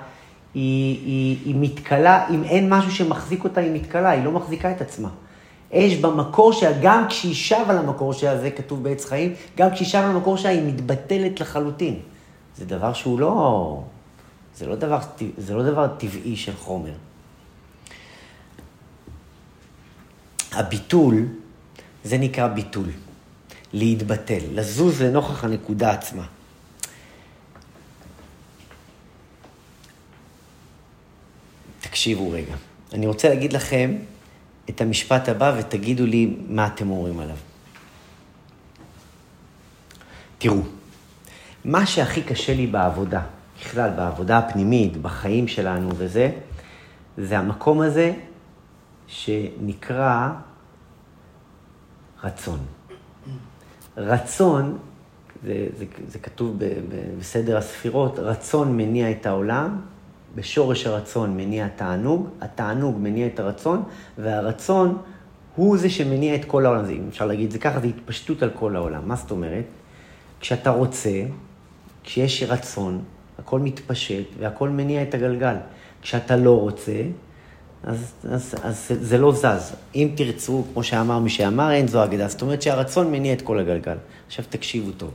היא, 0.53 0.99
היא, 1.05 1.37
היא 1.45 1.55
מתכלה, 1.59 2.27
אם 2.29 2.43
אין 2.43 2.73
משהו 2.73 2.91
שמחזיק 2.91 3.43
אותה, 3.43 3.61
היא 3.61 3.71
מתכלה, 3.73 4.09
היא 4.09 4.23
לא 4.23 4.31
מחזיקה 4.31 4.71
את 4.71 4.81
עצמה. 4.81 5.09
אש 5.73 5.95
במקור 5.95 6.53
שלה, 6.53 6.71
גם 6.81 7.07
כשהיא 7.07 7.35
שבה 7.35 7.73
למקור 7.73 8.13
שלה, 8.13 8.37
זה 8.37 8.51
כתוב 8.51 8.83
בעץ 8.83 9.05
חיים, 9.05 9.33
גם 9.57 9.71
כשהיא 9.71 9.87
שבה 9.87 10.07
למקור 10.07 10.37
שלה, 10.37 10.49
היא 10.51 10.61
מתבטלת 10.67 11.39
לחלוטין. 11.39 11.99
זה 12.57 12.65
דבר 12.65 12.93
שהוא 12.93 13.19
לא... 13.19 13.81
זה 14.55 14.67
לא 14.67 14.75
דבר, 14.75 14.99
זה 15.37 15.53
לא 15.53 15.63
דבר 15.63 15.87
טבעי 15.97 16.35
של 16.35 16.55
חומר. 16.55 16.93
הביטול, 20.59 21.25
זה 22.03 22.17
נקרא 22.17 22.47
ביטול. 22.47 22.89
להתבטל, 23.73 24.39
לזוז 24.53 25.01
לנוכח 25.01 25.43
הנקודה 25.43 25.91
עצמה. 25.91 26.25
תקשיבו 31.81 32.31
רגע. 32.31 32.55
אני 32.93 33.07
רוצה 33.07 33.29
להגיד 33.29 33.53
לכם 33.53 33.95
את 34.69 34.81
המשפט 34.81 35.29
הבא 35.29 35.55
ותגידו 35.57 36.05
לי 36.05 36.37
מה 36.47 36.67
אתם 36.67 36.89
אומרים 36.89 37.19
עליו. 37.19 37.37
תראו, 40.37 40.61
מה 41.65 41.85
שהכי 41.85 42.21
קשה 42.21 42.53
לי 42.53 42.67
בעבודה, 42.67 43.21
בכלל, 43.61 43.89
בעבודה 43.89 44.37
הפנימית, 44.37 44.97
בחיים 44.97 45.47
שלנו 45.47 45.89
וזה, 45.97 46.31
זה 47.17 47.37
המקום 47.37 47.81
הזה 47.81 48.13
שנקרא 49.07 50.29
רצון. 52.23 52.59
רצון, 53.97 54.77
זה, 55.43 55.67
זה, 55.77 55.85
זה 56.07 56.19
כתוב 56.19 56.55
ב, 56.57 56.63
ב, 56.63 57.19
בסדר 57.19 57.57
הספירות, 57.57 58.19
רצון 58.19 58.77
מניע 58.77 59.11
את 59.11 59.25
העולם, 59.25 59.81
בשורש 60.35 60.87
הרצון 60.87 61.37
מניע 61.37 61.67
תענוג, 61.67 62.29
התענוג 62.41 62.97
מניע 62.99 63.27
את 63.27 63.39
הרצון, 63.39 63.83
והרצון 64.17 64.97
הוא 65.55 65.77
זה 65.77 65.89
שמניע 65.89 66.35
את 66.35 66.45
כל 66.45 66.65
העולם. 66.65 66.89
אם 66.89 67.05
אפשר 67.09 67.25
להגיד 67.25 67.45
את 67.45 67.51
זה 67.51 67.59
ככה, 67.59 67.79
זה 67.79 67.87
התפשטות 67.87 68.43
על 68.43 68.49
כל 68.49 68.75
העולם. 68.75 69.07
מה 69.07 69.15
זאת 69.15 69.31
אומרת? 69.31 69.65
כשאתה 70.39 70.69
רוצה, 70.69 71.23
כשיש 72.03 72.43
רצון, 72.43 73.01
הכל 73.39 73.59
מתפשט 73.59 74.25
והכל 74.39 74.69
מניע 74.69 75.01
את 75.01 75.13
הגלגל. 75.13 75.55
כשאתה 76.01 76.35
לא 76.35 76.59
רוצה, 76.59 77.01
אז, 77.83 78.13
אז, 78.29 78.55
אז 78.63 78.87
זה, 78.87 79.05
זה 79.05 79.17
לא 79.17 79.31
זז. 79.31 79.75
אם 79.95 80.09
תרצו, 80.15 80.63
כמו 80.73 80.83
שאמר 80.83 81.19
מי 81.19 81.29
שאמר, 81.29 81.71
אין 81.71 81.87
זו 81.87 82.03
אגדה. 82.03 82.27
זאת 82.27 82.41
אומרת 82.41 82.61
שהרצון 82.61 83.11
מניע 83.11 83.33
את 83.33 83.41
כל 83.41 83.59
הגלגל. 83.59 83.97
עכשיו 84.27 84.45
תקשיבו 84.49 84.91
טוב. 84.91 85.11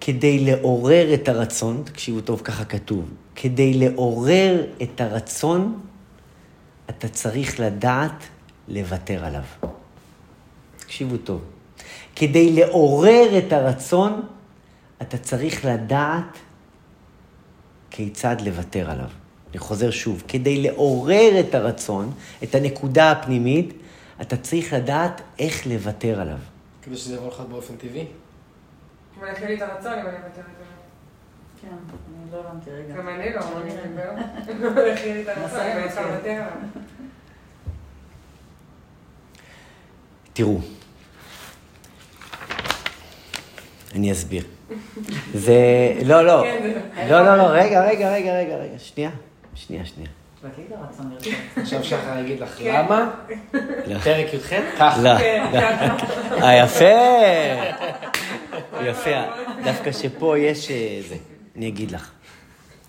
כדי 0.00 0.38
לעורר 0.38 1.14
את 1.14 1.28
הרצון, 1.28 1.82
תקשיבו 1.84 2.20
טוב, 2.20 2.40
ככה 2.44 2.64
כתוב, 2.64 3.10
כדי 3.34 3.74
לעורר 3.74 4.66
את 4.82 5.00
הרצון, 5.00 5.80
אתה 6.90 7.08
צריך 7.08 7.60
לדעת 7.60 8.24
לוותר 8.68 9.24
עליו. 9.24 9.42
תקשיבו 10.76 11.16
טוב. 11.16 11.40
כדי 12.16 12.52
לעורר 12.52 13.38
את 13.38 13.52
הרצון, 13.52 14.22
אתה 15.02 15.18
צריך 15.18 15.64
לדעת 15.64 16.38
כיצד 17.90 18.36
לוותר 18.40 18.90
עליו. 18.90 19.10
אני 19.56 19.64
חוזר 19.64 19.90
שוב, 19.90 20.22
כדי 20.28 20.62
לעורר 20.62 21.40
את 21.40 21.54
הרצון, 21.54 22.12
את 22.42 22.54
הנקודה 22.54 23.10
הפנימית, 23.10 23.72
אתה 24.20 24.36
צריך 24.36 24.72
לדעת 24.72 25.20
איך 25.38 25.66
לוותר 25.66 26.20
עליו. 26.20 26.36
כדי 26.82 26.96
שזה 26.96 27.14
יבוא 27.14 27.28
לך 27.28 27.42
באופן 27.50 27.76
טבעי. 27.76 28.04
אבל 29.20 29.28
הכי 29.28 29.46
לי 29.46 29.54
את 29.54 29.62
הרצון 29.62 29.92
אם 29.92 29.98
אני 29.98 30.16
מוותרת 30.18 30.34
עליו. 30.36 30.46
כן, 31.62 31.68
אני 31.68 31.76
לא 32.32 32.40
הבנתי 32.48 32.70
רגע. 32.70 32.94
גם 32.96 33.08
אני 33.08 33.32
לא, 33.34 33.40
אני 33.62 33.74
מדבר. 34.54 34.84
לי 35.14 35.22
את 35.22 35.38
הרצון 35.38 35.60
אם 35.60 35.76
אני 35.76 35.84
לוותר 36.10 36.30
עליו. 36.30 36.46
תראו, 40.32 40.58
אני 43.94 44.12
אסביר. 44.12 44.44
זה, 45.34 45.54
לא, 46.04 46.26
לא, 46.26 46.42
כן, 46.44 46.58
זה- 46.62 46.80
לא, 47.10 47.24
לא, 47.24 47.36
לא, 47.36 47.42
רגע, 47.50 47.84
רגע, 47.84 48.12
רגע, 48.12 48.32
רגע, 48.56 48.78
שנייה, 48.78 49.10
שנייה, 49.56 49.84
שנייה. 49.84 50.10
עכשיו 51.56 51.84
שחר 51.84 52.18
יגיד 52.18 52.40
לך 52.40 52.58
כן. 52.58 52.84
למה? 52.84 53.10
לא. 53.86 53.98
פרק 53.98 54.34
י"ח? 54.34 54.50
ככה. 54.78 55.02
לא, 55.02 55.18
כן, 55.18 55.44
ככה. 55.54 55.96
אה, 56.42 56.64
יפה, 56.64 56.84
יפה, 58.84 59.22
דווקא 59.64 59.92
שפה 59.92 60.38
יש 60.38 60.70
אה, 60.70 61.00
זה, 61.08 61.16
אני 61.56 61.68
אגיד 61.68 61.90
לך, 61.90 62.10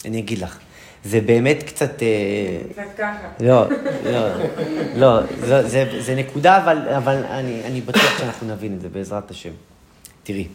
אני 0.06 0.20
אגיד 0.20 0.40
לך, 0.40 0.58
זה 1.04 1.22
באמת 1.22 1.64
קצת, 1.64 2.04
אה, 2.04 2.08
קצת 2.72 2.98
ככה. 2.98 3.28
לא, 3.40 3.66
לא, 4.06 4.28
לא, 4.96 5.20
זה, 5.40 5.68
זה, 5.68 6.02
זה 6.02 6.16
נקודה, 6.16 6.58
אבל, 6.58 6.88
אבל 6.98 7.24
אני, 7.26 7.62
אני 7.66 7.82
בטוח 7.82 8.20
שאנחנו 8.20 8.48
נבין 8.48 8.74
את 8.74 8.82
זה, 8.82 8.90
בעזרת 8.90 9.32
השם. 9.32 9.52
תראי. 10.24 10.48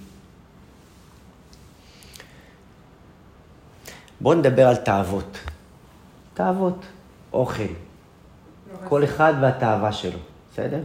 בואו 4.20 4.34
נדבר 4.34 4.68
על 4.68 4.76
תאוות. 4.76 5.38
תאוות, 6.34 6.84
אוכל. 7.32 7.62
כל 8.84 9.04
אחד 9.04 9.34
והתאווה 9.40 9.92
שלו, 9.92 10.18
בסדר? 10.52 10.78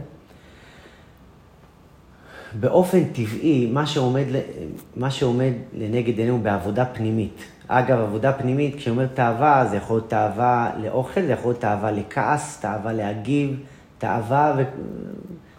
באופן 2.60 3.04
טבעי, 3.04 3.70
מה 3.72 3.86
שעומד, 3.86 4.24
ל- 4.30 4.40
מה 4.96 5.10
שעומד 5.10 5.52
לנגד 5.74 6.18
עינינו 6.18 6.38
בעבודה 6.38 6.84
פנימית. 6.84 7.34
אגב, 7.68 7.98
עבודה 7.98 8.32
פנימית, 8.32 8.76
כשאני 8.76 8.90
אומר 8.96 9.06
תאווה, 9.14 9.66
זה 9.70 9.76
יכול 9.76 9.96
להיות 9.96 10.10
תאווה 10.10 10.70
לאוכל, 10.82 11.20
זה 11.22 11.32
יכול 11.32 11.50
להיות 11.50 11.60
תאווה 11.60 11.90
לכעס, 11.90 12.60
תאווה 12.60 12.92
להגיב, 12.92 13.60
תאווה 13.98 14.54
ו... 14.58 14.62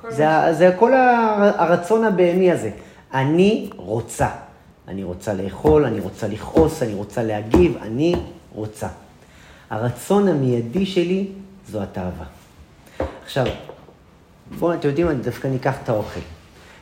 כל 0.02 0.12
זה, 0.12 0.30
ה- 0.30 0.54
זה 0.54 0.76
כל 0.80 0.94
הר- 0.94 1.62
הרצון 1.62 2.04
הבהמי 2.04 2.52
הזה. 2.52 2.72
אני 3.14 3.70
רוצה. 3.76 4.28
אני 4.88 5.04
רוצה 5.04 5.34
לאכול, 5.34 5.86
אני 5.86 6.00
רוצה 6.00 6.28
לכעוס, 6.28 6.84
אני 6.84 6.94
רוצה 6.94 7.24
להגיב, 7.24 7.78
אני 7.82 8.16
רוצה. 8.56 8.88
הרצון 9.70 10.28
המיידי 10.28 10.86
שלי 10.86 11.28
זו 11.68 11.84
התאווה. 11.84 12.26
עכשיו, 13.24 13.46
בואו, 14.60 14.74
אתם 14.74 14.88
יודעים, 14.88 15.10
אני 15.10 15.22
דווקא 15.22 15.48
ניקח 15.48 15.76
את 15.84 15.90
האוכל. 15.90 16.20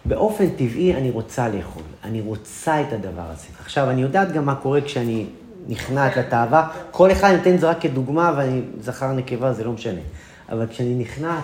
באופן 0.06 0.50
טבעי 0.50 0.96
אני 0.96 1.12
רוצה 1.12 1.50
לאכול, 1.50 1.84
אני 2.04 2.22
רוצה 2.22 2.82
את 2.82 2.94
הדבר 2.94 3.30
הזה. 3.30 3.48
עכשיו, 3.60 3.90
אני 3.90 4.02
יודעת 4.02 4.32
גם 4.32 4.46
מה 4.46 4.56
קורה 4.56 4.82
כשאני 4.82 5.26
נכנעת 5.68 6.18
לתאווה. 6.18 6.70
כל 6.92 7.12
אחד 7.12 7.34
נותן 7.38 7.56
את 7.56 7.60
זה 7.60 7.70
רק 7.70 7.82
כדוגמה, 7.82 8.34
ואני 8.38 8.62
זכר 8.82 9.12
נקבה, 9.12 9.54
זה 9.54 9.64
לא 9.64 9.72
משנה. 9.72 10.02
אבל 10.50 10.68
כשאני 10.68 10.96
נכנעת. 10.96 11.44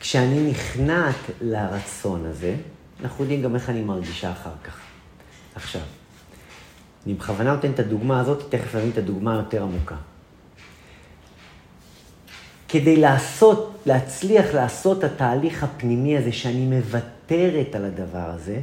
כשאני 0.00 0.50
נכנעת 0.50 1.16
לרצון 1.40 2.26
הזה, 2.26 2.54
אנחנו 3.02 3.24
יודעים 3.24 3.42
גם 3.42 3.54
איך 3.54 3.70
אני 3.70 3.82
מרגישה 3.82 4.32
אחר 4.32 4.50
כך. 4.64 4.76
עכשיו, 5.54 5.80
אני 7.06 7.14
בכוונה 7.14 7.54
נותן 7.54 7.70
את 7.70 7.78
הדוגמה 7.78 8.20
הזאת, 8.20 8.42
תכף 8.48 8.74
נבין 8.74 8.90
את 8.90 8.98
הדוגמה 8.98 9.34
היותר 9.34 9.62
עמוקה. 9.62 9.96
כדי 12.68 12.96
לעשות, 12.96 13.82
להצליח 13.86 14.54
לעשות 14.54 14.98
את 14.98 15.04
התהליך 15.04 15.64
הפנימי 15.64 16.18
הזה, 16.18 16.32
שאני 16.32 16.66
מוותרת 16.66 17.74
על 17.74 17.84
הדבר 17.84 18.30
הזה, 18.30 18.60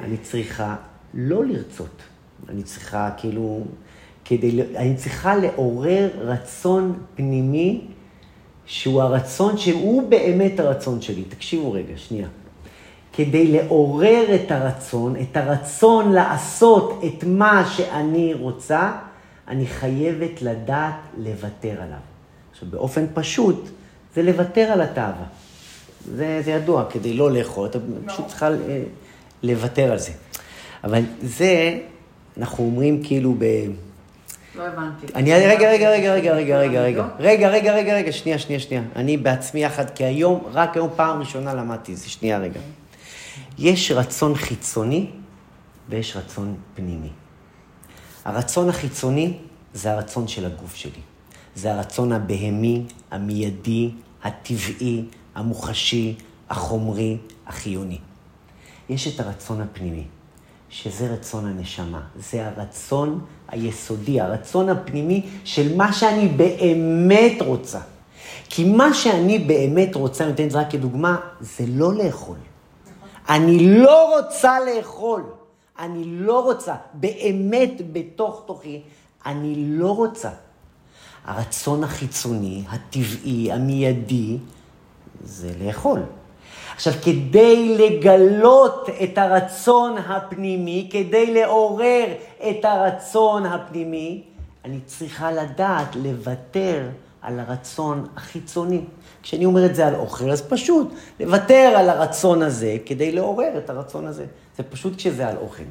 אני 0.00 0.16
צריכה 0.16 0.76
לא 1.14 1.44
לרצות. 1.44 2.02
אני 2.48 2.62
צריכה 2.62 3.10
כאילו, 3.16 3.64
כדי, 4.24 4.62
אני 4.76 4.96
צריכה 4.96 5.36
לעורר 5.36 6.08
רצון 6.18 6.98
פנימי, 7.14 7.86
שהוא 8.66 9.02
הרצון 9.02 9.58
שהוא 9.58 10.10
באמת 10.10 10.60
הרצון 10.60 11.00
שלי. 11.00 11.24
תקשיבו 11.24 11.72
רגע, 11.72 11.92
שנייה. 11.96 12.28
כדי 13.18 13.46
לעורר 13.46 14.34
את 14.34 14.50
הרצון, 14.50 15.16
את 15.16 15.36
הרצון 15.36 16.12
לעשות 16.12 17.02
את 17.06 17.24
מה 17.24 17.70
שאני 17.76 18.34
רוצה, 18.34 18.92
אני 19.48 19.66
חייבת 19.66 20.42
לדעת 20.42 20.94
לוותר 21.16 21.74
עליו. 21.82 21.98
עכשיו, 22.52 22.68
באופן 22.70 23.06
פשוט, 23.14 23.68
זה 24.14 24.22
לוותר 24.22 24.60
על 24.60 24.80
התאווה. 24.80 25.24
זה, 26.04 26.40
זה 26.44 26.50
ידוע, 26.50 26.84
כדי 26.90 27.14
לא 27.14 27.30
לאכול, 27.30 27.66
אתה 27.66 27.78
פשוט 28.06 28.26
צריכה 28.26 28.48
אה, 28.48 28.82
לוותר 29.42 29.92
על 29.92 29.98
זה. 29.98 30.12
אבל 30.84 31.02
זה, 31.22 31.78
אנחנו 32.36 32.64
אומרים 32.64 33.02
כאילו 33.02 33.34
ב... 33.38 33.44
לא 34.56 34.62
הבנתי. 34.62 35.06
אני, 35.14 35.32
רגע, 35.34 35.70
רגע, 35.70 35.90
רגע, 35.90 36.14
רגע, 36.14 36.34
רגע, 36.34 36.58
רגע, 36.58 36.80
רגע, 36.82 37.08
רגע, 37.18 37.48
רגע, 37.50 37.74
רגע, 37.74 37.94
רגע, 37.94 38.12
שנייה, 38.12 38.38
שנייה, 38.38 38.60
שנייה. 38.60 38.82
אני 38.96 39.16
בעצמי 39.16 39.64
יחד, 39.64 39.90
כי 39.90 40.04
היום, 40.04 40.44
רק 40.52 40.76
היום 40.76 40.88
פעם 40.96 41.20
ראשונה 41.20 41.54
למדתי 41.54 41.96
זה, 41.96 42.10
שנייה 42.10 42.38
רגע. 42.38 42.60
יש 43.58 43.90
רצון 43.90 44.34
חיצוני 44.34 45.10
ויש 45.88 46.16
רצון 46.16 46.56
פנימי. 46.74 47.08
הרצון 48.24 48.68
החיצוני 48.68 49.38
זה 49.74 49.92
הרצון 49.92 50.28
של 50.28 50.46
הגוף 50.46 50.74
שלי. 50.74 51.00
זה 51.54 51.74
הרצון 51.74 52.12
הבהמי, 52.12 52.84
המיידי, 53.10 53.90
הטבעי, 54.24 55.04
המוחשי, 55.34 56.16
החומרי, 56.50 57.16
החיוני. 57.46 57.98
יש 58.88 59.08
את 59.14 59.20
הרצון 59.20 59.60
הפנימי, 59.60 60.04
שזה 60.70 61.12
רצון 61.12 61.46
הנשמה. 61.46 62.00
זה 62.16 62.46
הרצון 62.46 63.24
היסודי, 63.48 64.20
הרצון 64.20 64.68
הפנימי 64.68 65.26
של 65.44 65.76
מה 65.76 65.92
שאני 65.92 66.28
באמת 66.28 67.42
רוצה. 67.42 67.80
כי 68.48 68.64
מה 68.64 68.94
שאני 68.94 69.38
באמת 69.38 69.94
רוצה, 69.94 70.24
אני 70.24 70.30
נותן 70.30 70.44
את 70.44 70.50
זה 70.50 70.60
רק 70.60 70.70
כדוגמה, 70.70 71.16
זה 71.40 71.64
לא 71.68 71.94
לאכול. 71.94 72.36
אני 73.28 73.78
לא 73.78 74.18
רוצה 74.18 74.56
לאכול. 74.60 75.22
אני 75.78 76.04
לא 76.04 76.44
רוצה. 76.44 76.74
באמת 76.94 77.92
בתוך 77.92 78.42
תוכי, 78.46 78.82
אני 79.26 79.54
לא 79.56 79.96
רוצה. 79.96 80.30
הרצון 81.24 81.84
החיצוני, 81.84 82.64
הטבעי, 82.68 83.52
המיידי, 83.52 84.38
זה 85.24 85.50
לאכול. 85.64 86.00
עכשיו, 86.74 86.92
כדי 87.04 87.76
לגלות 87.78 88.88
את 89.02 89.18
הרצון 89.18 89.98
הפנימי, 89.98 90.88
כדי 90.92 91.34
לעורר 91.34 92.06
את 92.50 92.64
הרצון 92.64 93.46
הפנימי, 93.46 94.22
אני 94.64 94.80
צריכה 94.86 95.32
לדעת 95.32 95.96
לוותר 95.96 96.88
על 97.22 97.40
הרצון 97.40 98.06
החיצוני. 98.16 98.80
כשאני 99.22 99.44
אומר 99.44 99.66
את 99.66 99.74
זה 99.74 99.86
על 99.86 99.94
אוכל, 99.94 100.30
אז 100.30 100.42
פשוט 100.42 100.94
לוותר 101.20 101.74
על 101.76 101.90
הרצון 101.90 102.42
הזה 102.42 102.76
כדי 102.86 103.12
לעורר 103.12 103.58
את 103.58 103.70
הרצון 103.70 104.06
הזה. 104.06 104.26
זה 104.56 104.62
פשוט 104.62 104.96
כשזה 104.96 105.28
על 105.28 105.36
אוכל. 105.36 105.62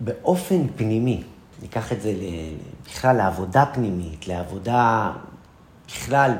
באופן 0.00 0.66
פנימי, 0.76 1.22
ניקח 1.62 1.92
את 1.92 2.02
זה 2.02 2.12
בכלל 2.86 3.16
לעבודה 3.16 3.64
פנימית, 3.66 4.28
לעבודה 4.28 5.12
בכלל 5.86 6.32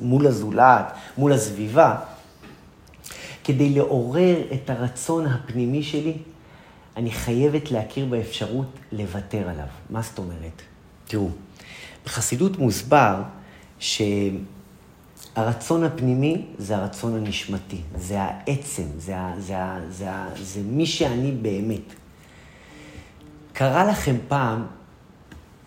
מול 0.00 0.26
הזולת, 0.26 0.92
מול 1.18 1.32
הסביבה, 1.32 1.96
כדי 3.44 3.70
לעורר 3.70 4.36
את 4.52 4.70
הרצון 4.70 5.26
הפנימי 5.26 5.82
שלי, 5.82 6.16
אני 6.96 7.10
חייבת 7.10 7.70
להכיר 7.70 8.06
באפשרות 8.06 8.66
לוותר 8.92 9.48
עליו. 9.48 9.66
מה 9.90 10.02
זאת 10.02 10.18
אומרת? 10.18 10.62
תראו, 11.06 11.28
בחסידות 12.04 12.58
מוסבר 12.58 13.22
שהרצון 13.78 14.44
הפנימי 15.84 16.46
זה 16.58 16.76
הרצון 16.76 17.16
הנשמתי, 17.16 17.80
זה 17.98 18.20
העצם, 18.20 18.82
זה, 18.98 19.14
זה, 19.38 19.54
זה, 19.90 20.10
ה- 20.10 20.28
זה 20.42 20.60
מי 20.64 20.86
שאני 20.86 21.32
באמת. 21.32 21.92
קרה 23.52 23.84
לכם 23.84 24.16
פעם, 24.28 24.66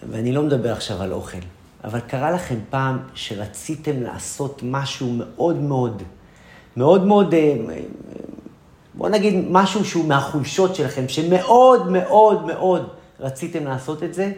ואני 0.10 0.32
לא 0.32 0.44
מדבר 0.44 0.72
עכשיו 0.72 1.02
על 1.02 1.14
אוכל, 1.14 1.38
אבל 1.84 2.00
קרה 2.00 2.32
לכם 2.32 2.56
פעם 2.70 3.00
שרציתם 3.14 4.04
לעשות 4.04 4.62
משהו 4.64 5.14
מאוד 5.18 5.56
מאוד, 5.56 6.04
מאוד 6.78 7.06
מאוד, 7.06 7.34
אה, 7.34 7.40
אה, 7.70 7.80
בוא 8.94 9.10
נגיד 9.10 9.36
משהו 9.50 9.86
שהוא 9.86 10.06
מהחולשות 10.08 10.76
שלכם, 10.76 11.08
שמאוד 11.08 11.92
מאוד 11.92 12.46
מאוד 12.46 12.90
רציתם 13.20 13.66
לעשות 13.66 14.04
את 14.04 14.14
זה, 14.14 14.32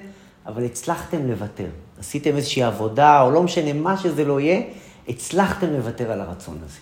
אבל 0.46 0.66
הצלחתם 0.66 1.28
לוותר. 1.28 1.68
עשיתם 2.00 2.36
איזושהי 2.36 2.64
עבודה, 2.64 3.22
או 3.22 3.32
לא 3.32 3.44
משנה 3.44 3.74
מה 3.74 3.98
שזה 3.98 4.26
לא 4.26 4.40
יהיה, 4.40 4.62
הצלחתם 5.08 5.68
לוותר 5.74 6.12
על 6.12 6.22
הרצון 6.22 6.58
הזה. 6.66 6.78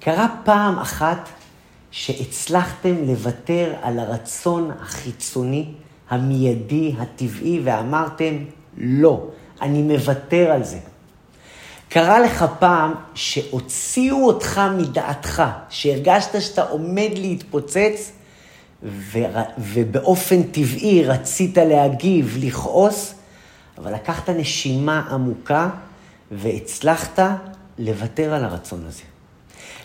קרה 0.00 0.26
פעם 0.44 0.78
אחת 0.78 1.28
שהצלחתם 1.90 2.94
לוותר 3.06 3.74
על 3.82 3.98
הרצון 3.98 4.70
החיצוני, 4.80 5.66
המיידי, 6.10 6.94
הטבעי, 6.98 7.60
ואמרתם, 7.64 8.34
לא, 8.76 9.26
אני 9.62 9.82
מוותר 9.82 10.50
על 10.50 10.64
זה. 10.64 10.78
קרה 11.88 12.20
לך 12.20 12.44
פעם 12.58 12.94
שהוציאו 13.14 14.26
אותך 14.26 14.60
מדעתך, 14.78 15.42
שהרגשת 15.68 16.40
שאתה 16.40 16.62
עומד 16.62 17.10
להתפוצץ, 17.14 18.12
ו... 18.82 19.18
ובאופן 19.58 20.42
טבעי 20.42 21.04
רצית 21.04 21.58
להגיב, 21.58 22.36
לכעוס, 22.40 23.14
אבל 23.78 23.94
לקחת 23.94 24.28
נשימה 24.30 25.02
עמוקה 25.10 25.68
והצלחת 26.30 27.18
לוותר 27.78 28.34
על 28.34 28.44
הרצון 28.44 28.84
הזה. 28.86 29.02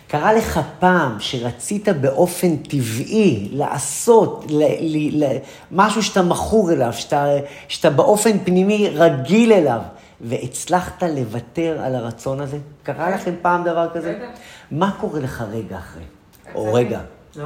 קרה 0.08 0.32
לך 0.32 0.60
פעם 0.78 1.16
שרצית 1.18 1.88
באופן 1.88 2.56
טבעי 2.56 3.48
לעשות 3.52 4.44
ל, 4.48 4.62
ל, 4.80 5.24
ל, 5.24 5.36
משהו 5.70 6.02
שאתה 6.02 6.22
מכור 6.22 6.72
אליו, 6.72 6.92
שאתה, 6.92 7.26
שאתה 7.68 7.90
באופן 7.90 8.38
פנימי 8.44 8.88
רגיל 8.88 9.52
אליו, 9.52 9.80
והצלחת 10.20 11.02
לוותר 11.02 11.80
על 11.84 11.94
הרצון 11.94 12.40
הזה? 12.40 12.58
קרה 12.82 13.10
לכם 13.10 13.34
פעם 13.42 13.64
דבר 13.64 13.88
כזה? 13.94 14.18
מה 14.70 14.90
קורה 15.00 15.20
לך 15.20 15.44
רגע 15.50 15.78
אחרי? 15.78 16.02
או. 16.54 16.74
רגע. 16.74 17.00
לא. 17.36 17.44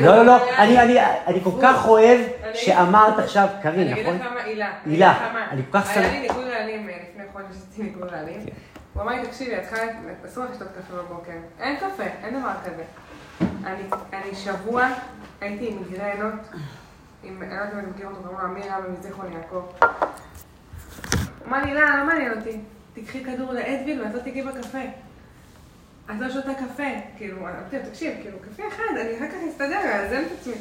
לא, 0.00 0.16
לא, 0.16 0.24
לא, 0.26 0.44
היה 0.44 0.62
אני, 0.62 0.72
לי. 0.92 1.00
אני, 1.00 1.16
אני 1.26 1.40
כל 1.44 1.50
כך 1.62 1.86
אוהב 1.88 2.20
אני- 2.44 2.54
שאמרת 2.56 3.18
עכשיו, 3.18 3.48
קרין, 3.62 3.80
אני 3.80 3.92
אגיד 3.92 4.06
נכון? 4.06 4.16
לך 4.26 4.32
מה, 4.32 4.40
הילה. 4.42 4.72
הילה. 4.86 5.46
אני 5.50 5.62
כל 5.70 5.78
כך 5.78 5.90
היה 5.90 6.02
שמח. 6.02 6.12
לי 6.12 6.20
ניגוד 6.20 6.44
רעלים 6.44 6.88
אה, 6.88 6.94
לפני 7.10 7.24
חודש, 7.32 7.46
עשיתי 7.50 7.82
ניגוד 7.82 8.08
רעלים. 8.08 8.40
כן. 8.46 8.52
הוא 8.94 9.02
אמר 9.02 9.12
לי, 9.12 9.26
תקשיבי, 9.26 9.56
את 9.56 9.62
צריכה, 9.62 9.82
אסור 10.26 10.44
לך 10.44 10.50
לשתות 10.50 10.68
קפה 10.68 10.96
בבוקר. 10.96 11.30
אין 11.60 11.76
קפה, 11.76 12.02
אין 12.24 12.40
דבר 12.40 12.50
כזה. 12.64 12.82
אני, 13.64 13.82
אני 14.12 14.34
שבוע 14.34 14.88
הייתי 15.40 15.68
עם 15.68 15.78
מיגרנות, 15.82 16.34
עם, 17.22 17.42
אני 17.42 17.50
לא 17.50 17.54
יודעת 17.54 17.72
אם 17.74 17.78
אני 17.78 17.86
מכיר 17.94 18.06
אותו, 18.06 18.18
קוראים 18.22 18.38
לו 18.40 18.46
אמיר 18.46 18.64
רבי 18.78 18.88
מזיכרון 18.98 19.32
יעקב. 19.32 19.54
הוא 19.80 19.88
אמר 21.48 21.62
לי, 21.64 21.74
לא, 21.74 21.80
לא 21.80 22.04
מעניין 22.06 22.38
אותי. 22.38 22.60
תקחי 22.94 23.24
כדור 23.24 23.52
לאדוויל 23.52 24.02
ואת 24.02 24.14
לא 24.14 24.20
תגיעי 24.20 24.42
בקפה. 24.46 24.78
את 26.10 26.20
לא 26.20 26.30
שותה 26.30 26.54
קפה. 26.54 26.82
כאילו, 27.16 27.38
אמרתי 27.38 27.76
לו, 27.76 27.82
תקשיב, 27.90 28.14
כאילו, 28.22 28.38
קפה 28.38 28.68
אחד, 28.68 28.96
אני 29.00 29.16
אחר 29.16 29.28
כך 29.28 29.36
אסתדר, 29.50 29.80
אאזן 29.84 30.22
את 30.22 30.32
עצמי. 30.40 30.54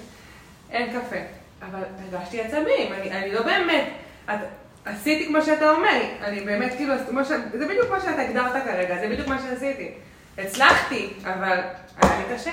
אין 0.71 0.99
קפה. 0.99 1.15
אבל 1.61 1.79
הרגשתי 1.99 2.41
עצבים, 2.41 2.93
אני, 2.93 3.11
אני 3.11 3.31
לא 3.31 3.43
באמת, 3.43 3.87
את, 4.25 4.39
עשיתי 4.85 5.27
כמו 5.27 5.41
שאתה 5.41 5.71
אומר, 5.71 6.01
אני 6.21 6.41
באמת 6.41 6.73
כאילו, 6.77 6.93
ש, 7.23 7.27
זה 7.27 7.67
בדיוק 7.67 7.91
מה 7.91 7.99
שאתה 7.99 8.21
הגדרת 8.21 8.63
כרגע, 8.63 8.99
זה 8.99 9.07
בדיוק 9.09 9.27
מה 9.27 9.39
שעשיתי. 9.39 9.91
הצלחתי, 10.37 11.13
אבל 11.23 11.59
היה 12.01 12.19
לי 12.19 12.35
קשה. 12.35 12.51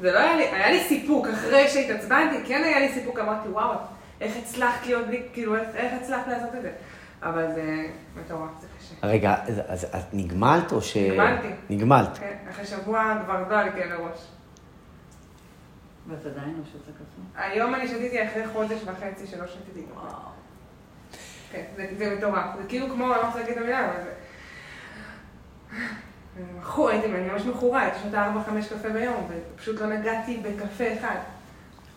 זה 0.00 0.12
לא 0.12 0.18
היה 0.18 0.36
לי, 0.36 0.44
היה 0.44 0.70
לי 0.70 0.84
סיפוק 0.88 1.26
אחרי 1.26 1.68
שהתעצבנתי, 1.68 2.36
כן 2.46 2.64
היה 2.64 2.78
לי 2.78 2.92
סיפוק, 2.92 3.18
אמרתי, 3.18 3.48
וואו, 3.48 3.74
איך 4.20 4.36
הצלחת 4.36 4.86
להיות 4.86 5.06
בלי, 5.06 5.22
כאילו, 5.32 5.56
איך, 5.56 5.68
איך 5.74 5.92
הצלחת 6.02 6.28
לעשות 6.28 6.54
את 6.54 6.62
זה? 6.62 6.70
אבל 7.22 7.46
זה 7.54 7.86
מטורף, 8.16 8.50
זה. 8.60 8.66
רגע, 9.02 9.34
אז, 9.44 9.60
אז 9.68 9.84
את 9.84 10.04
נגמלת 10.12 10.72
או 10.72 10.82
ש... 10.82 10.96
נגמלתי. 10.96 11.48
נגמלת. 11.70 12.18
כן, 12.18 12.36
אחרי 12.50 12.66
שבוע 12.66 13.18
כבר 13.24 13.48
לא 13.48 13.54
היה 13.54 13.64
לי 13.64 13.70
כאבי 13.70 13.94
ראש. 13.94 14.26
ואת 16.08 16.26
עדיין 16.26 16.54
לא 16.58 16.64
שותה 16.72 16.90
קפה? 16.92 17.42
היום 17.42 17.74
אני 17.74 17.88
שתיתי 17.88 18.28
אחרי 18.28 18.46
חודש 18.48 18.80
וחצי 18.84 19.26
שלא 19.26 19.46
שתיתי 19.46 19.82
קפה. 19.82 20.16
כן, 21.52 21.64
זה, 21.76 21.86
זה 21.98 22.16
מטורף. 22.16 22.56
זה 22.62 22.68
כאילו 22.68 22.88
כמו, 22.88 23.04
אני 23.04 23.22
לא 23.22 23.26
רוצה 23.26 23.38
להגיד 23.38 23.52
את 23.52 23.62
המילה, 23.62 23.90
אבל 23.90 24.02
זה... 24.02 24.12
אני 26.36 26.58
מכור, 26.58 26.88
הייתי 26.88 27.06
אני 27.06 27.28
ממש 27.28 27.42
מכורה, 27.42 27.82
הייתי 27.82 27.98
שותה 28.02 28.32
4-5 28.48 28.74
קפה 28.74 28.88
ביום, 28.88 29.28
ופשוט 29.28 29.80
לא 29.80 29.86
נגעתי 29.86 30.36
בקפה 30.36 30.84
אחד. 30.98 31.16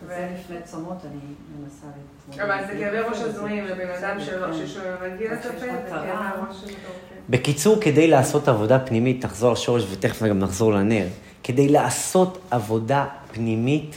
זה 0.06 0.28
לפני 0.34 0.62
צומות, 0.62 1.04
אני 1.04 1.20
מנסה. 1.58 1.86
אבל 2.34 2.58
זה 2.66 2.72
כאבי 2.72 2.98
ראש 2.98 3.18
הזויים 3.18 3.64
לבן 3.64 3.90
אדם 3.98 4.16
כן. 4.18 4.24
שיש 4.24 4.76
לקפה, 4.76 5.58
זה 5.60 5.72
מטרה. 5.72 6.06
כאבי 6.06 6.40
ראש 6.48 6.56
מטורפים. 6.56 7.18
בקיצור, 7.30 7.80
כדי 7.80 8.06
לעשות 8.08 8.48
עבודה 8.48 8.78
פנימית, 8.78 9.24
נחזור 9.24 9.52
לשורש 9.52 9.84
ותכף 9.92 10.22
גם 10.22 10.38
נחזור 10.38 10.72
לנר, 10.72 11.06
כדי 11.42 11.68
לעשות 11.68 12.38
עבודה 12.50 13.06
פנימית, 13.32 13.96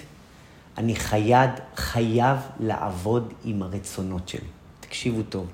אני 0.77 0.95
חייב, 0.95 1.49
חייב 1.75 2.37
לעבוד 2.59 3.33
עם 3.45 3.61
הרצונות 3.61 4.29
שלי. 4.29 4.47
תקשיבו 4.79 5.23
טוב. 5.23 5.47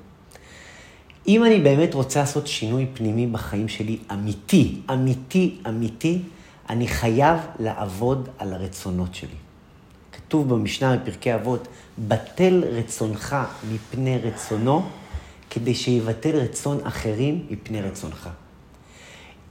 אם 1.28 1.45
אני 1.45 1.59
באמת 1.59 1.93
רוצה 1.93 2.19
לעשות 2.19 2.47
שינוי 2.47 2.88
פנימי 2.93 3.28
בחיים 3.28 3.67
שלי, 3.67 3.97
אמיתי, 4.11 4.82
אמיתי, 4.91 5.57
אמיתי, 5.67 6.21
אני 6.69 6.88
חייב 6.88 7.39
לעבוד 7.59 8.30
על 8.38 8.53
הרצונות 8.53 9.15
שלי. 9.15 9.46
כתוב 10.28 10.49
במשנה 10.49 10.97
בפרקי 10.97 11.36
אבות, 11.36 11.67
בטל 11.99 12.63
רצונך 12.71 13.36
מפני 13.71 14.17
רצונו, 14.17 14.82
כדי 15.49 15.75
שיבטל 15.75 16.36
רצון 16.36 16.80
אחרים 16.84 17.45
מפני 17.49 17.82
רצונך. 17.82 18.30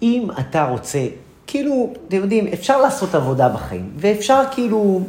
אם 0.03 0.29
אתה 0.41 0.69
רוצה, 0.69 1.07
כאילו, 1.47 1.93
אתם 2.09 2.17
יודעים, 2.17 2.47
אפשר 2.47 2.81
לעשות 2.81 3.15
עבודה 3.15 3.49
בחיים, 3.49 3.91
ואפשר 3.97 4.43
כאילו, 4.51 5.01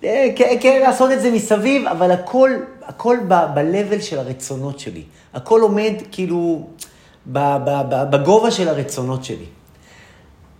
כן, 0.00 0.56
כן, 0.60 0.80
לעשות 0.82 1.10
את 1.12 1.20
זה 1.20 1.30
מסביב, 1.30 1.86
אבל 1.86 2.10
הכל, 2.10 2.50
הכל 2.82 3.16
ב-level 3.28 4.02
של 4.02 4.18
הרצונות 4.18 4.78
שלי. 4.78 5.02
הכל 5.34 5.60
עומד 5.60 5.92
כאילו 6.12 6.66
בגובה 7.26 8.50
של 8.50 8.68
הרצונות 8.68 9.24
שלי. 9.24 9.46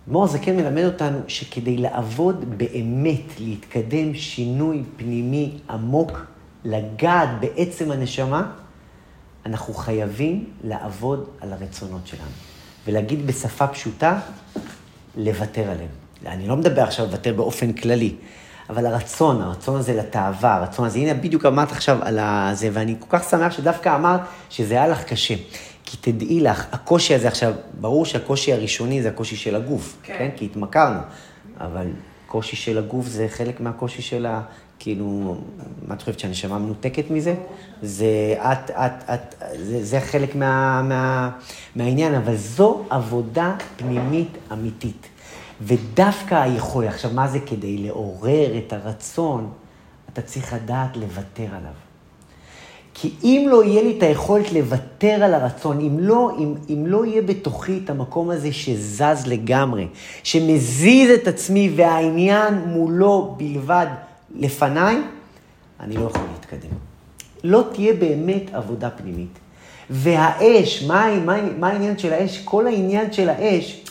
מור 0.09 0.23
הזקן 0.23 0.55
מלמד 0.55 0.83
אותנו 0.83 1.19
שכדי 1.27 1.77
לעבוד 1.77 2.45
באמת, 2.57 3.39
להתקדם 3.39 4.13
שינוי 4.13 4.83
פנימי 4.97 5.57
עמוק, 5.69 6.25
לגעת 6.65 7.29
בעצם 7.39 7.91
הנשמה, 7.91 8.51
אנחנו 9.45 9.73
חייבים 9.73 10.45
לעבוד 10.63 11.29
על 11.41 11.53
הרצונות 11.53 12.07
שלנו. 12.07 12.29
ולהגיד 12.87 13.27
בשפה 13.27 13.67
פשוטה, 13.67 14.19
לוותר 15.17 15.61
עליהם. 15.61 15.89
אני 16.25 16.47
לא 16.47 16.55
מדבר 16.55 16.81
עכשיו 16.81 17.05
לוותר 17.05 17.33
באופן 17.33 17.73
כללי, 17.73 18.15
אבל 18.69 18.85
הרצון, 18.85 19.41
הרצון 19.41 19.79
הזה 19.79 19.93
לתאווה, 19.93 20.55
הרצון 20.55 20.85
הזה, 20.85 20.99
הנה 20.99 21.13
בדיוק 21.13 21.45
אמרת 21.45 21.71
עכשיו 21.71 21.97
על 22.01 22.19
זה, 22.53 22.69
ואני 22.73 22.95
כל 22.99 23.17
כך 23.17 23.29
שמח 23.29 23.51
שדווקא 23.51 23.95
אמרת 23.95 24.21
שזה 24.49 24.73
היה 24.73 24.87
לך 24.87 25.03
קשה. 25.03 25.35
כי 25.89 26.11
תדעי 26.11 26.39
לך, 26.39 26.65
הקושי 26.71 27.15
הזה 27.15 27.27
עכשיו, 27.27 27.53
ברור 27.81 28.05
שהקושי 28.05 28.53
הראשוני 28.53 29.01
זה 29.01 29.09
הקושי 29.09 29.35
של 29.35 29.55
הגוף, 29.55 29.97
כן. 30.03 30.15
כן? 30.17 30.29
כי 30.35 30.45
התמכרנו, 30.45 30.99
אבל 31.57 31.87
קושי 32.27 32.55
של 32.55 32.77
הגוף 32.77 33.05
זה 33.07 33.27
חלק 33.29 33.59
מהקושי 33.59 34.01
של 34.01 34.25
ה... 34.25 34.41
כאילו, 34.79 35.37
מה 35.87 35.93
את 35.95 35.99
חושבת, 35.99 36.19
שהנשמה 36.19 36.59
מנותקת 36.59 37.11
מזה? 37.11 37.35
זה 37.81 38.35
את, 38.37 38.71
את, 38.71 39.09
את, 39.13 39.35
זה, 39.55 39.85
זה 39.85 39.99
חלק 39.99 40.35
מה, 40.35 40.81
מה, 40.81 41.31
מהעניין, 41.75 42.15
אבל 42.15 42.35
זו 42.35 42.83
עבודה 42.89 43.55
פנימית 43.77 44.37
אמיתית. 44.53 45.07
ודווקא 45.61 46.35
היכול, 46.35 46.87
עכשיו, 46.87 47.11
מה 47.13 47.27
זה 47.27 47.39
כדי 47.39 47.77
לעורר 47.77 48.57
את 48.57 48.73
הרצון? 48.73 49.51
אתה 50.13 50.21
צריך 50.21 50.53
לדעת 50.53 50.97
לוותר 50.97 51.47
עליו. 51.57 51.88
כי 53.01 53.11
אם 53.23 53.47
לא 53.49 53.63
יהיה 53.63 53.81
לי 53.81 53.97
את 53.97 54.03
היכולת 54.03 54.51
לוותר 54.51 55.23
על 55.23 55.33
הרצון, 55.33 55.79
אם 55.79 55.99
לא, 55.99 56.31
אם, 56.39 56.53
אם 56.69 56.87
לא 56.87 57.05
יהיה 57.05 57.21
בתוכי 57.21 57.79
את 57.83 57.89
המקום 57.89 58.29
הזה 58.29 58.51
שזז 58.51 59.27
לגמרי, 59.27 59.87
שמזיז 60.23 61.09
את 61.09 61.27
עצמי 61.27 61.71
והעניין 61.75 62.53
מולו 62.53 63.35
בלבד 63.37 63.87
לפניי, 64.35 64.97
אני 65.79 65.97
לא 65.97 66.01
יכול 66.01 66.21
להתקדם. 66.31 66.75
לא 67.43 67.63
תהיה 67.73 67.93
באמת 67.93 68.43
עבודה 68.53 68.89
פנימית. 68.89 69.39
והאש, 69.89 70.83
מה, 70.83 71.19
מה, 71.25 71.37
מה 71.59 71.67
העניין 71.67 71.97
של 71.97 72.13
האש? 72.13 72.41
כל 72.43 72.67
העניין 72.67 73.13
של 73.13 73.29
האש, 73.29 73.83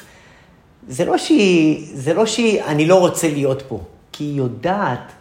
זה 0.89 1.05
לא 1.05 1.19
שהיא, 1.19 1.87
זה 1.95 2.15
לא 2.15 2.27
שהיא, 2.27 2.63
אני 2.63 2.87
לא 2.87 3.01
רוצה 3.01 3.29
להיות 3.29 3.63
פה, 3.69 3.81
כי 4.13 4.25
היא 4.25 4.37
יודעת 4.37 5.13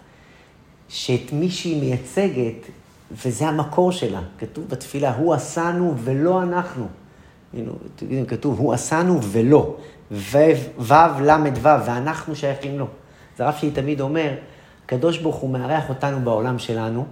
שאת 0.89 1.33
מי 1.33 1.49
שהיא 1.49 1.81
מייצגת, 1.81 2.67
וזה 3.11 3.47
המקור 3.47 3.91
שלה. 3.91 4.21
כתוב 4.39 4.69
בתפילה, 4.69 5.15
הוא 5.15 5.33
עשנו 5.33 5.93
ולא 5.97 6.41
אנחנו. 6.41 6.87
הנה, 7.53 8.25
כתוב, 8.27 8.59
הוא 8.59 8.73
עשנו 8.73 9.19
ולא. 9.23 9.75
ו' 10.11 10.37
ל' 11.21 11.31
ו', 11.61 11.67
ואנחנו 11.85 12.35
שייכים 12.35 12.79
לו. 12.79 12.87
זה 13.37 13.45
הרב 13.45 13.53
שלי 13.57 13.71
תמיד 13.71 14.01
אומר, 14.01 14.33
הקדוש 14.85 15.17
ברוך 15.17 15.35
הוא 15.35 15.49
מארח 15.49 15.89
אותנו 15.89 16.19
בעולם 16.19 16.59
שלנו, 16.59 17.05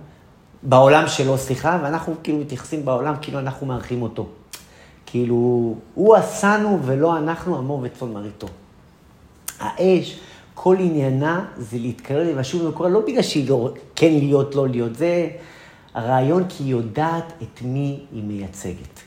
בעולם 0.64 1.08
שלו, 1.08 1.38
סליחה, 1.38 1.80
ואנחנו 1.84 2.14
כאילו 2.24 2.38
מתייחסים 2.38 2.86
בעולם 2.86 3.14
כאילו 3.22 3.39
אנחנו 3.39 3.68
מארחים 3.68 4.02
אותו. 4.02 4.28
כאילו, 5.06 5.76
הוא 5.96 6.16
עשנו 6.16 6.80
ולא 6.86 7.18
אנחנו, 7.18 7.58
עמו 7.58 7.80
וצאן 7.84 8.14
מרעיתו. 8.14 8.48
האש, 9.60 10.20
כל 10.54 10.76
עניינה 10.80 11.46
זה 11.58 11.78
להתקרב 11.78 12.38
לשוב 12.38 12.62
ולקרוא, 12.62 12.89
לא 12.89 13.02
בגלל 13.08 13.22
שהיא 13.22 13.50
לא, 13.50 13.74
כן 13.96 14.12
להיות, 14.12 14.56
לא 14.56 14.68
להיות, 14.68 14.96
זה... 14.96 15.30
הרעיון 15.96 16.46
כי 16.50 16.64
היא 16.64 16.72
יודעת 16.72 17.34
את 17.43 17.62
מי 17.62 18.00
היא 18.12 18.24
מייצגת. 18.24 19.00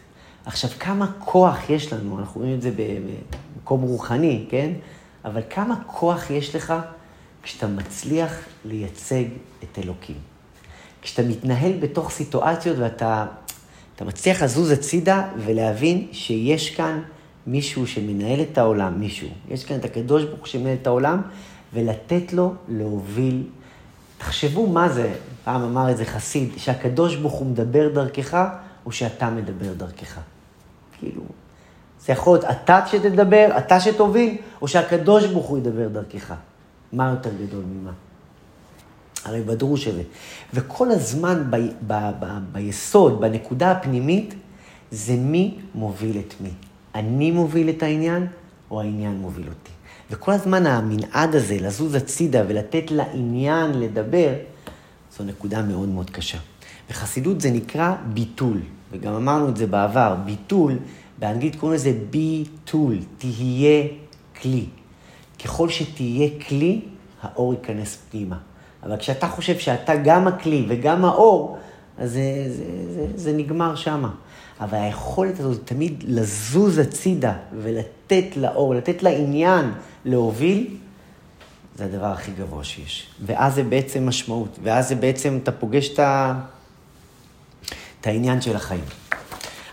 עכשיו, 0.44 0.70
כמה 0.78 1.12
כוח 1.18 1.70
יש 1.70 1.92
לנו, 1.92 2.18
אנחנו 2.18 2.40
רואים 2.40 2.54
את 2.54 2.62
זה 2.62 2.70
במקום 2.76 3.82
רוחני, 3.82 4.46
כן? 4.50 4.70
אבל 5.24 5.42
כמה 5.50 5.74
כוח 5.86 6.30
יש 6.30 6.54
לך 6.54 6.74
כשאתה 7.42 7.66
מצליח 7.66 8.38
לייצג 8.64 9.24
את 9.62 9.78
אלוקים. 9.78 10.16
כשאתה 11.02 11.22
מתנהל 11.22 11.72
בתוך 11.80 12.10
סיטואציות 12.10 12.78
ואתה 12.78 13.26
אתה 13.96 14.04
מצליח 14.04 14.42
לזוז 14.42 14.70
הצידה 14.70 15.28
ולהבין 15.44 16.08
שיש 16.12 16.70
כאן 16.70 17.02
מישהו 17.46 17.86
שמנהל 17.86 18.40
את 18.40 18.58
העולם, 18.58 19.00
מישהו. 19.00 19.28
יש 19.48 19.64
כאן 19.64 19.76
את 19.76 19.84
הקדוש 19.84 20.24
ברוך 20.24 20.38
הוא 20.38 20.46
שמנהל 20.46 20.76
את 20.82 20.86
העולם, 20.86 21.22
ולתת 21.74 22.32
לו 22.32 22.54
להוביל. 22.68 23.42
תחשבו 24.18 24.66
מה 24.66 24.88
זה, 24.88 25.14
פעם 25.48 25.62
אמר 25.62 25.88
איזה 25.88 26.04
חסיד, 26.04 26.48
שהקדוש 26.56 27.16
ברוך 27.16 27.34
הוא 27.34 27.46
מדבר 27.46 27.88
דרכך, 27.94 28.44
או 28.86 28.92
שאתה 28.92 29.30
מדבר 29.30 29.72
דרכך. 29.72 30.18
כאילו, 30.98 31.22
זה 32.00 32.12
יכול 32.12 32.38
להיות 32.38 32.44
אתה 32.44 32.80
שתדבר, 32.86 33.48
אתה 33.58 33.80
שתוביל, 33.80 34.36
או 34.62 34.68
שהקדוש 34.68 35.26
ברוך 35.26 35.46
הוא 35.46 35.58
ידבר 35.58 35.88
דרכך. 35.88 36.34
מה 36.92 37.10
יותר 37.10 37.30
גדול 37.42 37.64
ממה? 37.64 37.90
הרי 39.24 39.42
בדרוש 39.42 39.88
הזה. 39.88 40.02
וכל 40.54 40.90
הזמן 40.90 41.50
ב, 41.50 41.56
ב, 41.86 42.10
ב, 42.20 42.26
ביסוד, 42.52 43.20
בנקודה 43.20 43.70
הפנימית, 43.70 44.34
זה 44.90 45.16
מי 45.16 45.58
מוביל 45.74 46.18
את 46.18 46.34
מי. 46.40 46.50
אני 46.94 47.30
מוביל 47.30 47.68
את 47.68 47.82
העניין, 47.82 48.26
או 48.70 48.80
העניין 48.80 49.16
מוביל 49.16 49.48
אותי. 49.48 49.72
וכל 50.10 50.32
הזמן 50.32 50.66
המנעד 50.66 51.34
הזה, 51.34 51.56
לזוז 51.60 51.94
הצידה 51.94 52.42
ולתת 52.48 52.90
לעניין 52.90 53.80
לדבר, 53.80 54.32
זו 55.18 55.24
נקודה 55.24 55.62
מאוד 55.62 55.88
מאוד 55.88 56.10
קשה. 56.10 56.38
בחסידות 56.90 57.40
זה 57.40 57.50
נקרא 57.50 57.94
ביטול, 58.14 58.60
וגם 58.92 59.14
אמרנו 59.14 59.48
את 59.48 59.56
זה 59.56 59.66
בעבר, 59.66 60.16
ביטול, 60.24 60.78
באנגלית 61.18 61.56
קוראים 61.56 61.74
לזה 61.74 61.92
ביטול, 62.10 62.98
תהיה 63.18 63.86
כלי. 64.42 64.66
ככל 65.44 65.68
שתהיה 65.68 66.28
כלי, 66.48 66.80
האור 67.22 67.54
ייכנס 67.54 67.98
פנימה. 68.10 68.38
אבל 68.82 68.96
כשאתה 68.96 69.28
חושב 69.28 69.58
שאתה 69.58 69.96
גם 69.96 70.26
הכלי 70.26 70.66
וגם 70.68 71.04
האור, 71.04 71.58
אז 71.98 72.12
זה, 72.12 72.44
זה, 72.48 72.64
זה, 72.94 73.06
זה 73.14 73.32
נגמר 73.32 73.74
שמה. 73.74 74.10
אבל 74.60 74.78
היכולת 74.78 75.40
הזאת 75.40 75.60
תמיד 75.64 76.04
לזוז 76.06 76.78
הצידה 76.78 77.32
ולתת 77.62 78.36
לאור, 78.36 78.74
לתת 78.74 79.02
לעניין 79.02 79.72
להוביל, 80.04 80.76
זה 81.78 81.84
הדבר 81.84 82.06
הכי 82.06 82.30
גבוה 82.30 82.64
שיש. 82.64 83.06
ואז 83.26 83.54
זה 83.54 83.62
בעצם 83.62 84.08
משמעות, 84.08 84.58
ואז 84.62 84.88
זה 84.88 84.94
בעצם, 84.94 85.38
אתה 85.42 85.52
פוגש 85.52 85.88
את, 85.88 85.98
ה... 85.98 86.34
את 88.00 88.06
העניין 88.06 88.40
של 88.40 88.56
החיים. 88.56 88.84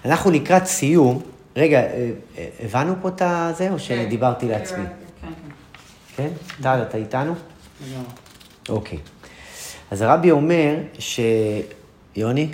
אנחנו 0.05 0.31
לקראת 0.31 0.65
סיום, 0.65 1.21
רגע, 1.55 1.79
אה, 1.79 2.11
אה, 2.37 2.49
הבנו 2.59 2.95
פה 3.01 3.07
את 3.07 3.21
הזה, 3.25 3.71
או 3.71 3.79
שדיברתי 3.79 4.47
לעצמי? 4.47 4.85
כן, 5.21 5.27
כן? 6.15 6.29
כן. 6.57 6.63
טל, 6.63 6.83
אתה 6.89 6.97
איתנו? 6.97 7.33
לגמרי. 7.81 8.07
אוקיי. 8.69 8.99
אז 9.91 10.01
הרבי 10.01 10.31
אומר 10.31 10.75
ש... 10.99 11.19
יוני? 12.15 12.49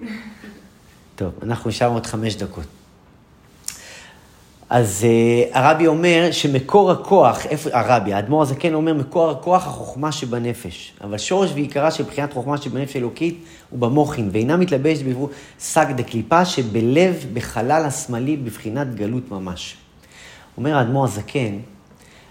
טוב, 1.16 1.32
אנחנו 1.42 1.70
נשארנו 1.70 1.94
עוד 1.94 2.06
חמש 2.06 2.36
דקות. 2.36 2.66
אז 4.74 5.06
uh, 5.06 5.58
הרבי 5.58 5.86
אומר 5.86 6.28
שמקור 6.30 6.90
הכוח, 6.90 7.46
איפה, 7.46 7.70
הרבי, 7.72 8.12
האדמו"ר 8.12 8.42
הזקן 8.42 8.74
אומר, 8.74 8.94
מקור 8.94 9.30
הכוח 9.30 9.66
החוכמה 9.66 10.12
שבנפש. 10.12 10.92
אבל 11.04 11.18
שורש 11.18 11.50
ועיקרה 11.54 11.90
של 11.90 12.04
בחינת 12.04 12.32
חוכמה 12.32 12.56
שבנפש 12.56 12.96
אלוקית 12.96 13.44
הוא 13.70 13.78
במוחין, 13.78 14.30
ואינה 14.32 14.56
מתלבשת 14.56 15.04
בעבור 15.04 15.30
שק 15.60 15.86
דקליפה 15.96 16.44
שבלב, 16.44 17.26
בחלל 17.32 17.84
השמאלי, 17.84 18.36
בבחינת 18.36 18.94
גלות 18.94 19.30
ממש. 19.30 19.76
אומר 20.56 20.76
האדמו"ר 20.76 21.04
הזקן, 21.04 21.58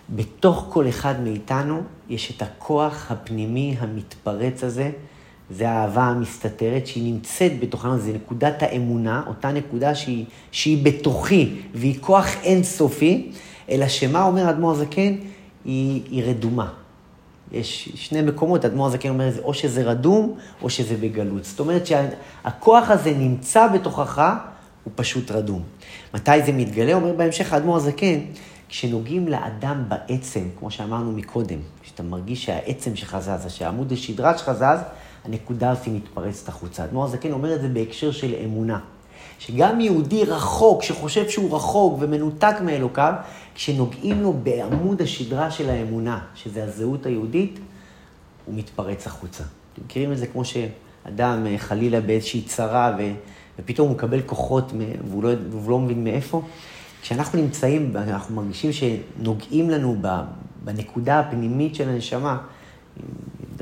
בתוך 0.09 0.65
כל 0.69 0.89
אחד 0.89 1.23
מאיתנו 1.23 1.81
יש 2.09 2.33
את 2.37 2.41
הכוח 2.41 3.11
הפנימי 3.11 3.75
המתפרץ 3.79 4.63
הזה, 4.63 4.89
זה 5.51 5.69
האהבה 5.69 6.03
המסתתרת 6.03 6.87
שהיא 6.87 7.13
נמצאת 7.13 7.59
בתוכנו, 7.59 7.99
זה 7.99 8.13
נקודת 8.13 8.63
האמונה, 8.63 9.23
אותה 9.27 9.51
נקודה 9.51 9.95
שהיא, 9.95 10.25
שהיא 10.51 10.85
בתוכי 10.85 11.55
והיא 11.73 11.97
כוח 12.01 12.27
אינסופי, 12.43 13.31
אלא 13.69 13.87
שמה 13.87 14.23
אומר 14.23 14.47
האדמו"ר 14.47 14.71
הזקן? 14.71 15.15
היא, 15.65 16.01
היא 16.09 16.23
רדומה. 16.23 16.69
יש 17.51 17.89
שני 17.95 18.21
מקומות, 18.21 18.65
האדמו"ר 18.65 18.87
הזקן 18.87 19.09
אומר, 19.09 19.41
או 19.43 19.53
שזה 19.53 19.83
רדום 19.83 20.35
או 20.61 20.69
שזה 20.69 20.97
בגלות. 20.97 21.45
זאת 21.45 21.59
אומרת 21.59 21.87
שהכוח 21.87 22.89
הזה 22.89 23.13
נמצא 23.17 23.67
בתוכך, 23.67 24.21
הוא 24.83 24.93
פשוט 24.95 25.31
רדום. 25.31 25.61
מתי 26.13 26.43
זה 26.45 26.51
מתגלה? 26.51 26.93
אומר 26.93 27.13
בהמשך 27.13 27.53
האדמו"ר 27.53 27.77
הזקן, 27.77 28.19
כשנוגעים 28.69 29.27
לאדם 29.27 29.83
בעצם, 29.87 30.47
כמו 30.59 30.71
שאמרנו 30.71 31.11
מקודם, 31.11 31.59
כשאתה 31.83 32.03
מרגיש 32.03 32.45
שהעצם 32.45 32.95
שלך 32.95 33.17
זז, 33.19 33.51
שהעמוד 33.51 33.91
השדרה 33.91 34.37
שלך 34.37 34.51
זז, 34.51 34.79
הנקודה 35.25 35.69
הזאת 35.71 35.87
מתפרצת 35.87 36.49
החוצה. 36.49 36.83
אדמו"ר 36.83 37.05
הזקן 37.05 37.31
אומר 37.31 37.55
את 37.55 37.61
זה 37.61 37.67
בהקשר 37.67 38.11
של 38.11 38.35
אמונה. 38.45 38.79
שגם 39.39 39.81
יהודי 39.81 40.23
רחוק, 40.25 40.83
שחושב 40.83 41.29
שהוא 41.29 41.55
רחוק 41.55 41.97
ומנותק 41.99 42.55
מאלוקיו, 42.65 43.13
כשנוגעים 43.55 44.21
לו 44.21 44.33
בעמוד 44.33 45.01
השדרה 45.01 45.51
של 45.51 45.69
האמונה, 45.69 46.19
שזה 46.35 46.63
הזהות 46.63 47.05
היהודית, 47.05 47.59
הוא 48.45 48.55
מתפרץ 48.55 49.07
החוצה. 49.07 49.43
אתם 49.73 49.81
מכירים 49.85 50.11
את 50.11 50.17
זה 50.17 50.27
כמו 50.27 50.45
שאדם 50.45 51.47
אה, 51.47 51.57
חלילה 51.57 52.01
באיזושהי 52.01 52.41
צרה 52.41 52.95
ו... 52.99 53.11
ופתאום 53.59 53.87
הוא 53.87 53.95
מקבל 53.95 54.21
כוחות 54.21 54.73
והוא 55.09 55.23
לא, 55.23 55.29
והוא 55.49 55.71
לא 55.71 55.79
מבין 55.79 56.03
מאיפה? 56.03 56.41
כשאנחנו 57.01 57.41
נמצאים, 57.41 57.91
אנחנו 57.95 58.35
מרגישים 58.35 58.71
שנוגעים 58.73 59.69
לנו 59.69 59.95
בנקודה 60.63 61.19
הפנימית 61.19 61.75
של 61.75 61.89
הנשמה, 61.89 62.37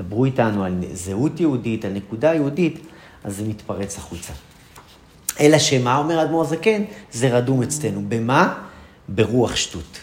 דברו 0.10 0.26
איתנו 0.26 0.64
על 0.64 0.74
זהות 0.94 1.40
יהודית, 1.40 1.86
על 1.86 1.94
נקודה 1.94 2.34
יהודית, 2.34 2.80
אז 3.24 3.38
זה 3.38 3.44
מתפרץ 3.44 3.98
החוצה. 3.98 4.34
אלא 5.40 5.60
שמה 5.60 5.98
אומר 5.98 6.20
האדמו"ר 6.20 6.42
הזקן? 6.42 6.84
זה 7.12 7.38
רדום 7.38 7.64
אצלנו. 7.64 8.02
במה? 8.08 8.64
ברוח 9.10 9.56
שטות. 9.56 10.00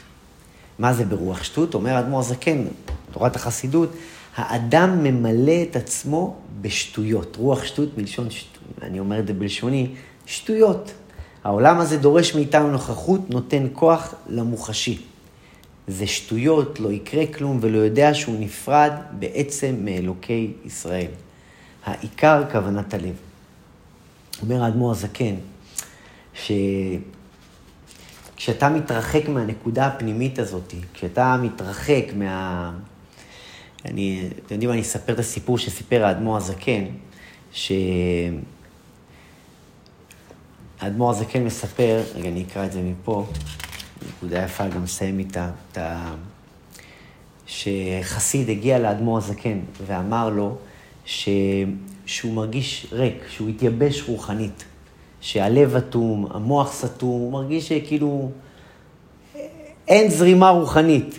מה 0.78 0.92
זה 0.92 1.04
ברוח 1.04 1.42
שטות? 1.42 1.74
אומר 1.74 1.90
האדמו"ר 1.90 2.20
הזקן, 2.20 2.64
תורת 3.12 3.36
החסידות, 3.36 3.90
האדם 4.36 5.04
ממלא 5.04 5.62
את 5.70 5.76
עצמו 5.76 6.36
בשטויות. 6.60 7.36
רוח 7.36 7.64
שטות 7.64 7.98
מלשון, 7.98 8.30
שט... 8.30 8.46
אני 8.82 9.00
אומר 9.00 9.18
את 9.18 9.26
זה 9.26 9.32
בלשוני, 9.32 9.94
שטויות. 10.26 10.92
העולם 11.44 11.78
הזה 11.78 11.98
דורש 11.98 12.34
מאיתנו 12.34 12.70
נוכחות, 12.70 13.30
נותן 13.30 13.66
כוח 13.72 14.14
למוחשי. 14.28 15.02
זה 15.88 16.06
שטויות, 16.06 16.80
לא 16.80 16.92
יקרה 16.92 17.26
כלום 17.26 17.58
ולא 17.60 17.78
יודע 17.78 18.14
שהוא 18.14 18.40
נפרד 18.40 18.92
בעצם 19.18 19.76
מאלוקי 19.80 20.52
ישראל. 20.64 21.10
העיקר 21.84 22.42
כוונת 22.52 22.94
הלב. 22.94 23.14
אומר 24.42 24.62
האדמו"ר 24.62 24.90
הזקן, 24.90 25.34
שכשאתה 28.34 28.68
מתרחק 28.68 29.28
מהנקודה 29.28 29.86
הפנימית 29.86 30.38
הזאת, 30.38 30.74
כשאתה 30.94 31.36
מתרחק 31.42 32.04
מה... 32.16 32.72
אני, 33.84 34.28
אתם 34.46 34.54
יודעים, 34.54 34.72
אני 34.72 34.80
אספר 34.80 35.12
את 35.12 35.18
הסיפור 35.18 35.58
שסיפר 35.58 36.04
האדמו"ר 36.04 36.36
הזקן, 36.36 36.84
שהאדמו"ר 37.52 38.40
הזקן 41.10 41.44
מספר, 41.44 42.02
רגע, 42.14 42.28
אני 42.28 42.42
אקרא 42.42 42.64
את 42.64 42.72
זה 42.72 42.82
מפה, 42.82 43.26
נקודה 44.08 44.42
יפה, 44.42 44.68
גם 44.68 44.82
נסיים 44.82 45.18
איתה, 45.18 45.50
את 45.72 45.78
ה... 45.78 46.14
שחסיד 47.46 48.50
הגיע 48.50 48.78
לאדמו"ר 48.78 49.18
הזקן 49.18 49.58
ואמר 49.86 50.30
לו 50.30 50.56
ש... 51.04 51.28
שהוא 52.06 52.34
מרגיש 52.34 52.86
ריק, 52.92 53.24
שהוא 53.28 53.48
התייבש 53.48 54.08
רוחנית, 54.08 54.64
שהלב 55.20 55.76
אטום, 55.76 56.26
המוח 56.30 56.72
סתום, 56.72 57.20
הוא 57.20 57.32
מרגיש 57.32 57.68
שכאילו 57.68 58.30
אין 59.88 60.10
זרימה 60.10 60.50
רוחנית. 60.50 61.18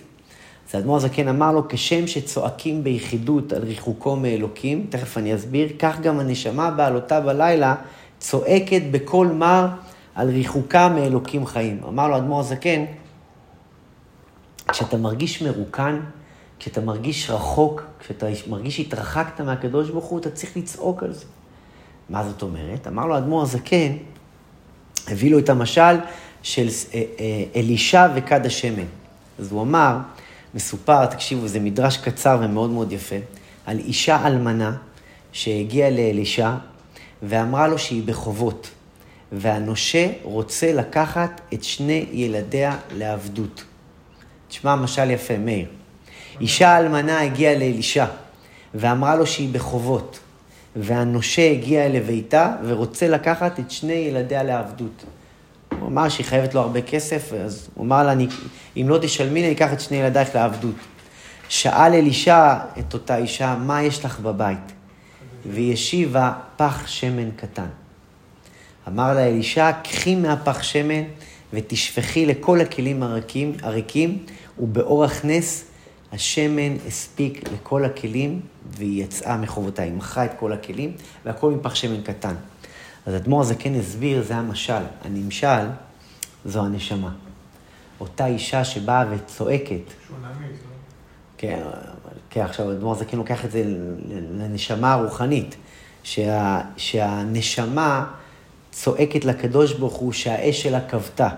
אז 0.70 0.76
האדמו"ר 0.76 0.98
הזקן 0.98 1.28
אמר 1.28 1.52
לו, 1.52 1.64
כשם 1.70 2.08
שצועקים 2.08 2.84
ביחידות 2.84 3.54
על 3.54 3.64
ריחוקו 3.64 4.16
מאלוקים, 4.16 4.86
תכף 4.90 5.18
אני 5.18 5.36
אסביר, 5.36 5.70
כך 5.80 6.00
גם 6.00 6.20
הנשמה 6.20 6.72
בעלותה 6.72 7.20
בלילה 7.20 7.76
צועקת 8.20 8.82
בקול 8.92 9.28
מר 9.28 9.68
על 10.18 10.30
ריחוקה 10.30 10.90
מאלוקים 10.90 11.46
חיים. 11.46 11.82
אמר 11.88 12.08
לו 12.08 12.16
האדמו"ר 12.16 12.40
הזקן, 12.40 12.86
כשאתה 14.68 14.98
מרגיש 14.98 15.42
מרוקן, 15.42 16.00
כשאתה 16.60 16.82
מרגיש 16.82 17.30
רחוק, 17.30 17.82
כשאתה 18.00 18.26
מרגיש 18.48 18.78
שהתרחקת 18.78 19.42
מהקדוש 19.42 19.90
ברוך 19.90 20.06
הוא, 20.06 20.20
אתה 20.20 20.30
צריך 20.30 20.58
לצעוק 20.58 21.04
על 21.04 21.14
זה. 21.14 21.26
מה 22.10 22.24
זאת 22.24 22.42
אומרת? 22.42 22.88
אמר 22.88 23.06
לו 23.06 23.16
האדמו"ר 23.16 23.42
הזקן, 23.42 23.98
הביא 25.08 25.32
לו 25.32 25.40
את 25.40 25.50
המשל 25.50 25.96
של 26.44 26.68
אה, 26.94 27.04
אה, 27.20 27.44
אלישע 27.56 28.08
וכד 28.16 28.46
השמן. 28.46 28.86
אז 29.40 29.52
הוא 29.52 29.62
אמר, 29.62 29.98
מסופר, 30.54 31.06
תקשיבו, 31.06 31.48
זה 31.48 31.60
מדרש 31.60 31.98
קצר 31.98 32.40
ומאוד 32.42 32.70
מאוד 32.70 32.92
יפה, 32.92 33.16
על 33.66 33.80
אישה 33.80 34.28
אלמנה 34.28 34.78
שהגיעה 35.32 35.90
לאלישע 35.90 36.54
ואמרה 37.24 37.68
לו 37.68 37.80
שהיא 37.80 38.04
בחובות, 38.06 38.70
והנושה 39.32 40.08
רוצה 40.24 40.74
לקחת 40.74 41.42
את 41.54 41.64
שני 41.64 42.06
ילדיה 42.12 42.78
לעבדות. 42.96 43.64
תשמע 44.48 44.76
משל 44.76 45.12
יפה, 45.12 45.38
מאיר. 45.38 45.66
אישה 46.42 46.78
אלמנה 46.78 47.22
הגיעה 47.22 47.54
לאלישע, 47.56 48.06
ואמרה 48.74 49.16
לו 49.16 49.28
שהיא 49.28 49.54
בחובות, 49.54 50.20
והנושה 50.76 51.52
הגיע 51.52 51.90
לביתה 51.90 52.56
ורוצה 52.64 53.08
לקחת 53.08 53.60
את 53.60 53.72
שני 53.72 53.94
ילדיה 53.94 54.44
לעבדות. 54.44 55.04
הוא 55.80 55.88
אמר 55.88 56.10
שהיא 56.10 56.26
חייבת 56.26 56.54
לו 56.54 56.62
הרבה 56.62 56.82
כסף, 56.82 57.34
אז 57.34 57.68
הוא 57.74 57.86
אמר 57.86 58.04
לה, 58.04 58.12
"אני- 58.12 58.28
אם 58.78 58.90
לא 58.90 58.98
תשלמי 59.02 59.42
לי, 59.42 59.52
אקח 59.52 59.74
את 59.74 59.82
שני 59.82 59.98
ילדייך 59.98 60.36
לעבדות. 60.36 60.76
שאל 61.50 61.94
אלישע 61.94 62.56
את 62.80 62.94
אותה 62.94 63.18
אישה, 63.18 63.56
מה 63.56 63.84
יש 63.84 64.06
לך 64.06 64.20
בבית? 64.20 64.72
והיא 65.46 65.74
השיבה, 65.74 66.34
פח 66.58 66.88
שמן 66.88 67.32
קטן. 67.36 67.68
אמר 68.88 69.14
לה 69.14 69.28
אלישע, 69.28 69.72
קחי 69.72 70.16
מהפח 70.16 70.64
שמן 70.64 71.04
ותשפכי 71.54 72.26
לכל 72.26 72.62
הכלים 72.62 73.04
הריקים, 73.04 73.56
הריקים, 73.62 74.26
ובאורח 74.60 75.26
נס 75.26 75.66
השמן 76.12 76.76
הספיק 76.88 77.50
לכל 77.54 77.86
הכלים, 77.86 78.40
והיא 78.78 79.04
יצאה 79.04 79.38
מחובותה. 79.38 79.82
היא 79.82 79.94
מכרה 79.94 80.26
את 80.26 80.32
כל 80.40 80.54
הכלים, 80.54 80.92
והכל 81.26 81.52
מפח 81.52 81.76
שמן 81.76 82.02
קטן. 82.02 82.36
אז 83.06 83.16
אדמו"ר 83.16 83.42
הזקן 83.42 83.76
הסביר, 83.76 84.24
זה 84.24 84.36
המשל. 84.36 84.74
הנמשל 85.04 85.66
זו 86.46 86.66
הנשמה. 86.66 87.12
אותה 88.00 88.26
אישה 88.26 88.64
שבאה 88.64 89.06
וצועקת, 89.12 89.70
שונמית, 90.08 90.52
לא? 90.52 90.76
כן, 91.38 91.62
כן, 92.30 92.42
עכשיו 92.42 92.72
אדמו"ר 92.72 92.92
הזקן 92.96 93.18
לוקח 93.18 93.46
את 93.46 93.52
זה 93.52 93.64
לנשמה 94.38 94.94
הרוחנית, 94.94 95.56
שה, 96.04 96.62
שהנשמה 96.78 98.06
צועקת 98.84 99.26
לקדוש 99.26 99.74
ברוך 99.74 99.94
הוא 99.94 100.14
שהאש 100.14 100.64
שלה 100.64 100.82
כבתה. 100.82 101.30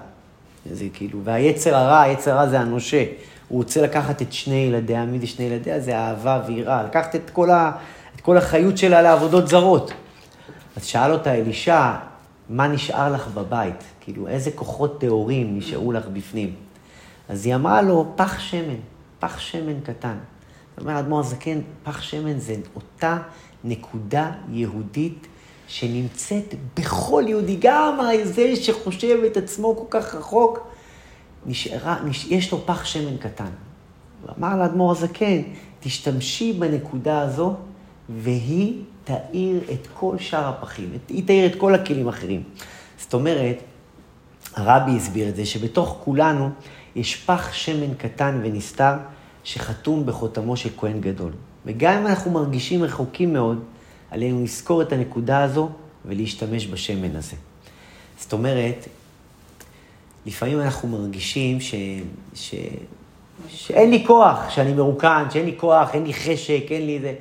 זה 0.72 0.86
כאילו, 0.94 1.20
והיצר 1.24 1.76
הרע, 1.76 2.02
היצר 2.02 2.32
הרע 2.32 2.48
זה 2.48 2.60
הנושה. 2.60 3.06
הוא 3.48 3.58
רוצה 3.58 3.82
לקחת 3.82 4.22
את 4.22 4.34
שני 4.34 4.56
ילדיה, 4.56 5.06
מי 5.06 5.20
זה 5.20 5.28
שני 5.28 5.46
ילדיה? 5.46 5.80
זה 5.80 5.98
אהבה 5.98 6.42
ויראה. 6.48 6.84
לקחת 6.84 7.16
את 7.16 7.30
כל, 7.30 7.50
ה, 7.50 7.72
את 8.16 8.22
כל 8.22 8.38
החיות 8.38 8.78
שלה 8.78 9.02
לעבודות 9.02 9.48
זרות. 9.48 9.94
אז 10.78 10.86
שאל 10.86 11.12
אותה 11.12 11.34
אלישע, 11.34 11.92
מה 12.50 12.68
נשאר 12.68 13.14
לך 13.14 13.28
בבית? 13.28 13.84
כאילו, 14.02 14.28
איזה 14.28 14.52
כוחות 14.52 15.02
טהורים 15.02 15.58
נשארו 15.58 15.92
לך 15.92 16.08
בפנים? 16.14 16.56
אז 17.30 17.46
היא 17.46 17.56
אמרה 17.56 17.82
לו, 17.82 18.14
פח 18.16 18.40
שמן, 18.40 18.80
פח 19.20 19.40
שמן 19.40 19.80
קטן. 19.84 20.18
זאת 20.76 20.86
אומרת, 20.86 21.00
אדמו"ר 21.00 21.20
הזקן, 21.20 21.60
פח 21.84 22.02
שמן 22.02 22.40
זה 22.40 22.56
אותה 22.76 23.18
נקודה 23.64 24.32
יהודית 24.52 25.28
שנמצאת 25.70 26.56
בכל 26.78 27.24
יהודי, 27.28 27.58
גם 27.60 28.00
זה 28.24 28.56
שחושב 28.56 29.18
את 29.26 29.38
עצמו 29.38 29.76
כל 29.76 30.00
כך 30.00 30.16
רחוק, 30.16 30.68
נשארה, 31.46 32.00
נש... 32.06 32.26
יש 32.30 32.52
לו 32.52 32.66
פח 32.66 32.86
שמן 32.86 33.18
קטן. 33.18 33.50
אמר 34.38 34.58
לאדמו"ר 34.58 34.92
הזקן, 34.92 35.42
תשתמשי 35.80 36.54
בנקודה 36.54 37.22
הזו, 37.22 37.54
והיא 38.10 38.82
תאיר 39.04 39.62
את 39.74 39.88
כל 39.94 40.18
שאר 40.18 40.48
הפחים, 40.48 40.90
היא 41.10 41.28
תאיר 41.28 41.46
את 41.46 41.56
כל 41.56 41.76
הכלים 41.76 42.08
האחרים. 42.08 42.44
זאת 42.98 43.14
אומרת, 43.14 43.58
הרבי 44.56 44.92
הסביר 44.92 45.30
את 45.30 45.36
זה, 45.36 45.46
שבתוך 45.46 45.98
כולנו 46.04 46.50
יש 46.96 47.16
פח 47.16 47.54
שמן 47.54 47.94
קטן 47.94 48.40
ונסתר, 48.44 48.94
שחתום 49.44 50.06
בחותמו 50.06 50.58
של 50.58 50.70
כהן 50.78 51.02
גדול. 51.02 51.32
וגם 51.66 51.94
אם 51.98 52.08
אנחנו 52.08 52.32
מרגישים 52.32 52.84
רחוקים 52.84 53.34
מאוד, 53.34 53.64
עלינו 54.12 54.44
לזכור 54.44 54.82
את 54.82 54.92
הנקודה 54.92 55.44
הזו 55.44 55.70
ולהשתמש 56.06 56.68
בשמן 56.68 57.16
הזה. 57.16 57.36
זאת 58.20 58.34
אומרת, 58.34 58.88
לפעמים 60.26 60.62
אנחנו 60.62 60.88
מרגישים 60.88 61.62
ש... 61.62 61.76
ש... 62.34 62.56
שאין 63.48 63.90
לי 63.90 64.04
כוח, 64.08 64.50
שאני 64.50 64.74
מרוקן, 64.74 65.24
שאין 65.30 65.46
לי 65.46 65.54
כוח, 65.58 65.90
אין 65.94 66.04
לי 66.04 66.14
חשק, 66.14 66.64
אין 66.70 66.86
לי 66.86 67.00
זה. 67.00 67.14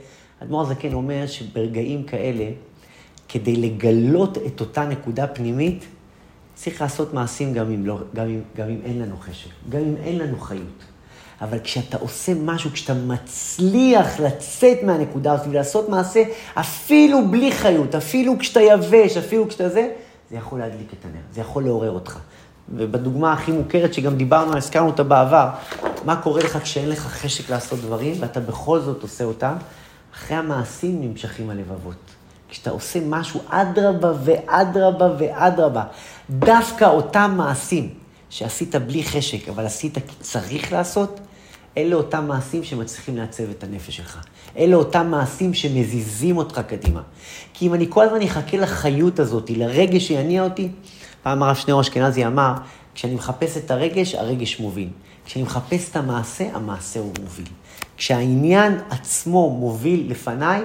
אדמו"ר 0.43 0.63
הזקן 0.63 0.93
אומר 0.93 1.27
שברגעים 1.27 2.05
כאלה, 2.05 2.51
כדי 3.29 3.57
לגלות 3.57 4.39
את 4.39 4.61
אותה 4.61 4.85
נקודה 4.85 5.27
פנימית, 5.27 5.85
צריך 6.55 6.83
לעשות 6.83 7.15
מעשים 7.15 7.53
גם 7.53 7.73
אם, 7.73 7.87
לא, 7.87 7.99
גם, 8.15 8.27
אם, 8.27 8.41
גם 8.57 8.69
אם 8.69 8.79
אין 8.85 8.99
לנו 8.99 9.17
חשק, 9.17 9.51
גם 9.69 9.81
אם 9.81 9.95
אין 9.97 10.19
לנו 10.19 10.39
חיות. 10.41 10.85
אבל 11.41 11.59
כשאתה 11.65 11.97
עושה 11.97 12.33
משהו, 12.35 12.71
כשאתה 12.71 12.95
מצליח 12.95 14.21
לצאת 14.21 14.83
מהנקודה 14.83 15.33
הזאת 15.33 15.47
ולעשות 15.51 15.89
מעשה, 15.89 16.23
אפילו 16.55 17.29
בלי 17.29 17.53
חיות, 17.53 17.95
אפילו 17.95 18.39
כשאתה 18.39 18.61
יבש, 18.61 19.17
אפילו 19.17 19.49
כשאתה 19.49 19.69
זה, 19.69 19.89
זה 20.31 20.37
יכול 20.37 20.59
להדליק 20.59 20.93
את 20.93 21.05
הנר, 21.05 21.21
זה 21.33 21.41
יכול 21.41 21.65
לעורר 21.65 21.91
אותך. 21.91 22.19
ובדוגמה 22.75 23.33
הכי 23.33 23.53
מוכרת, 23.53 23.95
שגם 23.95 24.17
דיברנו, 24.17 24.57
הזכרנו 24.57 24.87
אותה 24.87 25.03
בעבר, 25.03 25.49
מה 26.05 26.17
קורה 26.17 26.43
לך 26.43 26.59
כשאין 26.63 26.89
לך 26.89 26.99
חשק 26.99 27.51
לעשות 27.51 27.81
דברים, 27.81 28.15
ואתה 28.21 28.41
בכל 28.41 28.81
זאת 28.81 29.03
עושה 29.03 29.25
אותם, 29.25 29.55
אחרי 30.15 30.37
המעשים 30.37 31.01
נמשכים 31.03 31.51
הלבבות. 31.51 31.95
כשאתה 32.49 32.71
עושה 32.71 32.99
משהו, 33.07 33.41
אדרבה 33.49 34.13
ואדרבה 34.25 35.09
ואדרבה, 35.19 35.85
דווקא 36.31 36.85
אותם 36.85 37.35
מעשים 37.37 37.95
שעשית 38.31 38.75
בלי 38.75 39.05
חשק, 39.05 39.49
אבל 39.49 39.67
עשית 39.67 39.95
כי 39.95 40.15
צריך 40.21 40.73
לעשות, 40.73 41.21
אלה 41.79 41.97
אותם 41.97 42.25
מעשים 42.29 42.65
שמצליחים 42.65 43.17
לעצב 43.17 43.51
את 43.51 43.65
הנפש 43.65 43.97
שלך. 43.97 44.19
אלה 44.57 44.77
אותם 44.77 45.07
מעשים 45.11 45.55
שמזיזים 45.55 46.37
אותך 46.37 46.61
קדימה. 46.69 47.03
כי 47.55 47.67
אם 47.67 47.75
אני 47.75 47.87
כל 47.89 48.05
הזמן 48.05 48.23
אחכה 48.23 48.57
לחיות 48.57 49.19
הזאת, 49.19 49.51
לרגש 49.51 50.09
שיניע 50.09 50.45
אותי, 50.45 50.69
פעם 51.23 51.43
הרב 51.43 51.57
שניאור 51.57 51.81
אשכנזי 51.81 52.27
אמר, 52.27 52.53
כשאני 52.95 53.15
מחפש 53.15 53.57
את 53.57 53.71
הרגש, 53.71 54.15
הרגש 54.15 54.61
מוביל. 54.61 54.89
כשאני 55.27 55.43
מחפש 55.45 55.91
את 55.91 55.97
המעשה, 55.97 56.49
המעשה 56.53 57.01
הוא 57.01 57.13
מוביל. 57.21 57.47
כשהעניין 57.97 58.79
עצמו 58.91 59.51
מוביל 59.51 60.11
לפניי, 60.11 60.63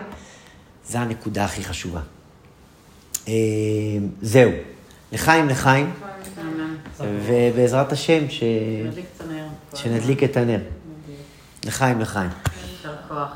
זה 0.88 0.99
הנקודה 0.99 1.45
הכי 1.45 1.64
חשובה. 1.64 1.99
אה, 3.28 3.34
זהו. 4.22 4.51
לחיים, 5.11 5.49
לחיים. 5.49 5.91
ובעזרת 6.99 7.91
השם, 7.91 8.30
ש... 8.30 8.43
שנדליק 9.76 10.24
את 10.24 10.38
הנר. 10.38 10.59
לחיים, 11.66 12.01
לחיים. 12.01 12.30
יישר 12.68 12.95
כוח. 13.07 13.30